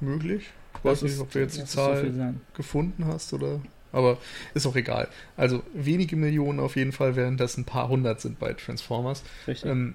Möglich. 0.00 0.50
Ich 0.78 0.84
weiß 0.84 1.02
nicht, 1.02 1.18
ob 1.18 1.30
du 1.30 1.40
jetzt 1.40 1.58
die 1.58 1.64
Zahl 1.64 2.10
so 2.10 2.34
gefunden 2.54 3.04
hast 3.06 3.32
oder. 3.32 3.60
Aber 3.92 4.18
ist 4.54 4.66
auch 4.66 4.76
egal. 4.76 5.08
Also 5.36 5.62
wenige 5.74 6.16
Millionen 6.16 6.60
auf 6.60 6.76
jeden 6.76 6.92
Fall, 6.92 7.16
während 7.16 7.40
das 7.40 7.56
ein 7.56 7.64
paar 7.64 7.88
hundert 7.88 8.20
sind 8.20 8.38
bei 8.38 8.52
Transformers. 8.54 9.24
Richtig. 9.48 9.70
Ähm, 9.70 9.94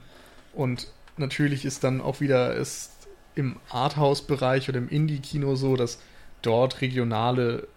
und 0.54 0.88
natürlich 1.18 1.66
ist 1.66 1.84
dann 1.84 2.02
auch 2.02 2.20
wieder 2.20 2.54
ist 2.56 2.92
im 3.36 3.58
Arthouse-Bereich 3.70 4.70
oder 4.70 4.78
im 4.78 4.90
Indie-Kino 4.90 5.56
so, 5.56 5.76
dass 5.76 6.00
dort 6.42 6.82
regionale 6.82 7.68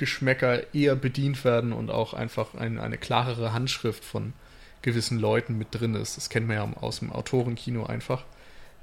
Geschmäcker 0.00 0.74
eher 0.74 0.96
bedient 0.96 1.44
werden 1.44 1.74
und 1.74 1.90
auch 1.90 2.14
einfach 2.14 2.54
ein, 2.54 2.78
eine 2.80 2.96
klarere 2.96 3.52
Handschrift 3.52 4.02
von 4.02 4.32
gewissen 4.80 5.18
Leuten 5.18 5.58
mit 5.58 5.68
drin 5.72 5.94
ist. 5.94 6.16
Das 6.16 6.30
kennt 6.30 6.48
man 6.48 6.56
ja 6.56 6.72
aus 6.80 7.00
dem 7.00 7.12
Autorenkino 7.12 7.84
einfach. 7.84 8.24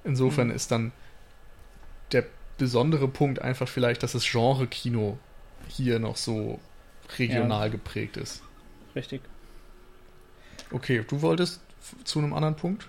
Insofern 0.04 0.50
mhm. 0.50 0.54
ist 0.54 0.70
dann 0.70 0.92
der 2.12 2.24
besondere 2.60 3.08
Punkt 3.08 3.42
einfach 3.42 3.68
vielleicht, 3.68 4.04
dass 4.04 4.12
das 4.12 4.30
Genre-Kino 4.30 5.18
hier 5.68 5.98
noch 5.98 6.18
so 6.18 6.60
regional 7.18 7.66
ja. 7.66 7.72
geprägt 7.72 8.16
ist. 8.16 8.44
Richtig. 8.96 9.22
Okay, 10.70 11.04
du 11.08 11.24
wolltest 11.24 11.62
zu 12.04 12.20
einem 12.20 12.34
anderen 12.34 12.56
Punkt? 12.56 12.88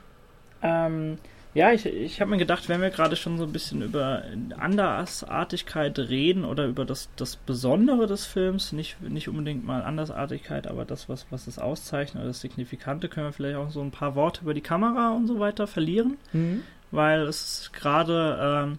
Ähm, 0.61 1.17
ja, 1.59 1.73
ich, 1.73 1.87
ich 1.87 2.21
habe 2.21 2.31
mir 2.31 2.37
gedacht, 2.37 2.69
wenn 2.69 2.81
wir 2.81 2.91
gerade 2.91 3.17
schon 3.17 3.37
so 3.37 3.43
ein 3.43 3.51
bisschen 3.51 3.83
über 3.83 4.23
Andersartigkeit 4.57 5.99
reden 5.99 6.45
oder 6.45 6.67
über 6.67 6.85
das, 6.85 7.09
das 7.17 7.35
Besondere 7.35 8.07
des 8.07 8.27
Films, 8.27 8.71
nicht, 8.71 9.01
nicht 9.03 9.29
unbedingt 9.29 9.67
mal 9.67 9.83
Andersartigkeit, 9.83 10.69
aber 10.69 10.85
das, 10.85 11.09
was, 11.09 11.27
was 11.31 11.49
es 11.49 11.59
auszeichnet 11.59 12.21
oder 12.21 12.29
das 12.29 12.43
Signifikante, 12.43 13.09
können 13.09 13.27
wir 13.27 13.33
vielleicht 13.33 13.57
auch 13.57 13.73
so 13.73 13.81
ein 13.81 13.91
paar 13.91 14.15
Worte 14.15 14.43
über 14.43 14.55
die 14.55 14.61
Kamera 14.61 15.11
und 15.11 15.27
so 15.27 15.41
weiter 15.41 15.67
verlieren, 15.67 16.17
mhm. 16.33 16.63
weil 16.93 17.23
es 17.23 17.73
gerade, 17.73 18.39
ähm, 18.41 18.79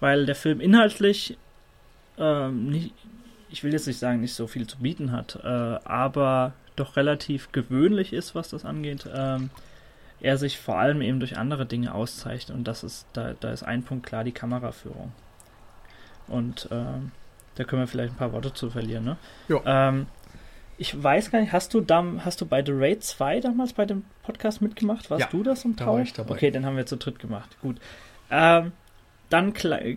weil 0.00 0.26
der 0.26 0.34
Film 0.34 0.60
inhaltlich 0.60 1.38
ähm, 2.18 2.70
nicht, 2.70 2.92
ich 3.50 3.62
will 3.62 3.72
jetzt 3.72 3.86
nicht 3.86 4.00
sagen, 4.00 4.20
nicht 4.20 4.34
so 4.34 4.48
viel 4.48 4.66
zu 4.66 4.78
bieten 4.78 5.12
hat, 5.12 5.38
äh, 5.44 5.46
aber 5.46 6.54
doch 6.74 6.96
relativ 6.96 7.52
gewöhnlich 7.52 8.12
ist, 8.12 8.34
was 8.34 8.48
das 8.48 8.64
angeht. 8.64 9.08
Ähm, 9.14 9.50
er 10.20 10.38
sich 10.38 10.58
vor 10.58 10.78
allem 10.78 11.02
eben 11.02 11.20
durch 11.20 11.36
andere 11.36 11.66
Dinge 11.66 11.94
auszeichnet. 11.94 12.56
Und 12.56 12.64
das 12.64 12.82
ist, 12.82 13.06
da, 13.12 13.34
da 13.38 13.50
ist 13.50 13.62
ein 13.62 13.82
Punkt 13.82 14.06
klar, 14.06 14.24
die 14.24 14.32
Kameraführung. 14.32 15.12
Und 16.28 16.68
ähm, 16.70 17.12
da 17.54 17.64
können 17.64 17.82
wir 17.82 17.86
vielleicht 17.86 18.14
ein 18.14 18.16
paar 18.16 18.32
Worte 18.32 18.52
zu 18.52 18.70
verlieren, 18.70 19.04
ne? 19.04 19.16
Ja. 19.48 19.88
Ähm, 19.88 20.06
ich 20.78 21.02
weiß 21.02 21.30
gar 21.30 21.40
nicht, 21.40 21.52
hast 21.52 21.72
du, 21.72 21.80
da, 21.80 22.04
hast 22.24 22.40
du 22.40 22.46
bei 22.46 22.62
The 22.64 22.72
Raid 22.74 23.02
2 23.02 23.40
damals 23.40 23.72
bei 23.72 23.86
dem 23.86 24.04
Podcast 24.22 24.60
mitgemacht? 24.60 25.10
Warst 25.10 25.20
ja, 25.22 25.28
du 25.30 25.42
das 25.42 25.64
und 25.64 25.80
da 25.80 25.86
war 25.86 26.00
ich 26.00 26.12
dabei. 26.12 26.34
Okay, 26.34 26.50
den 26.50 26.66
haben 26.66 26.76
wir 26.76 26.84
zu 26.84 26.96
dritt 26.96 27.18
gemacht. 27.18 27.56
Gut. 27.62 27.78
Ähm, 28.30 28.72
dann 29.30 29.52
kle 29.54 29.96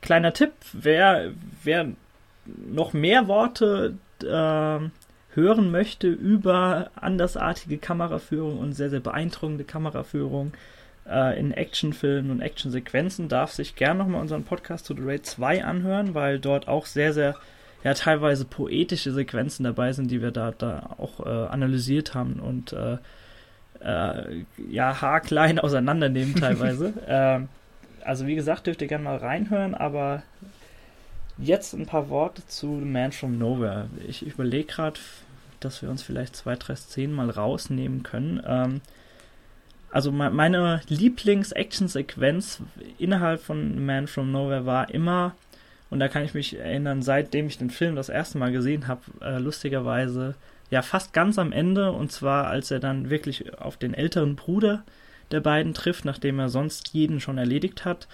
kleiner 0.00 0.32
Tipp, 0.32 0.52
wer, 0.72 1.32
wer 1.62 1.88
noch 2.44 2.92
mehr 2.92 3.26
Worte 3.26 3.96
äh, 4.22 4.88
hören 5.34 5.70
möchte 5.70 6.08
über 6.08 6.90
andersartige 6.94 7.78
Kameraführung 7.78 8.58
und 8.58 8.72
sehr, 8.72 8.90
sehr 8.90 9.00
beeindruckende 9.00 9.64
Kameraführung 9.64 10.52
äh, 11.08 11.38
in 11.38 11.52
Actionfilmen 11.52 12.30
und 12.30 12.40
Actionsequenzen, 12.40 13.28
darf 13.28 13.52
sich 13.52 13.76
gern 13.76 13.98
nochmal 13.98 14.20
unseren 14.20 14.44
Podcast 14.44 14.86
zu 14.86 14.94
The 14.94 15.02
Raid 15.02 15.26
2 15.26 15.64
anhören, 15.64 16.14
weil 16.14 16.38
dort 16.38 16.68
auch 16.68 16.86
sehr, 16.86 17.12
sehr, 17.12 17.36
ja, 17.82 17.94
teilweise 17.94 18.44
poetische 18.44 19.12
Sequenzen 19.12 19.64
dabei 19.64 19.92
sind, 19.92 20.10
die 20.10 20.22
wir 20.22 20.30
da, 20.30 20.52
da 20.56 20.94
auch 20.98 21.24
äh, 21.24 21.28
analysiert 21.28 22.14
haben 22.14 22.40
und 22.40 22.72
äh, 22.72 22.98
äh 23.80 24.44
ja, 24.68 25.00
haarklein 25.00 25.58
auseinandernehmen 25.60 26.34
teilweise. 26.34 26.92
Ähm, 27.06 27.48
also 28.04 28.26
wie 28.26 28.34
gesagt, 28.34 28.66
dürft 28.66 28.82
ihr 28.82 28.88
gerne 28.88 29.04
mal 29.04 29.16
reinhören, 29.16 29.74
aber 29.74 30.22
jetzt 31.38 31.72
ein 31.72 31.86
paar 31.86 32.08
Worte 32.10 32.46
zu 32.46 32.78
The 32.78 32.84
Man 32.84 33.12
from 33.12 33.38
Nowhere. 33.38 33.88
Ich 34.06 34.24
überlege 34.24 34.66
gerade, 34.66 35.00
dass 35.64 35.82
wir 35.82 35.90
uns 35.90 36.02
vielleicht 36.02 36.36
zwei, 36.36 36.56
drei 36.56 36.74
Szenen 36.74 37.14
mal 37.14 37.30
rausnehmen 37.30 38.02
können. 38.02 38.42
Ähm, 38.46 38.80
also 39.90 40.10
meine 40.10 40.80
Lieblings-Action-Sequenz 40.88 42.60
innerhalb 42.98 43.40
von 43.40 43.86
Man 43.86 44.08
from 44.08 44.32
Nowhere 44.32 44.66
war 44.66 44.90
immer, 44.92 45.36
und 45.88 46.00
da 46.00 46.08
kann 46.08 46.24
ich 46.24 46.34
mich 46.34 46.58
erinnern, 46.58 47.00
seitdem 47.00 47.46
ich 47.46 47.58
den 47.58 47.70
Film 47.70 47.94
das 47.94 48.08
erste 48.08 48.38
Mal 48.38 48.50
gesehen 48.50 48.88
habe, 48.88 49.02
äh, 49.20 49.38
lustigerweise, 49.38 50.34
ja 50.70 50.82
fast 50.82 51.12
ganz 51.12 51.38
am 51.38 51.52
Ende, 51.52 51.92
und 51.92 52.10
zwar 52.10 52.48
als 52.48 52.72
er 52.72 52.80
dann 52.80 53.08
wirklich 53.08 53.56
auf 53.60 53.76
den 53.76 53.94
älteren 53.94 54.34
Bruder 54.34 54.82
der 55.30 55.40
beiden 55.40 55.74
trifft, 55.74 56.04
nachdem 56.04 56.40
er 56.40 56.48
sonst 56.48 56.88
jeden 56.92 57.20
schon 57.20 57.38
erledigt 57.38 57.84
hat, 57.84 58.08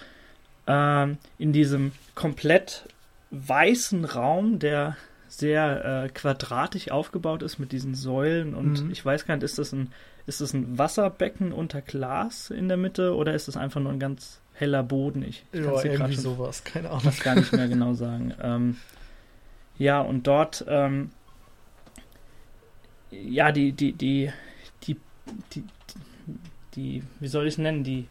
äh, 0.67 1.07
in 1.39 1.51
diesem 1.51 1.93
komplett 2.13 2.85
weißen 3.31 4.05
Raum, 4.05 4.59
der 4.59 4.97
sehr 5.31 6.03
äh, 6.03 6.09
quadratisch 6.09 6.91
aufgebaut 6.91 7.41
ist 7.41 7.57
mit 7.57 7.71
diesen 7.71 7.95
Säulen 7.95 8.53
und 8.53 8.83
mhm. 8.83 8.91
ich 8.91 9.03
weiß 9.03 9.25
gar 9.25 9.35
nicht, 9.35 9.43
ist 9.43 9.57
das 9.57 9.71
ein 9.71 9.91
ist 10.27 10.41
das 10.41 10.53
ein 10.53 10.77
Wasserbecken 10.77 11.53
unter 11.53 11.81
Glas 11.81 12.49
in 12.49 12.67
der 12.67 12.77
Mitte 12.77 13.15
oder 13.15 13.33
ist 13.33 13.47
das 13.47 13.55
einfach 13.55 13.79
nur 13.79 13.93
ein 13.93 13.99
ganz 13.99 14.41
heller 14.53 14.83
Boden? 14.83 15.23
Ich, 15.23 15.45
ich 15.53 15.61
ja, 15.61 15.83
irgendwie 15.83 16.13
schon, 16.13 16.23
sowas, 16.23 16.63
keine 16.63 16.89
Ahnung. 16.89 17.03
Das 17.05 17.21
gar 17.21 17.35
nicht 17.35 17.51
mehr 17.53 17.67
genau 17.67 17.93
sagen. 17.93 18.33
Ähm, 18.41 18.77
ja, 19.77 20.01
und 20.01 20.27
dort 20.27 20.63
ähm, 20.67 21.11
ja, 23.09 23.51
die, 23.51 23.71
die, 23.71 23.93
die, 23.93 24.31
die, 24.83 24.97
die, 25.53 25.63
die, 26.75 27.03
wie 27.19 27.27
soll 27.27 27.47
ich 27.47 27.53
es 27.53 27.57
nennen, 27.57 27.83
die 27.83 28.07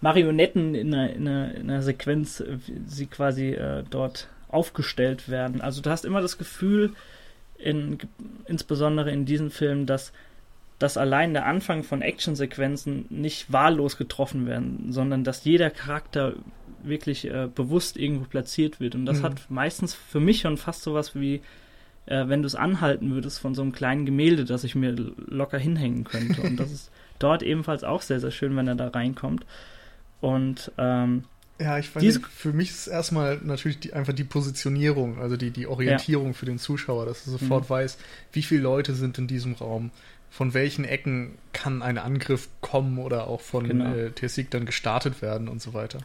Marionetten 0.00 0.74
in 0.74 0.92
einer, 0.92 1.10
in 1.10 1.28
einer, 1.28 1.54
in 1.54 1.70
einer 1.70 1.82
Sequenz, 1.82 2.42
sie 2.86 3.06
quasi 3.06 3.52
äh, 3.52 3.84
dort 3.88 4.28
aufgestellt 4.54 5.28
werden. 5.28 5.60
Also 5.60 5.82
du 5.82 5.90
hast 5.90 6.04
immer 6.04 6.20
das 6.20 6.38
Gefühl, 6.38 6.92
in, 7.58 7.98
insbesondere 8.46 9.10
in 9.10 9.24
diesen 9.24 9.50
Filmen, 9.50 9.86
dass, 9.86 10.12
dass 10.78 10.96
allein 10.96 11.32
der 11.32 11.46
Anfang 11.46 11.82
von 11.82 12.02
Actionsequenzen 12.02 13.06
nicht 13.10 13.52
wahllos 13.52 13.96
getroffen 13.96 14.46
werden, 14.46 14.92
sondern 14.92 15.24
dass 15.24 15.44
jeder 15.44 15.70
Charakter 15.70 16.34
wirklich 16.82 17.26
äh, 17.30 17.48
bewusst 17.52 17.96
irgendwo 17.96 18.24
platziert 18.24 18.80
wird. 18.80 18.94
Und 18.94 19.06
das 19.06 19.20
mhm. 19.20 19.24
hat 19.24 19.50
meistens 19.50 19.94
für 19.94 20.20
mich 20.20 20.40
schon 20.40 20.56
fast 20.56 20.82
sowas 20.82 21.14
wie, 21.14 21.40
äh, 22.06 22.28
wenn 22.28 22.42
du 22.42 22.46
es 22.46 22.54
anhalten 22.54 23.12
würdest 23.12 23.40
von 23.40 23.54
so 23.54 23.62
einem 23.62 23.72
kleinen 23.72 24.04
Gemälde, 24.04 24.44
das 24.44 24.64
ich 24.64 24.74
mir 24.74 24.92
locker 24.92 25.58
hinhängen 25.58 26.04
könnte. 26.04 26.42
Und 26.42 26.58
das 26.58 26.70
ist 26.72 26.90
dort 27.18 27.42
ebenfalls 27.42 27.84
auch 27.84 28.02
sehr, 28.02 28.20
sehr 28.20 28.30
schön, 28.30 28.56
wenn 28.56 28.68
er 28.68 28.74
da 28.74 28.88
reinkommt. 28.88 29.46
Und 30.20 30.72
ähm, 30.78 31.24
ja, 31.60 31.78
ich 31.78 31.94
weiß 31.94 32.20
für 32.34 32.52
mich 32.52 32.70
ist 32.70 32.88
erstmal 32.88 33.38
natürlich 33.42 33.78
die, 33.78 33.92
einfach 33.92 34.12
die 34.12 34.24
Positionierung, 34.24 35.20
also 35.20 35.36
die, 35.36 35.50
die 35.50 35.66
Orientierung 35.66 36.28
ja. 36.28 36.32
für 36.32 36.46
den 36.46 36.58
Zuschauer, 36.58 37.06
dass 37.06 37.26
er 37.26 37.32
sofort 37.32 37.64
mhm. 37.64 37.70
weiß, 37.70 37.98
wie 38.32 38.42
viele 38.42 38.62
Leute 38.62 38.94
sind 38.94 39.18
in 39.18 39.26
diesem 39.26 39.54
Raum, 39.54 39.90
von 40.30 40.52
welchen 40.52 40.84
Ecken 40.84 41.38
kann 41.52 41.82
ein 41.82 41.96
Angriff 41.96 42.48
kommen 42.60 42.98
oder 42.98 43.28
auch 43.28 43.40
von 43.40 43.68
genau. 43.68 43.94
äh, 43.94 44.10
Tessig 44.10 44.50
dann 44.50 44.66
gestartet 44.66 45.22
werden 45.22 45.48
und 45.48 45.62
so 45.62 45.74
weiter. 45.74 46.00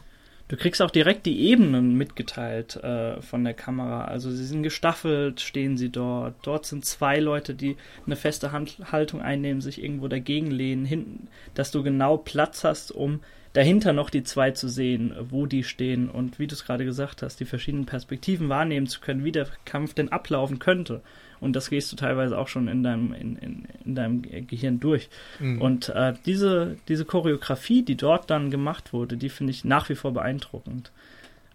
Du 0.46 0.56
kriegst 0.56 0.82
auch 0.82 0.90
direkt 0.90 1.26
die 1.26 1.42
Ebenen 1.42 1.96
mitgeteilt 1.96 2.74
äh, 2.76 3.22
von 3.22 3.44
der 3.44 3.54
Kamera. 3.54 4.06
Also 4.06 4.32
sie 4.32 4.44
sind 4.44 4.64
gestaffelt, 4.64 5.40
stehen 5.40 5.76
sie 5.76 5.90
dort. 5.90 6.34
Dort 6.42 6.66
sind 6.66 6.84
zwei 6.84 7.20
Leute, 7.20 7.54
die 7.54 7.76
eine 8.04 8.16
feste 8.16 8.50
Hand 8.50 8.78
Haltung 8.90 9.22
einnehmen, 9.22 9.60
sich 9.60 9.80
irgendwo 9.80 10.08
dagegen 10.08 10.50
lehnen, 10.50 10.84
hinten, 10.84 11.28
dass 11.54 11.70
du 11.70 11.84
genau 11.84 12.16
Platz 12.16 12.64
hast, 12.64 12.90
um 12.90 13.20
dahinter 13.52 13.92
noch 13.92 14.10
die 14.10 14.22
zwei 14.22 14.52
zu 14.52 14.68
sehen, 14.68 15.14
wo 15.28 15.46
die 15.46 15.64
stehen 15.64 16.08
und 16.08 16.38
wie 16.38 16.46
du 16.46 16.54
es 16.54 16.64
gerade 16.64 16.84
gesagt 16.84 17.22
hast, 17.22 17.40
die 17.40 17.44
verschiedenen 17.44 17.86
Perspektiven 17.86 18.48
wahrnehmen 18.48 18.86
zu 18.86 19.00
können, 19.00 19.24
wie 19.24 19.32
der 19.32 19.48
Kampf 19.64 19.94
denn 19.94 20.10
ablaufen 20.10 20.58
könnte. 20.58 21.02
Und 21.40 21.56
das 21.56 21.70
gehst 21.70 21.90
du 21.90 21.96
teilweise 21.96 22.38
auch 22.38 22.48
schon 22.48 22.68
in 22.68 22.82
deinem, 22.82 23.14
in, 23.14 23.36
in, 23.36 23.64
in 23.84 23.94
deinem 23.94 24.22
Gehirn 24.22 24.78
durch. 24.78 25.08
Mhm. 25.38 25.60
Und 25.60 25.88
äh, 25.88 26.12
diese, 26.26 26.76
diese 26.86 27.06
Choreografie, 27.06 27.82
die 27.82 27.96
dort 27.96 28.30
dann 28.30 28.50
gemacht 28.50 28.92
wurde, 28.92 29.16
die 29.16 29.30
finde 29.30 29.52
ich 29.52 29.64
nach 29.64 29.88
wie 29.88 29.94
vor 29.94 30.12
beeindruckend. 30.12 30.92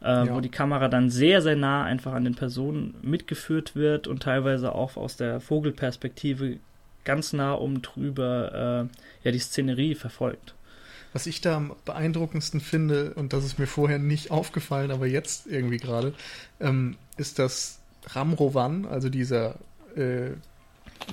Äh, 0.02 0.26
ja. 0.26 0.36
Wo 0.36 0.41
die 0.41 0.50
Kamera 0.50 0.88
dann 0.88 1.10
sehr, 1.10 1.41
sehr 1.41 1.56
nah 1.56 1.84
einfach 1.84 2.14
an 2.14 2.26
den 2.26 2.36
Personen 2.36 2.96
mitgeführt 3.04 3.76
wird 3.76 4.08
und 4.08 4.24
teilweise 4.24 4.74
auch 4.74 4.98
aus 4.98 5.18
der 5.18 5.39
Vogelperspektive 5.39 6.58
ganz 7.04 7.34
nah 7.34 7.54
um 7.54 7.84
drüber 7.84 8.89
äh, 8.91 9.26
ja 9.26 9.32
die 9.32 9.39
Szenerie 9.39 9.96
verfolgt. 9.96 10.56
Was 11.16 11.28
ich 11.28 11.39
da 11.39 11.55
am 11.55 11.74
beeindruckendsten 11.86 12.59
finde, 12.59 13.13
und 13.13 13.32
das 13.32 13.45
ist 13.45 13.57
mir 13.57 13.68
vorher 13.68 13.99
nicht 13.99 14.32
aufgefallen, 14.32 14.91
aber 14.91 15.07
jetzt 15.07 15.47
irgendwie 15.47 15.78
gerade, 15.78 16.13
ähm, 16.59 16.97
ist, 17.16 17.39
dass 17.39 17.80
Ramrovan, 18.07 18.86
also 18.86 19.07
dieser 19.07 19.55
äh, 19.95 20.32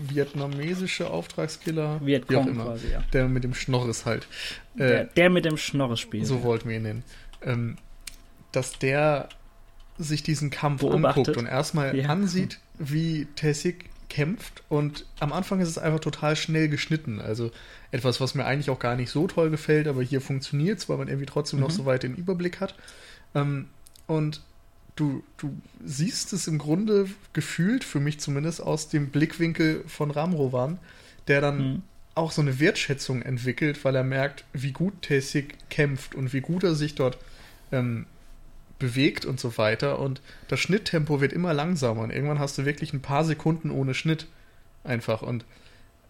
vietnamesische 0.00 1.08
Auftragskiller, 1.08 2.04
Vietcong 2.04 2.28
wie 2.28 2.36
auch 2.36 2.46
immer, 2.52 2.64
quasi, 2.64 2.90
ja. 2.90 3.04
der 3.12 3.28
mit 3.28 3.44
dem 3.44 3.54
Schnorres 3.54 4.04
halt. 4.04 4.26
Äh, 4.74 4.78
der, 4.78 5.04
der, 5.04 5.30
mit 5.30 5.44
dem 5.44 5.56
Schnorres 5.56 6.00
spielt. 6.00 6.26
So 6.26 6.38
ja. 6.38 6.42
wollten 6.42 6.68
wir 6.68 6.78
ihn 6.78 6.82
nennen. 6.82 7.04
Ähm, 7.40 7.76
dass 8.50 8.72
der 8.80 9.28
sich 9.98 10.24
diesen 10.24 10.50
Kampf 10.50 10.80
Beobachtet. 10.80 11.28
anguckt 11.28 11.36
und 11.36 11.46
erstmal 11.46 11.96
ja. 11.96 12.08
ansieht, 12.08 12.58
wie 12.76 13.26
Tessig 13.36 13.84
kämpft 14.12 14.62
und 14.68 15.06
am 15.20 15.32
Anfang 15.32 15.60
ist 15.60 15.70
es 15.70 15.78
einfach 15.78 16.00
total 16.00 16.36
schnell 16.36 16.68
geschnitten. 16.68 17.18
Also 17.18 17.50
etwas, 17.92 18.20
was 18.20 18.34
mir 18.34 18.44
eigentlich 18.44 18.68
auch 18.68 18.78
gar 18.78 18.94
nicht 18.94 19.08
so 19.08 19.26
toll 19.26 19.48
gefällt, 19.48 19.88
aber 19.88 20.02
hier 20.02 20.20
funktioniert 20.20 20.78
es, 20.78 20.88
weil 20.90 20.98
man 20.98 21.08
irgendwie 21.08 21.24
trotzdem 21.24 21.60
mhm. 21.60 21.64
noch 21.64 21.70
so 21.70 21.86
weit 21.86 22.02
den 22.02 22.14
Überblick 22.14 22.60
hat. 22.60 22.74
Ähm, 23.34 23.68
und 24.06 24.42
du, 24.96 25.24
du 25.38 25.56
siehst 25.82 26.34
es 26.34 26.46
im 26.46 26.58
Grunde 26.58 27.08
gefühlt, 27.32 27.84
für 27.84 28.00
mich 28.00 28.20
zumindest, 28.20 28.60
aus 28.60 28.90
dem 28.90 29.08
Blickwinkel 29.08 29.82
von 29.86 30.10
Ramrovan, 30.10 30.78
der 31.26 31.40
dann 31.40 31.58
mhm. 31.58 31.82
auch 32.14 32.32
so 32.32 32.42
eine 32.42 32.60
Wertschätzung 32.60 33.22
entwickelt, 33.22 33.82
weil 33.82 33.96
er 33.96 34.04
merkt, 34.04 34.44
wie 34.52 34.72
gut 34.72 35.00
Tessig 35.00 35.54
kämpft 35.70 36.14
und 36.14 36.34
wie 36.34 36.42
gut 36.42 36.64
er 36.64 36.74
sich 36.74 36.96
dort 36.96 37.16
ähm, 37.72 38.04
bewegt 38.82 39.24
und 39.24 39.40
so 39.40 39.56
weiter. 39.56 39.98
Und 39.98 40.20
das 40.48 40.60
Schnitttempo 40.60 41.20
wird 41.20 41.32
immer 41.32 41.54
langsamer 41.54 42.02
und 42.02 42.10
irgendwann 42.10 42.40
hast 42.40 42.58
du 42.58 42.66
wirklich 42.66 42.92
ein 42.92 43.00
paar 43.00 43.24
Sekunden 43.24 43.70
ohne 43.70 43.94
Schnitt 43.94 44.26
einfach. 44.84 45.22
Und 45.22 45.44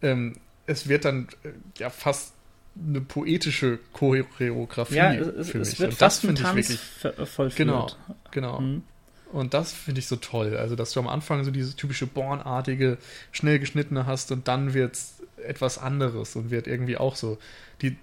ähm, 0.00 0.34
es 0.66 0.88
wird 0.88 1.04
dann 1.04 1.28
äh, 1.44 1.50
ja 1.78 1.90
fast 1.90 2.32
eine 2.76 3.02
poetische 3.02 3.78
Choreografie 3.92 4.94
ja, 4.94 5.12
es, 5.12 5.50
für 5.50 5.58
mich. 5.58 5.78
Und 5.78 6.00
das 6.00 6.20
finde 6.20 6.42
ich 6.42 6.54
wirklich 6.54 6.80
vollführt. 7.28 7.56
Genau, 7.56 7.90
genau. 8.30 8.60
Mhm. 8.60 8.82
Und 9.30 9.54
das 9.54 9.72
finde 9.72 9.98
ich 10.00 10.06
so 10.06 10.16
toll. 10.16 10.56
Also, 10.56 10.74
dass 10.74 10.92
du 10.92 11.00
am 11.00 11.08
Anfang 11.08 11.44
so 11.44 11.50
dieses 11.50 11.76
typische 11.76 12.06
Born-artige, 12.06 12.98
schnell 13.30 13.58
geschnittene 13.58 14.06
hast 14.06 14.32
und 14.32 14.48
dann 14.48 14.74
wird 14.74 14.94
es 14.94 15.22
etwas 15.44 15.78
anderes 15.78 16.36
und 16.36 16.50
wird 16.50 16.66
irgendwie 16.66 16.96
auch 16.96 17.16
so. 17.16 17.38
Die, 17.82 17.96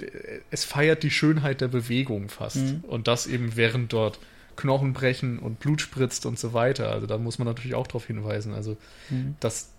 es 0.51 0.65
feiert 0.65 1.03
die 1.03 1.11
Schönheit 1.11 1.61
der 1.61 1.69
Bewegung 1.69 2.29
fast. 2.29 2.57
Mhm. 2.57 2.83
Und 2.87 3.07
das 3.07 3.27
eben 3.27 3.55
während 3.55 3.93
dort 3.93 4.19
Knochen 4.59 4.91
brechen 4.91 5.39
und 5.39 5.59
Blut 5.59 5.79
spritzt 5.79 6.25
und 6.25 6.37
so 6.37 6.53
weiter. 6.53 6.91
Also 6.91 7.07
da 7.07 7.17
muss 7.17 7.39
man 7.39 7.47
natürlich 7.47 7.75
auch 7.75 7.87
darauf 7.87 8.05
hinweisen. 8.05 8.53
Also 8.53 8.75
mhm. 9.09 9.35
das, 9.39 9.69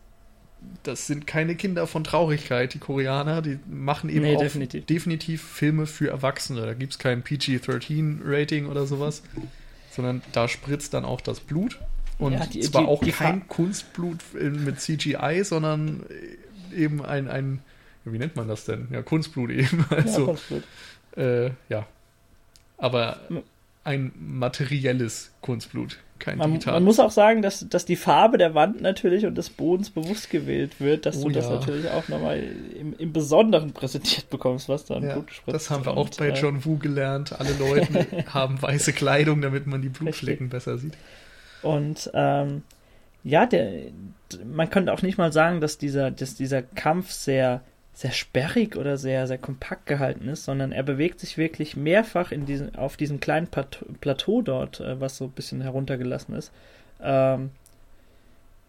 das 0.83 1.07
sind 1.07 1.26
keine 1.26 1.55
Kinder 1.55 1.87
von 1.87 2.03
Traurigkeit, 2.03 2.72
die 2.72 2.78
Koreaner, 2.78 3.43
die 3.43 3.59
machen 3.68 4.09
eben 4.09 4.22
nee, 4.22 4.37
auch 4.37 4.41
definitiv. 4.41 4.87
definitiv. 4.87 5.43
Filme 5.43 5.87
für 5.87 6.09
Erwachsene. 6.09 6.62
Da 6.62 6.72
gibt 6.72 6.95
es 6.95 6.99
kein 6.99 7.22
PG-13-Rating 7.22 8.66
oder 8.66 8.87
sowas, 8.87 9.22
sondern 9.91 10.22
da 10.33 10.49
spritzt 10.49 10.95
dann 10.95 11.05
auch 11.05 11.20
das 11.20 11.41
Blut. 11.41 11.78
Und 12.18 12.33
ja, 12.33 12.47
die, 12.47 12.61
zwar 12.61 12.83
die, 12.83 12.89
auch 12.89 13.05
die 13.05 13.12
kein 13.12 13.49
Kunstblut 13.49 14.18
mit 14.33 14.81
CGI, 14.81 15.43
sondern 15.45 16.05
eben 16.74 17.05
ein, 17.05 17.28
ein, 17.28 17.61
wie 18.07 18.18
nennt 18.18 18.35
man 18.35 18.49
das 18.49 18.64
denn? 18.64 18.89
Ja, 18.91 19.03
Kunstblut 19.03 19.51
eben. 19.51 19.85
Also, 19.91 20.20
ja, 20.20 20.24
Kunstblut. 20.24 20.62
Äh, 21.16 21.51
ja. 21.68 21.87
Aber 22.78 23.20
ein 23.91 24.12
materielles 24.18 25.32
Kunstblut, 25.41 25.99
kein 26.18 26.38
man, 26.38 26.53
digital. 26.53 26.74
Man 26.74 26.84
muss 26.84 27.01
auch 27.01 27.11
sagen, 27.11 27.43
dass, 27.43 27.68
dass 27.68 27.84
die 27.84 27.97
Farbe 27.97 28.38
der 28.38 28.55
Wand 28.55 28.80
natürlich 28.80 29.26
und 29.26 29.36
des 29.36 29.51
Bodens 29.51 29.91
bewusst 29.91 30.30
gewählt 30.30 30.80
wird, 30.80 31.07
dass 31.07 31.18
oh, 31.18 31.28
du 31.28 31.30
das 31.30 31.47
ja. 31.47 31.55
natürlich 31.55 31.91
auch 31.91 32.09
nochmal 32.09 32.43
im, 32.78 32.95
im 32.97 33.12
Besonderen 33.12 33.72
präsentiert 33.72 34.30
bekommst, 34.30 34.68
was 34.68 34.84
da 34.84 34.97
an 34.97 35.03
ja, 35.03 35.14
Blut. 35.14 35.43
Das 35.47 35.70
haben 35.70 35.84
wir 35.84 35.97
auch 35.97 36.09
bei 36.11 36.28
äh, 36.28 36.34
John 36.34 36.64
Woo 36.64 36.78
gelernt. 36.78 37.38
Alle 37.38 37.53
Leute 37.59 38.07
haben 38.32 38.62
weiße 38.62 38.93
Kleidung, 38.93 39.41
damit 39.43 39.66
man 39.66 39.82
die 39.82 39.88
Blutflecken 39.88 40.47
Richtig. 40.47 40.51
besser 40.51 40.78
sieht. 40.78 40.95
Und 41.62 42.11
ähm, 42.14 42.62
ja, 43.24 43.47
der, 43.47 43.70
man 44.45 44.70
könnte 44.70 44.93
auch 44.93 45.03
nicht 45.03 45.18
mal 45.18 45.32
sagen, 45.32 45.61
dass 45.61 45.78
dieser, 45.78 46.11
dass 46.11 46.36
dieser 46.36 46.62
Kampf 46.62 47.11
sehr 47.11 47.62
sehr 47.93 48.12
sperrig 48.12 48.76
oder 48.76 48.97
sehr, 48.97 49.26
sehr 49.26 49.38
kompakt 49.38 49.86
gehalten 49.86 50.28
ist, 50.28 50.45
sondern 50.45 50.72
er 50.72 50.82
bewegt 50.82 51.20
sich 51.20 51.36
wirklich 51.36 51.76
mehrfach 51.76 52.32
in 52.32 52.47
diesen, 52.47 52.74
auf 52.74 52.97
diesem 52.97 53.20
kleinen 53.20 53.49
Plateau 53.49 54.43
dort, 54.43 54.80
äh, 54.80 55.01
was 55.01 55.16
so 55.16 55.24
ein 55.24 55.32
bisschen 55.32 55.61
heruntergelassen 55.61 56.34
ist, 56.34 56.53
ähm, 57.03 57.51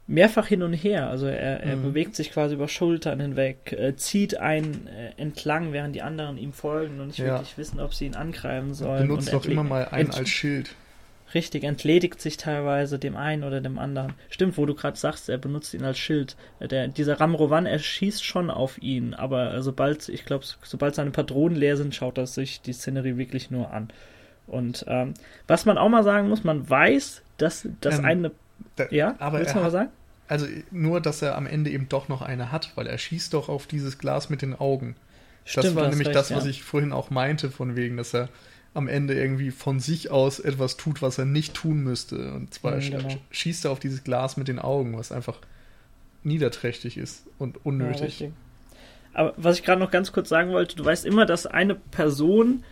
mehrfach 0.08 0.48
hin 0.48 0.64
und 0.64 0.74
her. 0.74 1.10
Also 1.10 1.28
er, 1.28 1.62
er 1.62 1.78
mhm. 1.78 1.84
bewegt 1.84 2.16
sich 2.16 2.32
quasi 2.32 2.56
über 2.56 2.68
Schultern 2.68 3.20
hinweg, 3.20 3.72
äh, 3.72 3.96
zieht 3.96 4.38
einen 4.38 4.88
äh, 4.88 5.12
entlang, 5.22 5.72
während 5.72 5.96
die 5.96 6.02
anderen 6.02 6.38
ihm 6.38 6.54
folgen 6.54 7.00
und 7.00 7.08
nicht 7.08 7.20
ja. 7.20 7.36
wirklich 7.36 7.58
wissen, 7.58 7.80
ob 7.80 7.94
sie 7.94 8.08
ihn 8.08 8.16
angreifen 8.16 8.74
sollen. 8.74 9.08
Benutzt 9.08 9.32
doch 9.32 9.46
immer 9.46 9.64
mal 9.64 9.88
einen 9.88 10.12
als 10.12 10.30
Schild. 10.30 10.76
Richtig, 11.34 11.64
entledigt 11.64 12.20
sich 12.20 12.38
teilweise 12.38 13.00
dem 13.00 13.16
einen 13.16 13.44
oder 13.44 13.62
dem 13.62 13.80
anderen. 13.80 14.14
Stimmt, 14.30 14.58
wo 14.58 14.66
du 14.66 14.76
gerade 14.76 14.98
sagst, 14.98 15.30
er 15.30 15.38
benutzt 15.38 15.74
ihn 15.74 15.84
als 15.84 15.98
Schild. 15.98 16.36
Der, 16.60 16.88
dieser 16.88 17.20
Ramrovan, 17.20 17.66
er 17.66 17.80
schießt 17.80 18.24
schon 18.24 18.50
auf 18.50 18.82
ihn, 18.82 19.14
aber 19.14 19.62
sobald, 19.62 20.10
ich 20.10 20.26
glaube, 20.26 20.46
sobald 20.64 20.96
seine 20.96 21.12
Patronen 21.12 21.58
leer 21.58 21.78
sind, 21.78 21.96
schaut 21.96 22.18
er 22.18 22.28
sich 22.28 22.62
die 22.62 22.74
Szenerie 22.74 23.18
wirklich 23.18 23.50
nur 23.50 23.72
an. 23.72 23.90
Und 24.48 24.84
ähm, 24.88 25.14
was 25.48 25.66
man 25.66 25.78
auch 25.78 25.90
mal 25.90 26.04
sagen 26.04 26.28
muss, 26.28 26.44
man 26.44 26.70
weiß, 26.70 27.22
dass 27.38 27.68
das 27.80 28.00
ähm, 28.00 28.06
eine. 28.06 28.32
Da, 28.76 28.88
ja, 28.92 29.16
aber 29.20 29.40
willst 29.40 29.56
du 29.56 29.60
mal 29.60 29.72
sagen? 29.72 29.90
Also 30.28 30.46
nur, 30.72 31.02
dass 31.02 31.22
er 31.22 31.36
am 31.36 31.46
Ende 31.46 31.70
eben 31.70 31.90
doch 31.90 32.10
noch 32.10 32.22
eine 32.22 32.52
hat, 32.52 32.72
weil 32.76 32.88
er 32.88 32.98
schießt 32.98 33.34
doch 33.34 33.50
auf 33.50 33.68
dieses 33.68 33.98
Glas 33.98 34.30
mit 34.30 34.42
den 34.42 34.56
Augen. 34.56 34.96
Stimmt, 35.46 35.66
das 35.66 35.76
war 35.76 35.90
nämlich 35.90 36.08
recht, 36.08 36.16
das, 36.16 36.32
was 36.32 36.44
ja. 36.44 36.50
ich 36.50 36.64
vorhin 36.64 36.94
auch 36.94 37.10
meinte, 37.10 37.50
von 37.50 37.76
wegen, 37.76 37.98
dass 37.98 38.14
er 38.14 38.30
am 38.74 38.88
Ende 38.88 39.14
irgendwie 39.14 39.52
von 39.52 39.80
sich 39.80 40.12
aus 40.12 40.40
etwas 40.40 40.78
tut, 40.78 41.02
was 41.02 41.18
er 41.18 41.26
nicht 41.26 41.54
tun 41.54 41.84
müsste. 41.84 42.34
Und 42.34 42.54
zwar 42.54 42.78
mhm, 42.78 42.92
genau. 42.92 43.18
schießt 43.32 43.66
er 43.66 43.72
auf 43.72 43.80
dieses 43.80 44.04
Glas 44.04 44.38
mit 44.38 44.48
den 44.48 44.60
Augen, 44.60 44.98
was 44.98 45.12
einfach 45.12 45.40
niederträchtig 46.24 46.98
ist 46.98 47.26
und 47.38 47.66
unnötig. 47.66 48.22
Ja, 48.22 48.28
Aber 49.14 49.34
was 49.38 49.58
ich 49.58 49.66
gerade 49.66 49.80
noch 49.80 49.92
ganz 49.92 50.12
kurz 50.12 50.30
sagen 50.30 50.52
wollte, 50.52 50.76
du 50.76 50.86
weißt 50.86 51.06
immer, 51.06 51.26
dass 51.26 51.46
eine 51.46 51.76
Person 51.76 52.64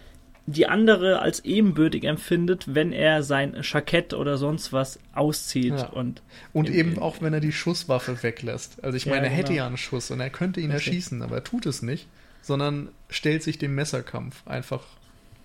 die 0.46 0.68
andere 0.68 1.20
als 1.20 1.46
ebenbürtig 1.46 2.06
empfindet, 2.06 2.74
wenn 2.74 2.92
er 2.92 3.22
sein 3.22 3.56
Jackett 3.62 4.14
oder 4.14 4.38
sonst 4.38 4.74
was 4.74 5.00
auszieht. 5.14 5.76
Ja. 5.78 5.90
Und, 5.90 6.24
und 6.54 6.70
eben 6.70 6.98
auch, 6.98 7.22
wenn 7.22 7.34
er 7.34 7.40
die 7.40 7.52
Schusswaffe 7.52 8.24
weglässt. 8.24 8.84
Also 8.84 8.98
ich 8.98 9.06
meine, 9.06 9.24
er 9.24 9.30
genau. 9.30 9.36
hätte 9.36 9.54
ja 9.54 9.68
einen 9.68 9.78
Schuss 9.78 10.10
und 10.10 10.20
er 10.20 10.30
könnte 10.30 10.60
ihn 10.60 10.72
Richtig. 10.72 10.88
erschießen, 10.88 11.22
aber 11.22 11.36
er 11.36 11.44
tut 11.44 11.66
es 11.66 11.82
nicht, 11.82 12.08
sondern 12.42 12.90
stellt 13.10 13.44
sich 13.44 13.60
dem 13.60 13.76
Messerkampf 13.76 14.48
einfach 14.48 14.84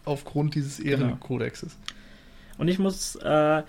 aufgrund 0.05 0.55
dieses 0.55 0.79
genau. 0.79 1.07
Ehrenkodexes. 1.07 1.77
Genau. 1.77 2.61
Und 2.63 2.69
ich 2.69 2.79
muss 2.79 3.17
äh, 3.17 3.63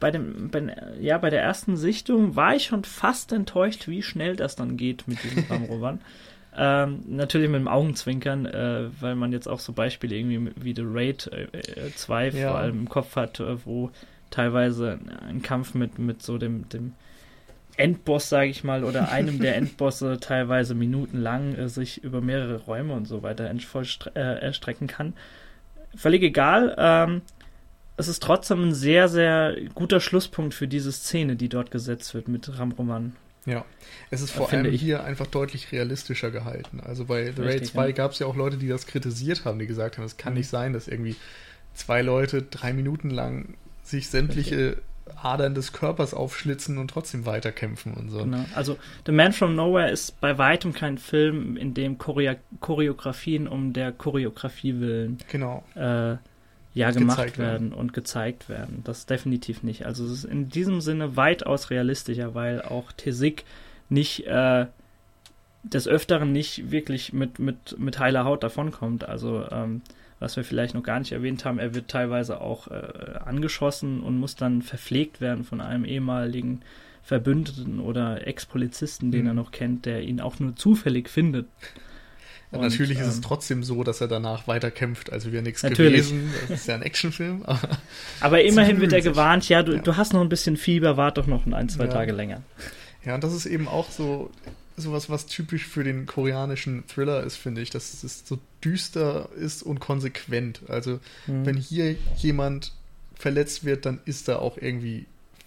bei 0.00 0.10
dem, 0.10 0.50
bei, 0.50 0.76
ja, 1.00 1.18
bei 1.18 1.30
der 1.30 1.42
ersten 1.42 1.76
Sichtung 1.76 2.36
war 2.36 2.54
ich 2.54 2.64
schon 2.64 2.84
fast 2.84 3.32
enttäuscht, 3.32 3.88
wie 3.88 4.02
schnell 4.02 4.36
das 4.36 4.56
dann 4.56 4.76
geht 4.76 5.06
mit 5.06 5.22
diesem 5.22 5.44
Ramrovan. 5.50 6.00
ähm, 6.56 7.00
natürlich 7.08 7.48
mit 7.48 7.60
dem 7.60 7.68
Augenzwinkern, 7.68 8.46
äh, 8.46 8.88
weil 9.00 9.14
man 9.14 9.32
jetzt 9.32 9.48
auch 9.48 9.60
so 9.60 9.72
Beispiele 9.72 10.16
irgendwie 10.16 10.52
wie 10.56 10.74
The 10.74 10.84
Raid 10.84 11.30
2 11.96 12.26
äh, 12.26 12.38
ja. 12.38 12.50
vor 12.50 12.58
allem 12.58 12.80
im 12.80 12.88
Kopf 12.88 13.16
hat, 13.16 13.40
äh, 13.40 13.64
wo 13.64 13.90
teilweise 14.30 14.98
ein 15.28 15.42
Kampf 15.42 15.74
mit, 15.74 15.98
mit 15.98 16.22
so 16.22 16.38
dem, 16.38 16.68
dem 16.68 16.94
Endboss, 17.76 18.28
sage 18.28 18.50
ich 18.50 18.64
mal, 18.64 18.84
oder 18.84 19.10
einem 19.10 19.40
der 19.40 19.56
Endbosse 19.56 20.18
teilweise 20.20 20.74
minutenlang 20.74 21.54
äh, 21.54 21.68
sich 21.68 22.02
über 22.02 22.20
mehrere 22.20 22.62
Räume 22.62 22.94
und 22.94 23.06
so 23.06 23.22
weiter 23.22 23.50
äh, 23.50 24.20
erstrecken 24.40 24.86
kann. 24.86 25.14
Völlig 25.96 26.22
egal. 26.22 26.74
Ähm, 26.78 27.22
es 27.96 28.08
ist 28.08 28.22
trotzdem 28.22 28.68
ein 28.68 28.74
sehr, 28.74 29.08
sehr 29.08 29.56
guter 29.74 30.00
Schlusspunkt 30.00 30.54
für 30.54 30.66
diese 30.66 30.90
Szene, 30.90 31.36
die 31.36 31.48
dort 31.48 31.70
gesetzt 31.70 32.14
wird 32.14 32.28
mit 32.28 32.58
Ramroman. 32.58 33.14
Ja, 33.46 33.64
es 34.10 34.22
ist 34.22 34.30
vor 34.30 34.50
allem 34.50 34.72
ich. 34.72 34.80
hier 34.80 35.04
einfach 35.04 35.26
deutlich 35.26 35.70
realistischer 35.70 36.30
gehalten. 36.30 36.80
Also 36.80 37.04
bei 37.04 37.30
The 37.30 37.42
Raid 37.42 37.66
2 37.66 37.86
ja. 37.86 37.92
gab 37.92 38.12
es 38.12 38.18
ja 38.18 38.26
auch 38.26 38.36
Leute, 38.36 38.56
die 38.56 38.68
das 38.68 38.86
kritisiert 38.86 39.44
haben, 39.44 39.58
die 39.58 39.66
gesagt 39.66 39.98
haben, 39.98 40.04
es 40.04 40.16
kann 40.16 40.32
mhm. 40.32 40.38
nicht 40.38 40.48
sein, 40.48 40.72
dass 40.72 40.88
irgendwie 40.88 41.16
zwei 41.74 42.02
Leute 42.02 42.42
drei 42.42 42.72
Minuten 42.72 43.10
lang 43.10 43.54
sich 43.82 44.08
sämtliche 44.08 44.78
Adern 45.22 45.54
des 45.54 45.72
Körpers 45.72 46.14
aufschlitzen 46.14 46.78
und 46.78 46.88
trotzdem 46.88 47.26
weiterkämpfen 47.26 47.94
und 47.94 48.10
so. 48.10 48.18
Genau. 48.18 48.44
Also 48.54 48.78
The 49.06 49.12
Man 49.12 49.32
from 49.32 49.54
Nowhere 49.54 49.90
ist 49.90 50.20
bei 50.20 50.38
weitem 50.38 50.72
kein 50.72 50.98
Film, 50.98 51.56
in 51.56 51.74
dem 51.74 51.98
Choreo 51.98 52.34
Choreografien 52.60 53.46
um 53.46 53.72
der 53.72 53.92
Choreografie 53.92 54.80
willen 54.80 55.18
genau. 55.30 55.62
äh, 55.74 56.16
ja 56.74 56.90
gemacht 56.90 57.38
werden, 57.38 57.38
werden 57.38 57.72
und 57.72 57.92
gezeigt 57.92 58.48
werden. 58.48 58.82
Das 58.84 59.06
definitiv 59.06 59.62
nicht. 59.62 59.86
Also 59.86 60.04
es 60.04 60.10
ist 60.10 60.24
in 60.24 60.48
diesem 60.48 60.80
Sinne 60.80 61.16
weitaus 61.16 61.70
realistischer, 61.70 62.34
weil 62.34 62.62
auch 62.62 62.92
Tesik 62.92 63.44
nicht 63.88 64.26
äh, 64.26 64.66
des 65.62 65.88
Öfteren 65.88 66.32
nicht 66.32 66.70
wirklich 66.70 67.12
mit, 67.12 67.38
mit, 67.38 67.78
mit 67.78 67.98
heiler 67.98 68.24
Haut 68.24 68.42
davonkommt. 68.42 69.08
Also 69.08 69.46
ähm, 69.50 69.82
was 70.20 70.36
wir 70.36 70.44
vielleicht 70.44 70.74
noch 70.74 70.82
gar 70.82 70.98
nicht 70.98 71.12
erwähnt 71.12 71.44
haben, 71.44 71.58
er 71.58 71.74
wird 71.74 71.88
teilweise 71.88 72.40
auch 72.40 72.68
äh, 72.68 73.18
angeschossen 73.24 74.00
und 74.00 74.18
muss 74.18 74.36
dann 74.36 74.62
verpflegt 74.62 75.20
werden 75.20 75.44
von 75.44 75.60
einem 75.60 75.84
ehemaligen 75.84 76.60
Verbündeten 77.02 77.80
oder 77.80 78.26
Ex-Polizisten, 78.26 79.10
den 79.10 79.22
mhm. 79.22 79.26
er 79.28 79.34
noch 79.34 79.50
kennt, 79.50 79.84
der 79.84 80.02
ihn 80.02 80.20
auch 80.20 80.38
nur 80.38 80.56
zufällig 80.56 81.10
findet. 81.10 81.46
Und, 82.50 82.62
natürlich 82.62 82.98
ähm, 82.98 83.04
ist 83.04 83.10
es 83.10 83.16
ähm, 83.16 83.22
trotzdem 83.22 83.64
so, 83.64 83.82
dass 83.82 84.00
er 84.00 84.08
danach 84.08 84.46
weiterkämpft, 84.46 85.12
also 85.12 85.32
wäre 85.32 85.42
nichts 85.42 85.62
natürlich. 85.62 86.08
gewesen. 86.08 86.32
Das 86.48 86.60
ist 86.60 86.68
ja 86.68 86.76
ein 86.76 86.82
Actionfilm. 86.82 87.42
Aber, 87.44 87.68
aber 88.20 88.42
immerhin 88.42 88.80
wird 88.80 88.92
er 88.92 89.00
gewarnt, 89.00 89.48
ja 89.48 89.62
du, 89.62 89.74
ja. 89.74 89.82
du 89.82 89.96
hast 89.96 90.12
noch 90.12 90.20
ein 90.20 90.28
bisschen 90.28 90.56
Fieber, 90.56 90.96
wart 90.96 91.18
doch 91.18 91.26
noch 91.26 91.46
ein, 91.46 91.68
zwei 91.68 91.84
ja. 91.84 91.90
Tage 91.90 92.12
länger. 92.12 92.42
Ja, 93.04 93.16
und 93.16 93.24
das 93.24 93.34
ist 93.34 93.46
eben 93.46 93.68
auch 93.68 93.90
so 93.90 94.30
sowas, 94.76 95.08
was 95.08 95.26
typisch 95.26 95.66
für 95.66 95.84
den 95.84 96.06
koreanischen 96.06 96.86
Thriller 96.86 97.22
ist, 97.22 97.36
finde 97.36 97.60
ich, 97.60 97.70
dass 97.70 98.02
es 98.02 98.26
so 98.26 98.38
düster 98.64 99.28
ist 99.36 99.62
und 99.62 99.80
konsequent. 99.80 100.60
Also, 100.68 101.00
mhm. 101.26 101.46
wenn 101.46 101.56
hier 101.56 101.96
jemand 102.16 102.72
verletzt 103.14 103.64
wird, 103.64 103.86
dann 103.86 104.00
ist 104.04 104.28
er 104.28 104.40
auch 104.42 104.58
irgendwie 104.58 105.06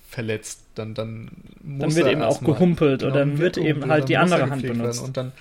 verletzt. 0.09 0.61
Dann, 0.75 0.93
dann 0.93 1.31
muss 1.61 1.95
Dann 1.95 2.03
wird 2.03 2.13
eben 2.13 2.21
auch 2.21 2.41
gehumpelt 2.41 3.01
genau, 3.01 3.11
oder 3.11 3.19
dann 3.25 3.37
wird, 3.37 3.57
eben 3.57 3.87
halt 3.87 4.09
die 4.09 4.17
andere 4.17 4.49
Hand 4.49 4.61
benutzt. 4.61 5.03
Und 5.03 5.17
dann 5.17 5.31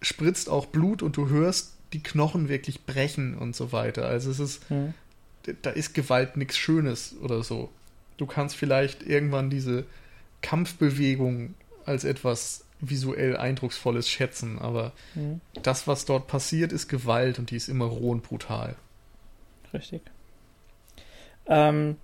spritzt 0.00 0.48
auch 0.48 0.66
Blut 0.66 1.02
und 1.02 1.16
du 1.16 1.28
hörst 1.28 1.74
die 1.92 2.02
Knochen 2.02 2.48
wirklich 2.48 2.84
brechen 2.84 3.36
und 3.36 3.54
so 3.54 3.72
weiter. 3.72 4.06
Also 4.06 4.30
es 4.30 4.40
ist, 4.40 4.70
mhm. 4.70 4.94
da 5.62 5.70
ist 5.70 5.94
Gewalt 5.94 6.36
nichts 6.36 6.56
Schönes 6.56 7.14
oder 7.22 7.42
so. 7.42 7.70
Du 8.16 8.26
kannst 8.26 8.56
vielleicht 8.56 9.02
irgendwann 9.02 9.50
diese 9.50 9.84
Kampfbewegung 10.42 11.54
als 11.84 12.04
etwas 12.04 12.64
visuell 12.80 13.36
eindrucksvolles 13.36 14.08
schätzen, 14.08 14.58
aber 14.58 14.92
mhm. 15.14 15.40
das, 15.62 15.86
was 15.86 16.04
dort 16.04 16.26
passiert, 16.26 16.72
ist 16.72 16.88
Gewalt 16.88 17.38
und 17.38 17.50
die 17.50 17.56
ist 17.56 17.68
immer 17.68 17.86
roh 17.86 18.10
und 18.10 18.22
brutal. 18.22 18.76
Richtig. 19.72 20.02
Ähm, 21.46 21.96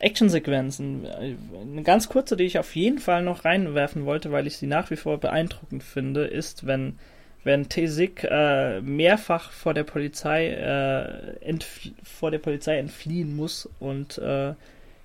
Actionsequenzen. 0.00 1.06
Eine 1.06 1.82
ganz 1.82 2.08
kurze, 2.08 2.36
die 2.36 2.44
ich 2.44 2.58
auf 2.58 2.76
jeden 2.76 2.98
Fall 2.98 3.22
noch 3.22 3.44
reinwerfen 3.44 4.04
wollte, 4.04 4.30
weil 4.30 4.46
ich 4.46 4.56
sie 4.56 4.66
nach 4.66 4.90
wie 4.90 4.96
vor 4.96 5.18
beeindruckend 5.18 5.82
finde, 5.82 6.24
ist, 6.24 6.66
wenn, 6.66 6.98
wenn 7.42 7.68
Tesik 7.68 8.24
äh, 8.24 8.80
mehrfach 8.80 9.50
vor 9.50 9.74
der 9.74 9.84
Polizei 9.84 10.50
äh, 10.50 11.58
vor 12.04 12.30
der 12.30 12.38
Polizei 12.38 12.78
entfliehen 12.78 13.34
muss 13.34 13.68
und 13.80 14.18
äh, 14.18 14.54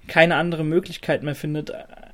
keine 0.08 0.36
andere 0.36 0.64
Möglichkeit 0.64 1.24
mehr 1.24 1.36
findet, 1.36 1.74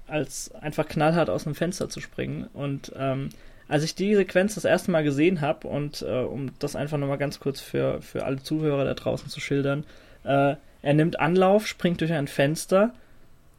als 0.09 0.53
einfach 0.55 0.87
knallhart 0.87 1.29
aus 1.29 1.43
dem 1.43 1.55
Fenster 1.55 1.89
zu 1.89 2.01
springen. 2.01 2.47
Und 2.53 2.91
ähm, 2.95 3.29
als 3.67 3.83
ich 3.83 3.95
die 3.95 4.15
Sequenz 4.15 4.55
das 4.55 4.65
erste 4.65 4.91
Mal 4.91 5.03
gesehen 5.03 5.41
habe, 5.41 5.67
und 5.67 6.01
äh, 6.01 6.21
um 6.21 6.51
das 6.59 6.75
einfach 6.75 6.97
nochmal 6.97 7.17
ganz 7.17 7.39
kurz 7.39 7.61
für, 7.61 8.01
für 8.01 8.25
alle 8.25 8.41
Zuhörer 8.41 8.85
da 8.85 8.93
draußen 8.93 9.29
zu 9.29 9.39
schildern, 9.39 9.85
äh, 10.23 10.55
er 10.81 10.93
nimmt 10.93 11.19
Anlauf, 11.19 11.67
springt 11.67 12.01
durch 12.01 12.13
ein 12.13 12.27
Fenster 12.27 12.93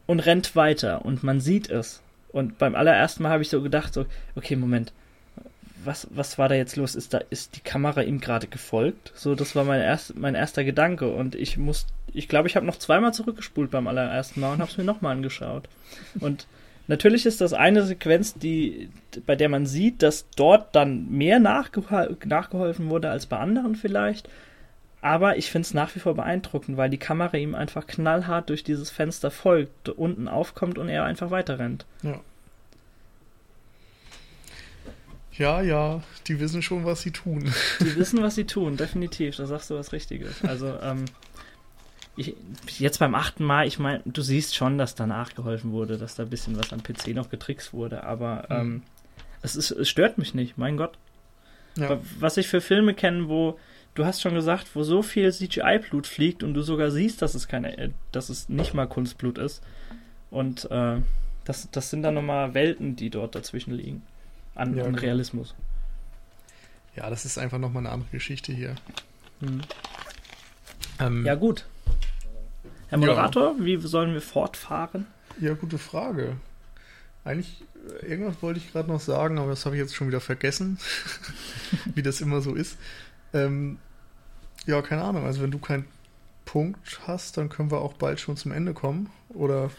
und 0.07 0.21
rennt 0.21 0.57
weiter 0.57 1.05
und 1.05 1.23
man 1.23 1.41
sieht 1.41 1.71
es. 1.71 2.03
Und 2.33 2.59
beim 2.59 2.75
allerersten 2.75 3.23
Mal 3.23 3.31
habe 3.31 3.43
ich 3.43 3.51
so 3.51 3.61
gedacht, 3.63 3.93
so, 3.93 4.07
okay, 4.37 4.57
Moment, 4.57 4.93
was, 5.85 6.07
was 6.11 6.39
war 6.39 6.49
da 6.49 6.55
jetzt 6.55 6.77
los? 6.77 6.95
Ist 6.95 7.15
da, 7.15 7.19
ist 7.31 7.57
die 7.57 7.61
Kamera 7.61 8.03
ihm 8.03 8.21
gerade 8.21 8.47
gefolgt? 8.47 9.13
So, 9.15 9.35
das 9.35 9.55
war 9.55 9.65
mein, 9.65 9.81
erst, 9.81 10.17
mein 10.17 10.35
erster 10.35 10.65
Gedanke 10.65 11.09
und 11.09 11.35
ich 11.35 11.57
muss, 11.57 11.87
ich 12.13 12.29
glaube, 12.29 12.49
ich 12.49 12.57
habe 12.57 12.67
noch 12.67 12.77
zweimal 12.77 13.15
zurückgespult 13.15 13.71
beim 13.71 13.87
allerersten 13.87 14.41
Mal 14.41 14.53
und 14.53 14.61
habe 14.61 14.71
es 14.71 14.79
mir 14.79 14.85
nochmal 14.85 15.17
angeschaut. 15.17 15.69
Und 16.21 16.47
natürlich 16.89 17.27
ist 17.27 17.41
das 17.41 17.53
eine 17.53 17.85
Sequenz, 17.85 18.35
die, 18.35 18.91
bei 19.27 19.37
der 19.37 19.49
man 19.49 19.67
sieht, 19.67 20.03
dass 20.03 20.29
dort 20.37 20.75
dann 20.75 21.11
mehr 21.11 21.41
nachgehol 21.41 22.17
nachgeholfen 22.25 22.91
wurde 22.91 23.11
als 23.11 23.27
bei 23.27 23.39
anderen 23.39 23.77
vielleicht. 23.77 24.29
Aber 25.03 25.39
ich 25.39 25.51
finde 25.51 25.67
es 25.67 25.75
nach 25.75 25.95
wie 25.95 26.01
vor 26.01 26.15
beeindruckend, 26.15 26.77
weil 26.77 26.91
die 26.91 26.99
Kamera 26.99 27.39
ihm 27.39 27.55
einfach 27.55 27.87
knallhart 27.87 28.51
durch 28.51 28.65
dieses 28.65 28.91
Fenster 28.91 29.31
folgt, 29.31 29.89
unten 29.89 30.29
aufkommt 30.29 30.77
und 30.77 30.91
er 30.91 31.05
einfach 31.05 31.31
weiter 31.31 31.59
rennt. 31.59 31.87
Ja. 32.03 32.21
Ja, 35.41 35.63
ja, 35.63 36.03
die 36.27 36.39
wissen 36.39 36.61
schon, 36.61 36.85
was 36.85 37.01
sie 37.01 37.13
tun. 37.13 37.51
Die 37.81 37.97
wissen, 37.97 38.23
was 38.23 38.35
sie 38.35 38.45
tun, 38.45 38.77
definitiv. 38.77 39.37
Da 39.37 39.47
sagst 39.47 39.71
du 39.71 39.75
was 39.75 39.91
Richtiges. 39.95 40.45
Also, 40.45 40.79
ähm, 40.83 41.07
ich, 42.15 42.35
jetzt 42.79 42.99
beim 42.99 43.15
achten 43.15 43.45
Mal, 43.45 43.67
ich 43.67 43.79
meine, 43.79 44.03
du 44.05 44.21
siehst 44.21 44.55
schon, 44.55 44.77
dass 44.77 44.95
danach 44.95 45.35
geholfen 45.35 45.73
wurde, 45.73 45.97
dass 45.97 46.15
da 46.15 46.25
ein 46.25 46.29
bisschen 46.29 46.59
was 46.59 46.75
am 46.75 46.83
PC 46.83 47.15
noch 47.15 47.31
getrickst 47.31 47.73
wurde, 47.73 48.05
aber 48.05 48.45
mhm. 48.51 48.55
ähm, 48.55 48.83
es, 49.41 49.57
ist, 49.57 49.71
es 49.71 49.89
stört 49.89 50.19
mich 50.19 50.35
nicht, 50.35 50.59
mein 50.59 50.77
Gott. 50.77 50.99
Ja. 51.77 51.99
Was 52.19 52.37
ich 52.37 52.47
für 52.47 52.61
Filme 52.61 52.93
kenne, 52.93 53.31
wo, 53.31 53.59
du 53.95 54.05
hast 54.05 54.21
schon 54.21 54.35
gesagt, 54.35 54.67
wo 54.75 54.83
so 54.83 55.01
viel 55.01 55.33
CGI-Blut 55.33 56.07
fliegt 56.07 56.43
und 56.43 56.53
du 56.53 56.61
sogar 56.61 56.91
siehst, 56.91 57.23
dass 57.23 57.35
es 57.35 57.49
keine, 57.49 57.79
äh, 57.79 57.91
dass 58.13 58.29
es 58.29 58.51
nicht 58.51 58.75
mal 58.75 58.87
Kunstblut 58.87 59.39
ist. 59.39 59.63
Und 60.31 60.71
äh, 60.71 60.99
das, 61.47 61.71
das 61.71 61.89
sind 61.89 62.03
dann 62.03 62.13
nochmal 62.13 62.53
Welten, 62.53 62.95
die 62.95 63.09
dort 63.09 63.35
dazwischen 63.35 63.73
liegen 63.73 64.03
an, 64.55 64.77
ja, 64.77 64.85
an 64.85 64.91
genau. 64.91 65.03
Realismus. 65.03 65.55
Ja, 66.97 67.09
das 67.09 67.25
ist 67.25 67.39
einfach 67.39 67.59
nochmal 67.59 67.85
eine 67.85 67.93
andere 67.93 68.11
Geschichte 68.11 68.53
hier. 68.53 68.75
Hm. 69.41 69.61
Ähm, 70.99 71.25
ja, 71.25 71.35
gut. 71.35 71.67
Herr 72.89 72.99
Moderator, 72.99 73.55
ja. 73.59 73.65
wie 73.65 73.77
sollen 73.79 74.13
wir 74.13 74.21
fortfahren? 74.21 75.07
Ja, 75.41 75.55
gute 75.55 75.79
Frage. 75.79 76.37
Eigentlich, 77.25 77.63
äh, 78.03 78.07
irgendwas 78.07 78.43
wollte 78.43 78.59
ich 78.59 78.73
gerade 78.73 78.91
noch 78.91 79.01
sagen, 79.01 79.39
aber 79.39 79.51
das 79.51 79.65
habe 79.65 79.77
ich 79.77 79.81
jetzt 79.81 79.95
schon 79.95 80.09
wieder 80.09 80.21
vergessen, 80.21 80.79
wie 81.95 82.03
das 82.03 82.21
immer 82.21 82.41
so 82.41 82.55
ist. 82.55 82.77
Ähm, 83.33 83.79
ja, 84.67 84.83
keine 84.83 85.03
Ahnung. 85.03 85.25
Also, 85.25 85.43
wenn 85.43 85.51
du 85.51 85.59
keinen 85.59 85.87
Punkt 86.45 87.01
hast, 87.07 87.37
dann 87.37 87.49
können 87.49 87.71
wir 87.71 87.81
auch 87.81 87.95
bald 87.95 88.21
schon 88.21 88.37
zum 88.37 88.53
Ende 88.53 88.75
kommen. 88.75 89.11
Oder 89.29 89.71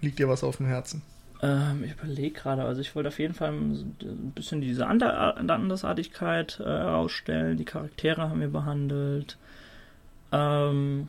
liegt 0.00 0.18
dir 0.18 0.28
was 0.28 0.42
auf 0.42 0.56
dem 0.56 0.66
Herzen? 0.66 1.02
Ähm, 1.42 1.84
ich 1.84 1.92
überlege 1.92 2.32
gerade, 2.32 2.64
also 2.64 2.80
ich 2.80 2.94
wollte 2.94 3.08
auf 3.08 3.18
jeden 3.18 3.34
Fall 3.34 3.50
ein 3.50 4.32
bisschen 4.34 4.60
diese 4.60 4.86
Andersartigkeit 4.86 6.60
äh, 6.60 6.64
herausstellen. 6.64 7.56
Die 7.56 7.64
Charaktere 7.64 8.22
haben 8.28 8.40
wir 8.40 8.48
behandelt. 8.48 9.36
Ähm, 10.32 11.08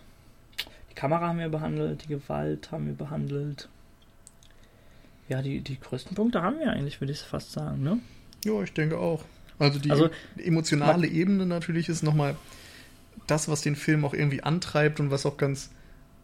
die 0.91 0.95
Kamera 0.95 1.27
haben 1.27 1.39
wir 1.39 1.49
behandelt, 1.49 2.03
die 2.03 2.07
Gewalt 2.07 2.71
haben 2.71 2.87
wir 2.87 2.93
behandelt. 2.93 3.69
Ja, 5.27 5.41
die, 5.41 5.61
die 5.61 5.79
größten 5.79 6.15
Punkte 6.15 6.41
haben 6.41 6.59
wir 6.59 6.71
eigentlich, 6.71 7.01
würde 7.01 7.13
ich 7.13 7.19
fast 7.19 7.51
sagen, 7.51 7.81
ne? 7.81 7.99
Ja, 8.43 8.61
ich 8.61 8.73
denke 8.73 8.99
auch. 8.99 9.23
Also 9.57 9.79
die 9.79 9.89
also, 9.89 10.09
emotionale 10.37 11.07
Ebene 11.07 11.45
natürlich 11.45 11.89
ist 11.89 12.03
nochmal 12.03 12.35
das, 13.25 13.47
was 13.49 13.61
den 13.61 13.75
Film 13.75 14.05
auch 14.05 14.13
irgendwie 14.13 14.43
antreibt 14.43 14.99
und 14.99 15.11
was 15.11 15.25
auch 15.25 15.37
ganz 15.37 15.71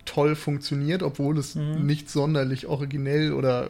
toll 0.05 0.35
funktioniert, 0.35 1.03
obwohl 1.03 1.37
es 1.37 1.55
mhm. 1.55 1.85
nicht 1.85 2.09
sonderlich 2.09 2.67
originell 2.67 3.33
oder 3.33 3.69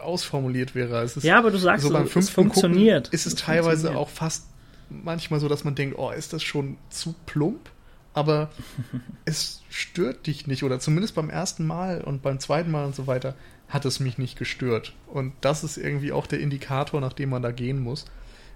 ausformuliert 0.00 0.74
wäre. 0.74 1.02
Es 1.02 1.16
ist 1.16 1.24
ja, 1.24 1.38
aber 1.38 1.50
du 1.50 1.58
sagst, 1.58 1.84
so 1.84 1.92
beim 1.92 2.04
es 2.06 2.30
funktioniert. 2.30 3.04
Gucken 3.04 3.14
ist 3.14 3.26
es, 3.26 3.34
es 3.34 3.40
teilweise 3.40 3.96
auch 3.96 4.08
fast 4.08 4.46
manchmal 4.90 5.40
so, 5.40 5.48
dass 5.48 5.64
man 5.64 5.74
denkt, 5.74 5.98
oh, 5.98 6.10
ist 6.10 6.32
das 6.32 6.42
schon 6.42 6.76
zu 6.90 7.14
plump? 7.26 7.70
Aber 8.14 8.50
es 9.24 9.62
stört 9.68 10.26
dich 10.26 10.46
nicht 10.46 10.62
oder 10.64 10.80
zumindest 10.80 11.14
beim 11.14 11.30
ersten 11.30 11.66
Mal 11.66 12.00
und 12.00 12.22
beim 12.22 12.40
zweiten 12.40 12.70
Mal 12.70 12.84
und 12.86 12.94
so 12.94 13.06
weiter 13.06 13.34
hat 13.68 13.84
es 13.84 14.00
mich 14.00 14.18
nicht 14.18 14.38
gestört. 14.38 14.94
Und 15.06 15.34
das 15.40 15.62
ist 15.62 15.76
irgendwie 15.76 16.12
auch 16.12 16.26
der 16.26 16.40
Indikator, 16.40 17.00
nach 17.00 17.12
dem 17.12 17.30
man 17.30 17.42
da 17.42 17.52
gehen 17.52 17.80
muss. 17.80 18.06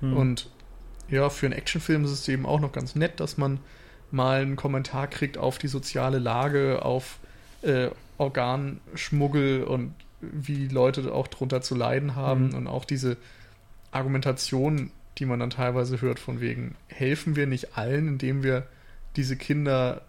Mhm. 0.01 0.17
Und 0.17 0.51
ja, 1.11 1.29
für 1.29 1.47
einen 1.47 1.55
Actionfilm 1.55 2.05
ist 2.05 2.13
es 2.13 2.29
eben 2.29 2.47
auch 2.47 2.61
noch 2.61 2.73
ganz 2.73 2.95
nett, 2.95 3.21
dass 3.21 3.37
man 3.37 3.61
mal 4.13 4.43
einen 4.43 4.57
Kommentar 4.57 5.07
kriegt 5.09 5.39
auf 5.39 5.59
die 5.59 5.69
soziale 5.69 6.19
Lage, 6.19 6.85
auf 6.85 7.19
äh, 7.63 7.89
Organschmuggel 8.19 9.65
und 9.65 9.95
wie 10.21 10.69
Leute 10.69 11.13
auch 11.13 11.27
drunter 11.29 11.63
zu 11.63 11.75
leiden 11.75 12.15
haben 12.15 12.49
mhm. 12.49 12.55
und 12.55 12.67
auch 12.67 12.85
diese 12.85 13.17
Argumentation, 13.91 14.91
die 15.19 15.27
man 15.27 15.41
dann 15.41 15.51
teilweise 15.51 16.01
hört, 16.01 16.19
von 16.19 16.41
wegen, 16.41 16.75
helfen 16.89 17.37
wir 17.37 17.47
nicht 17.47 17.77
allen, 17.77 18.09
indem 18.09 18.43
wir 18.43 18.67
diese 19.17 19.37
Kinder 19.37 20.03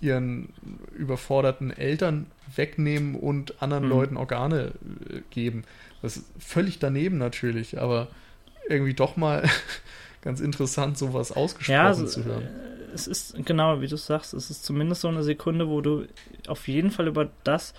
ihren 0.00 0.48
überforderten 0.96 1.70
Eltern 1.70 2.26
wegnehmen 2.54 3.14
und 3.14 3.62
anderen 3.62 3.84
mhm. 3.84 3.90
Leuten 3.90 4.16
Organe 4.16 4.72
äh, 5.08 5.20
geben. 5.30 5.64
Das 6.02 6.16
ist 6.16 6.26
völlig 6.38 6.78
daneben 6.78 7.18
natürlich, 7.18 7.78
aber 7.78 8.08
irgendwie 8.68 8.94
doch 8.94 9.16
mal 9.16 9.48
ganz 10.22 10.40
interessant, 10.40 10.96
sowas 10.96 11.32
ausgesprochen 11.32 11.74
ja, 11.74 11.86
also, 11.86 12.06
zu 12.06 12.24
hören. 12.24 12.48
Es 12.94 13.06
ist, 13.06 13.34
genau, 13.44 13.80
wie 13.80 13.88
du 13.88 13.96
sagst, 13.96 14.34
es 14.34 14.50
ist 14.50 14.64
zumindest 14.64 15.02
so 15.02 15.08
eine 15.08 15.22
Sekunde, 15.22 15.68
wo 15.68 15.80
du 15.80 16.06
auf 16.48 16.68
jeden 16.68 16.90
Fall 16.90 17.08
über 17.08 17.28
das, 17.44 17.74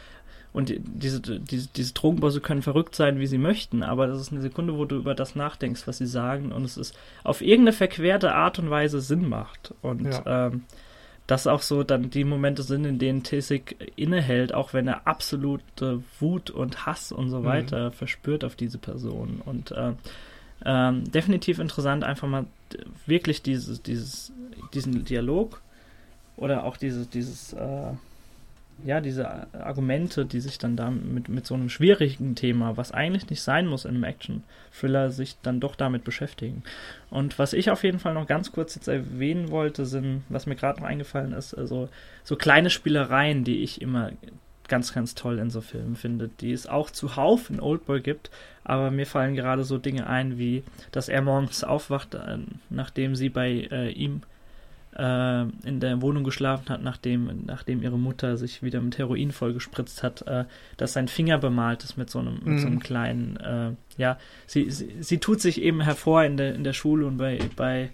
und 0.54 0.74
diese, 0.78 1.22
diese, 1.22 1.70
diese 1.70 1.94
Drogenbosse 1.94 2.42
können 2.42 2.62
verrückt 2.62 2.96
sein, 2.96 3.20
wie 3.20 3.28
sie 3.28 3.38
möchten, 3.38 3.84
aber 3.84 4.08
das 4.08 4.20
ist 4.20 4.32
eine 4.32 4.42
Sekunde, 4.42 4.78
wo 4.78 4.86
du 4.86 4.98
über 4.98 5.16
das 5.16 5.36
nachdenkst, 5.36 5.88
was 5.88 6.00
sie 6.00 6.06
sagen 6.06 6.52
und 6.52 6.66
es 6.66 6.76
ist 6.76 6.98
auf 7.24 7.42
irgendeine 7.42 7.74
verquerte 7.74 8.34
Art 8.34 8.60
und 8.60 8.70
Weise 8.70 9.00
Sinn 9.00 9.30
macht. 9.30 9.74
Und 9.82 10.06
ja. 10.06 10.48
ähm, 10.48 10.64
das 11.28 11.48
auch 11.48 11.62
so 11.62 11.84
dann 11.84 12.10
die 12.10 12.26
Momente 12.26 12.64
sind, 12.64 12.84
in 12.84 13.00
denen 13.00 13.24
Tessig 13.24 13.78
innehält, 13.96 14.54
auch 14.54 14.74
wenn 14.74 14.88
er 14.88 15.08
absolute 15.08 16.04
Wut 16.20 16.50
und 16.50 16.86
Hass 16.86 17.14
und 17.14 17.30
so 17.30 17.40
mhm. 17.40 17.46
weiter 17.46 17.90
mhm. 17.90 17.94
verspürt 17.94 18.44
auf 18.44 18.58
diese 18.58 18.78
Person. 18.78 19.42
Und 19.46 19.72
äh, 19.72 19.94
ähm, 20.66 21.10
definitiv 21.10 21.60
interessant, 21.60 22.04
einfach 22.04 22.28
mal 22.28 22.46
wirklich 23.06 23.42
dieses, 23.42 23.82
dieses, 23.82 24.34
diesen 24.74 25.06
Dialog 25.06 25.62
oder 26.38 26.64
auch 26.64 26.78
dieses, 26.78 27.10
dieses 27.10 27.54
äh, 27.54 27.94
ja, 28.84 29.00
diese 29.00 29.48
Argumente, 29.54 30.26
die 30.26 30.40
sich 30.40 30.58
dann 30.58 30.76
da 30.76 30.90
mit, 30.90 31.30
mit 31.30 31.46
so 31.46 31.54
einem 31.54 31.70
schwierigen 31.70 32.36
Thema, 32.36 32.78
was 32.78 32.92
eigentlich 32.92 33.30
nicht 33.30 33.42
sein 33.42 33.68
muss 33.68 33.86
in 33.86 33.92
einem 33.92 34.04
Action-Thriller, 34.04 35.12
sich 35.12 35.38
dann 35.42 35.60
doch 35.60 35.76
damit 35.76 36.04
beschäftigen. 36.04 36.64
Und 37.10 37.38
was 37.38 37.54
ich 37.54 37.70
auf 37.70 37.84
jeden 37.84 38.00
Fall 38.00 38.14
noch 38.14 38.28
ganz 38.28 38.52
kurz 38.52 38.76
jetzt 38.76 38.88
erwähnen 38.88 39.52
wollte, 39.52 39.86
sind, 39.86 40.24
was 40.30 40.48
mir 40.48 40.56
gerade 40.56 40.82
noch 40.82 40.88
eingefallen 40.88 41.34
ist, 41.34 41.54
also 41.54 41.90
so 42.24 42.36
kleine 42.36 42.70
Spielereien, 42.70 43.44
die 43.44 43.62
ich 43.64 43.82
immer 43.82 44.12
ganz, 44.68 44.94
ganz 44.94 45.16
toll 45.16 45.38
in 45.38 45.50
so 45.50 45.62
Filmen 45.62 45.96
finde, 45.96 46.30
die 46.40 46.54
es 46.54 46.66
auch 46.66 46.90
zuhauf 46.90 47.50
in 47.50 47.60
Oldboy 47.60 48.02
gibt, 48.02 48.32
aber 48.64 48.90
mir 48.90 49.06
fallen 49.06 49.36
gerade 49.36 49.64
so 49.64 49.78
Dinge 49.78 50.08
ein, 50.08 50.38
wie, 50.38 50.64
dass 50.92 51.10
er 51.10 51.22
morgens 51.22 51.64
aufwacht, 51.64 52.16
äh, 52.16 52.38
nachdem 52.70 53.16
sie 53.16 53.30
bei 53.30 53.68
äh, 53.70 53.92
ihm 53.92 54.22
äh, 54.98 55.42
in 55.66 55.80
der 55.80 56.02
Wohnung 56.02 56.24
geschlafen 56.24 56.70
hat, 56.70 56.82
nachdem, 56.82 57.46
nachdem 57.46 57.82
ihre 57.82 57.98
Mutter 57.98 58.38
sich 58.38 58.62
wieder 58.62 58.82
mit 58.82 58.98
Heroin 58.98 59.32
vollgespritzt 59.32 60.04
hat, 60.04 60.22
äh, 60.28 60.46
dass 60.78 60.94
sein 60.94 61.08
Finger 61.08 61.38
bemalt 61.38 61.84
ist 61.84 61.98
mit 61.98 62.10
so 62.10 62.20
einem, 62.20 62.40
mit 62.44 62.60
so 62.60 62.68
einem 62.68 62.76
mhm. 62.76 62.82
kleinen, 62.82 63.38
äh, 63.38 63.72
ja, 63.98 64.18
sie, 64.48 64.70
sie, 64.70 64.96
sie 65.00 65.18
tut 65.20 65.42
sich 65.42 65.62
eben 65.62 65.82
hervor 65.82 66.24
in 66.24 66.38
der, 66.38 66.56
in 66.56 66.64
der 66.64 66.74
Schule 66.74 67.06
und 67.06 67.18
bei, 67.18 67.40
bei, 67.56 67.90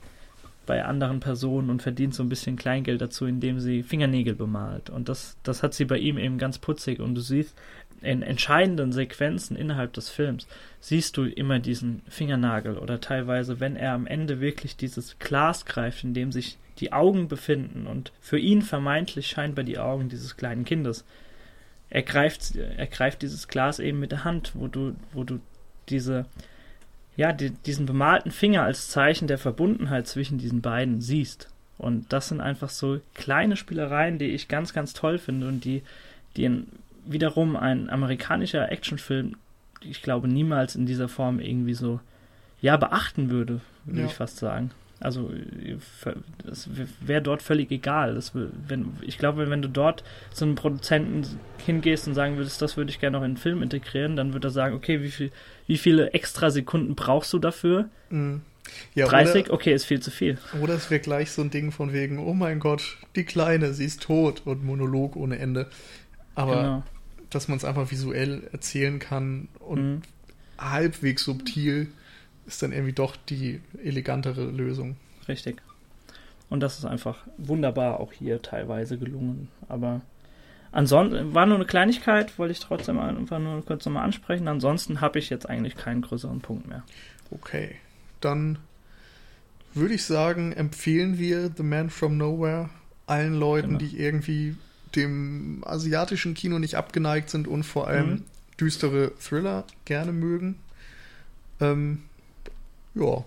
bei 0.66 0.84
anderen 0.84 1.20
Personen 1.20 1.70
und 1.70 1.82
verdient 1.82 2.14
so 2.14 2.24
ein 2.24 2.30
bisschen 2.30 2.56
Kleingeld 2.56 3.02
dazu, 3.02 3.26
indem 3.26 3.60
sie 3.60 3.84
Fingernägel 3.84 4.36
bemalt. 4.36 4.90
Und 4.90 5.10
das, 5.10 5.38
das 5.44 5.64
hat 5.64 5.74
sie 5.74 5.86
bei 5.86 5.98
ihm 5.98 6.18
eben 6.18 6.38
ganz 6.38 6.60
putzig. 6.60 7.00
Und 7.00 7.16
du 7.16 7.22
siehst, 7.22 7.56
in 8.02 8.22
entscheidenden 8.22 8.92
Sequenzen 8.92 9.58
innerhalb 9.58 9.94
des 9.94 10.10
Films 10.10 10.48
siehst 10.80 11.18
du 11.18 11.26
immer 11.26 11.60
diesen 11.60 12.02
Fingernagel 12.08 12.78
oder 12.78 13.02
teilweise, 13.02 13.60
wenn 13.60 13.76
er 13.76 13.94
am 13.94 14.08
Ende 14.08 14.40
wirklich 14.40 14.76
dieses 14.76 15.18
Glas 15.20 15.66
greift, 15.66 16.04
in 16.04 16.14
dem 16.14 16.32
sich 16.32 16.58
die 16.80 16.94
Augen 16.94 17.28
befinden 17.28 17.88
und 17.88 18.12
für 18.22 18.38
ihn 18.38 18.62
vermeintlich 18.62 19.28
scheinbar 19.28 19.64
die 19.64 19.80
Augen 19.80 20.10
dieses 20.10 20.38
kleinen 20.38 20.64
Kindes. 20.64 21.06
Er 21.90 22.04
greift, 22.04 22.56
er 22.56 22.88
greift 22.88 23.22
dieses 23.22 23.48
Glas 23.48 23.80
eben 23.80 24.00
mit 24.00 24.12
der 24.12 24.24
Hand, 24.24 24.52
wo 24.54 24.68
du, 24.68 24.96
wo 25.14 25.24
du 25.24 25.40
diese, 25.90 26.26
ja, 27.16 27.32
die, 27.34 27.52
diesen 27.52 27.86
bemalten 27.86 28.32
Finger 28.32 28.64
als 28.64 28.90
Zeichen 28.90 29.28
der 29.28 29.38
Verbundenheit 29.38 30.08
zwischen 30.08 30.38
diesen 30.38 30.62
beiden 30.62 31.02
siehst. 31.02 31.50
Und 31.78 32.12
das 32.12 32.30
sind 32.30 32.42
einfach 32.42 32.70
so 32.70 33.00
kleine 33.14 33.56
Spielereien, 33.56 34.18
die 34.18 34.26
ich 34.26 34.48
ganz, 34.48 34.74
ganz 34.74 34.94
toll 34.94 35.18
finde 35.18 35.48
und 35.48 35.64
die, 35.64 35.84
die 36.36 36.64
wiederum 37.12 37.56
ein 37.56 37.90
amerikanischer 37.90 38.72
Actionfilm, 38.72 39.36
ich 39.82 40.02
glaube, 40.02 40.28
niemals 40.28 40.76
in 40.76 40.86
dieser 40.86 41.08
Form 41.08 41.40
irgendwie 41.40 41.74
so, 41.74 42.00
ja, 42.62 42.78
beachten 42.78 43.30
würde, 43.30 43.62
würde 43.86 44.02
ja. 44.02 44.06
ich 44.08 44.14
fast 44.14 44.38
sagen. 44.38 44.72
Also 45.00 45.32
das 46.44 46.70
wäre 47.02 47.22
dort 47.22 47.44
völlig 47.44 47.70
egal. 47.70 48.16
Das, 48.16 48.32
wenn, 48.34 48.94
ich 49.02 49.20
glaube, 49.20 49.50
wenn 49.50 49.62
du 49.62 49.70
dort 49.70 50.04
zu 50.32 50.46
einem 50.46 50.56
Produzenten 50.56 51.40
hingehst 51.64 52.08
und 52.08 52.16
sagen 52.16 52.38
würdest, 52.38 52.62
das 52.62 52.78
würde 52.78 52.90
ich 52.90 53.00
gerne 53.00 53.18
noch 53.18 53.24
in 53.24 53.34
den 53.34 53.38
Film 53.38 53.62
integrieren, 53.62 54.16
dann 54.16 54.34
würde 54.34 54.48
er 54.48 54.52
sagen, 54.52 54.76
okay, 54.76 55.04
wie, 55.04 55.12
viel, 55.12 55.32
wie 55.68 55.78
viele 55.78 56.14
extra 56.14 56.50
Sekunden 56.50 56.96
brauchst 56.96 57.32
du 57.32 57.40
dafür? 57.40 57.90
Mhm. 58.10 58.42
Ja, 58.96 59.06
30, 59.06 59.46
oder, 59.46 59.54
okay, 59.54 59.74
ist 59.74 59.86
viel 59.86 60.02
zu 60.02 60.12
viel. 60.12 60.38
Oder 60.62 60.74
es 60.74 60.90
wäre 60.90 61.00
gleich 61.00 61.32
so 61.32 61.42
ein 61.42 61.52
Ding 61.52 61.72
von 61.72 61.94
wegen, 61.94 62.20
oh 62.20 62.34
mein 62.34 62.60
Gott, 62.60 62.98
die 63.16 63.24
Kleine, 63.24 63.74
sie 63.74 63.86
ist 63.86 64.02
tot 64.02 64.42
und 64.46 64.66
Monolog 64.66 65.16
ohne 65.16 65.38
Ende. 65.40 65.68
Aber 66.36 66.56
genau. 66.56 66.84
Dass 67.30 67.48
man 67.48 67.58
es 67.58 67.66
einfach 67.66 67.92
visuell 67.92 68.48
erzählen 68.52 69.00
kann 69.00 69.48
und 69.60 69.96
mhm. 69.96 70.02
halbwegs 70.58 71.24
subtil 71.24 71.88
ist 72.46 72.64
dann 72.64 72.72
irgendwie 72.72 72.94
doch 72.94 73.16
die 73.16 73.62
elegantere 73.84 74.46
Lösung. 74.46 74.96
Richtig. 75.28 75.62
Und 76.50 76.62
das 76.62 76.78
ist 76.80 76.86
einfach 76.86 77.18
wunderbar 77.38 78.00
auch 78.00 78.14
hier 78.14 78.42
teilweise 78.42 78.98
gelungen. 78.98 79.50
Aber 79.68 80.02
ansonsten 80.72 81.34
war 81.34 81.46
nur 81.46 81.58
eine 81.58 81.66
Kleinigkeit, 81.66 82.40
wollte 82.40 82.54
ich 82.54 82.62
trotzdem 82.62 83.00
einfach 83.00 83.40
nur 83.40 83.66
kurz 83.66 83.86
nochmal 83.86 84.06
ansprechen. 84.06 84.48
Ansonsten 84.48 85.02
habe 85.02 85.20
ich 85.20 85.30
jetzt 85.30 85.50
eigentlich 85.50 85.76
keinen 85.76 86.02
größeren 86.02 86.40
Punkt 86.40 86.68
mehr. 86.68 86.84
Okay, 87.32 87.76
dann 88.22 88.60
würde 89.74 89.94
ich 89.94 90.06
sagen, 90.06 90.54
empfehlen 90.54 91.20
wir 91.20 91.52
The 91.56 91.64
Man 91.64 91.90
from 91.90 92.18
Nowhere 92.18 92.70
allen 93.06 93.36
Leuten, 93.36 93.78
genau. 93.78 93.80
die 93.80 94.00
irgendwie 94.00 94.56
dem 94.98 95.64
asiatischen 95.66 96.34
Kino 96.34 96.60
nicht 96.60 96.76
abgeneigt 96.76 97.30
sind 97.30 97.48
und 97.48 97.64
vor 97.64 97.88
allem 97.88 98.10
mhm. 98.10 98.24
düstere 98.60 99.12
Thriller 99.20 99.66
gerne 99.86 100.12
mögen. 100.12 100.60
Ähm, 101.62 102.04
ja. 102.96 103.24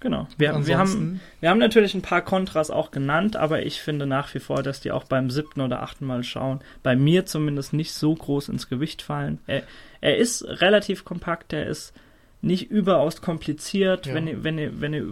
Genau. 0.00 0.28
Wir, 0.36 0.66
wir, 0.66 0.78
haben, 0.78 1.20
wir 1.40 1.48
haben 1.48 1.58
natürlich 1.58 1.94
ein 1.94 2.02
paar 2.02 2.20
Kontras 2.20 2.70
auch 2.70 2.90
genannt, 2.90 3.36
aber 3.36 3.64
ich 3.64 3.80
finde 3.80 4.06
nach 4.06 4.32
wie 4.34 4.40
vor, 4.40 4.62
dass 4.62 4.80
die 4.80 4.92
auch 4.92 5.04
beim 5.04 5.30
siebten 5.30 5.62
oder 5.62 5.82
achten 5.82 6.06
Mal 6.06 6.22
schauen, 6.22 6.60
bei 6.82 6.94
mir 6.96 7.24
zumindest 7.24 7.72
nicht 7.72 7.92
so 7.92 8.14
groß 8.14 8.50
ins 8.50 8.68
Gewicht 8.68 9.00
fallen. 9.00 9.38
Er, 9.46 9.62
er 10.00 10.18
ist 10.18 10.44
relativ 10.44 11.04
kompakt, 11.04 11.52
er 11.54 11.66
ist 11.66 11.94
nicht 12.42 12.70
überaus 12.70 13.22
kompliziert. 13.22 14.06
Ja. 14.06 14.14
Wenn, 14.14 14.26
ihr, 14.26 14.44
wenn, 14.44 14.58
ihr, 14.58 14.80
wenn, 14.80 14.94
ihr, 14.94 15.06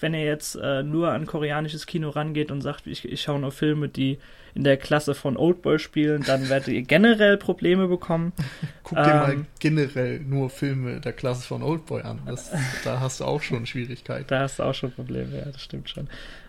wenn 0.00 0.14
ihr 0.14 0.24
jetzt 0.24 0.56
äh, 0.56 0.82
nur 0.82 1.10
an 1.10 1.26
koreanisches 1.26 1.86
Kino 1.86 2.10
rangeht 2.10 2.50
und 2.50 2.60
sagt, 2.60 2.86
ich, 2.86 3.04
ich 3.04 3.22
schaue 3.22 3.40
nur 3.40 3.52
Filme, 3.52 3.88
die 3.88 4.18
in 4.54 4.64
der 4.64 4.76
Klasse 4.76 5.14
von 5.14 5.36
Oldboy 5.36 5.78
spielen, 5.78 6.22
dann 6.26 6.48
werdet 6.48 6.68
ihr 6.68 6.82
generell 6.82 7.36
Probleme 7.36 7.86
bekommen. 7.86 8.32
Guck 8.82 8.98
dir 8.98 9.04
ähm, 9.04 9.16
mal 9.16 9.46
generell 9.58 10.20
nur 10.20 10.50
Filme 10.50 11.00
der 11.00 11.12
Klasse 11.12 11.46
von 11.46 11.62
Oldboy 11.62 12.02
an. 12.02 12.20
Das, 12.26 12.50
da 12.84 13.00
hast 13.00 13.20
du 13.20 13.24
auch 13.24 13.42
schon 13.42 13.66
Schwierigkeiten. 13.66 14.26
Da 14.28 14.40
hast 14.40 14.58
du 14.58 14.64
auch 14.64 14.74
schon 14.74 14.92
Probleme, 14.92 15.38
ja, 15.38 15.44
das 15.44 15.62
stimmt 15.62 15.88
schon. 15.88 16.08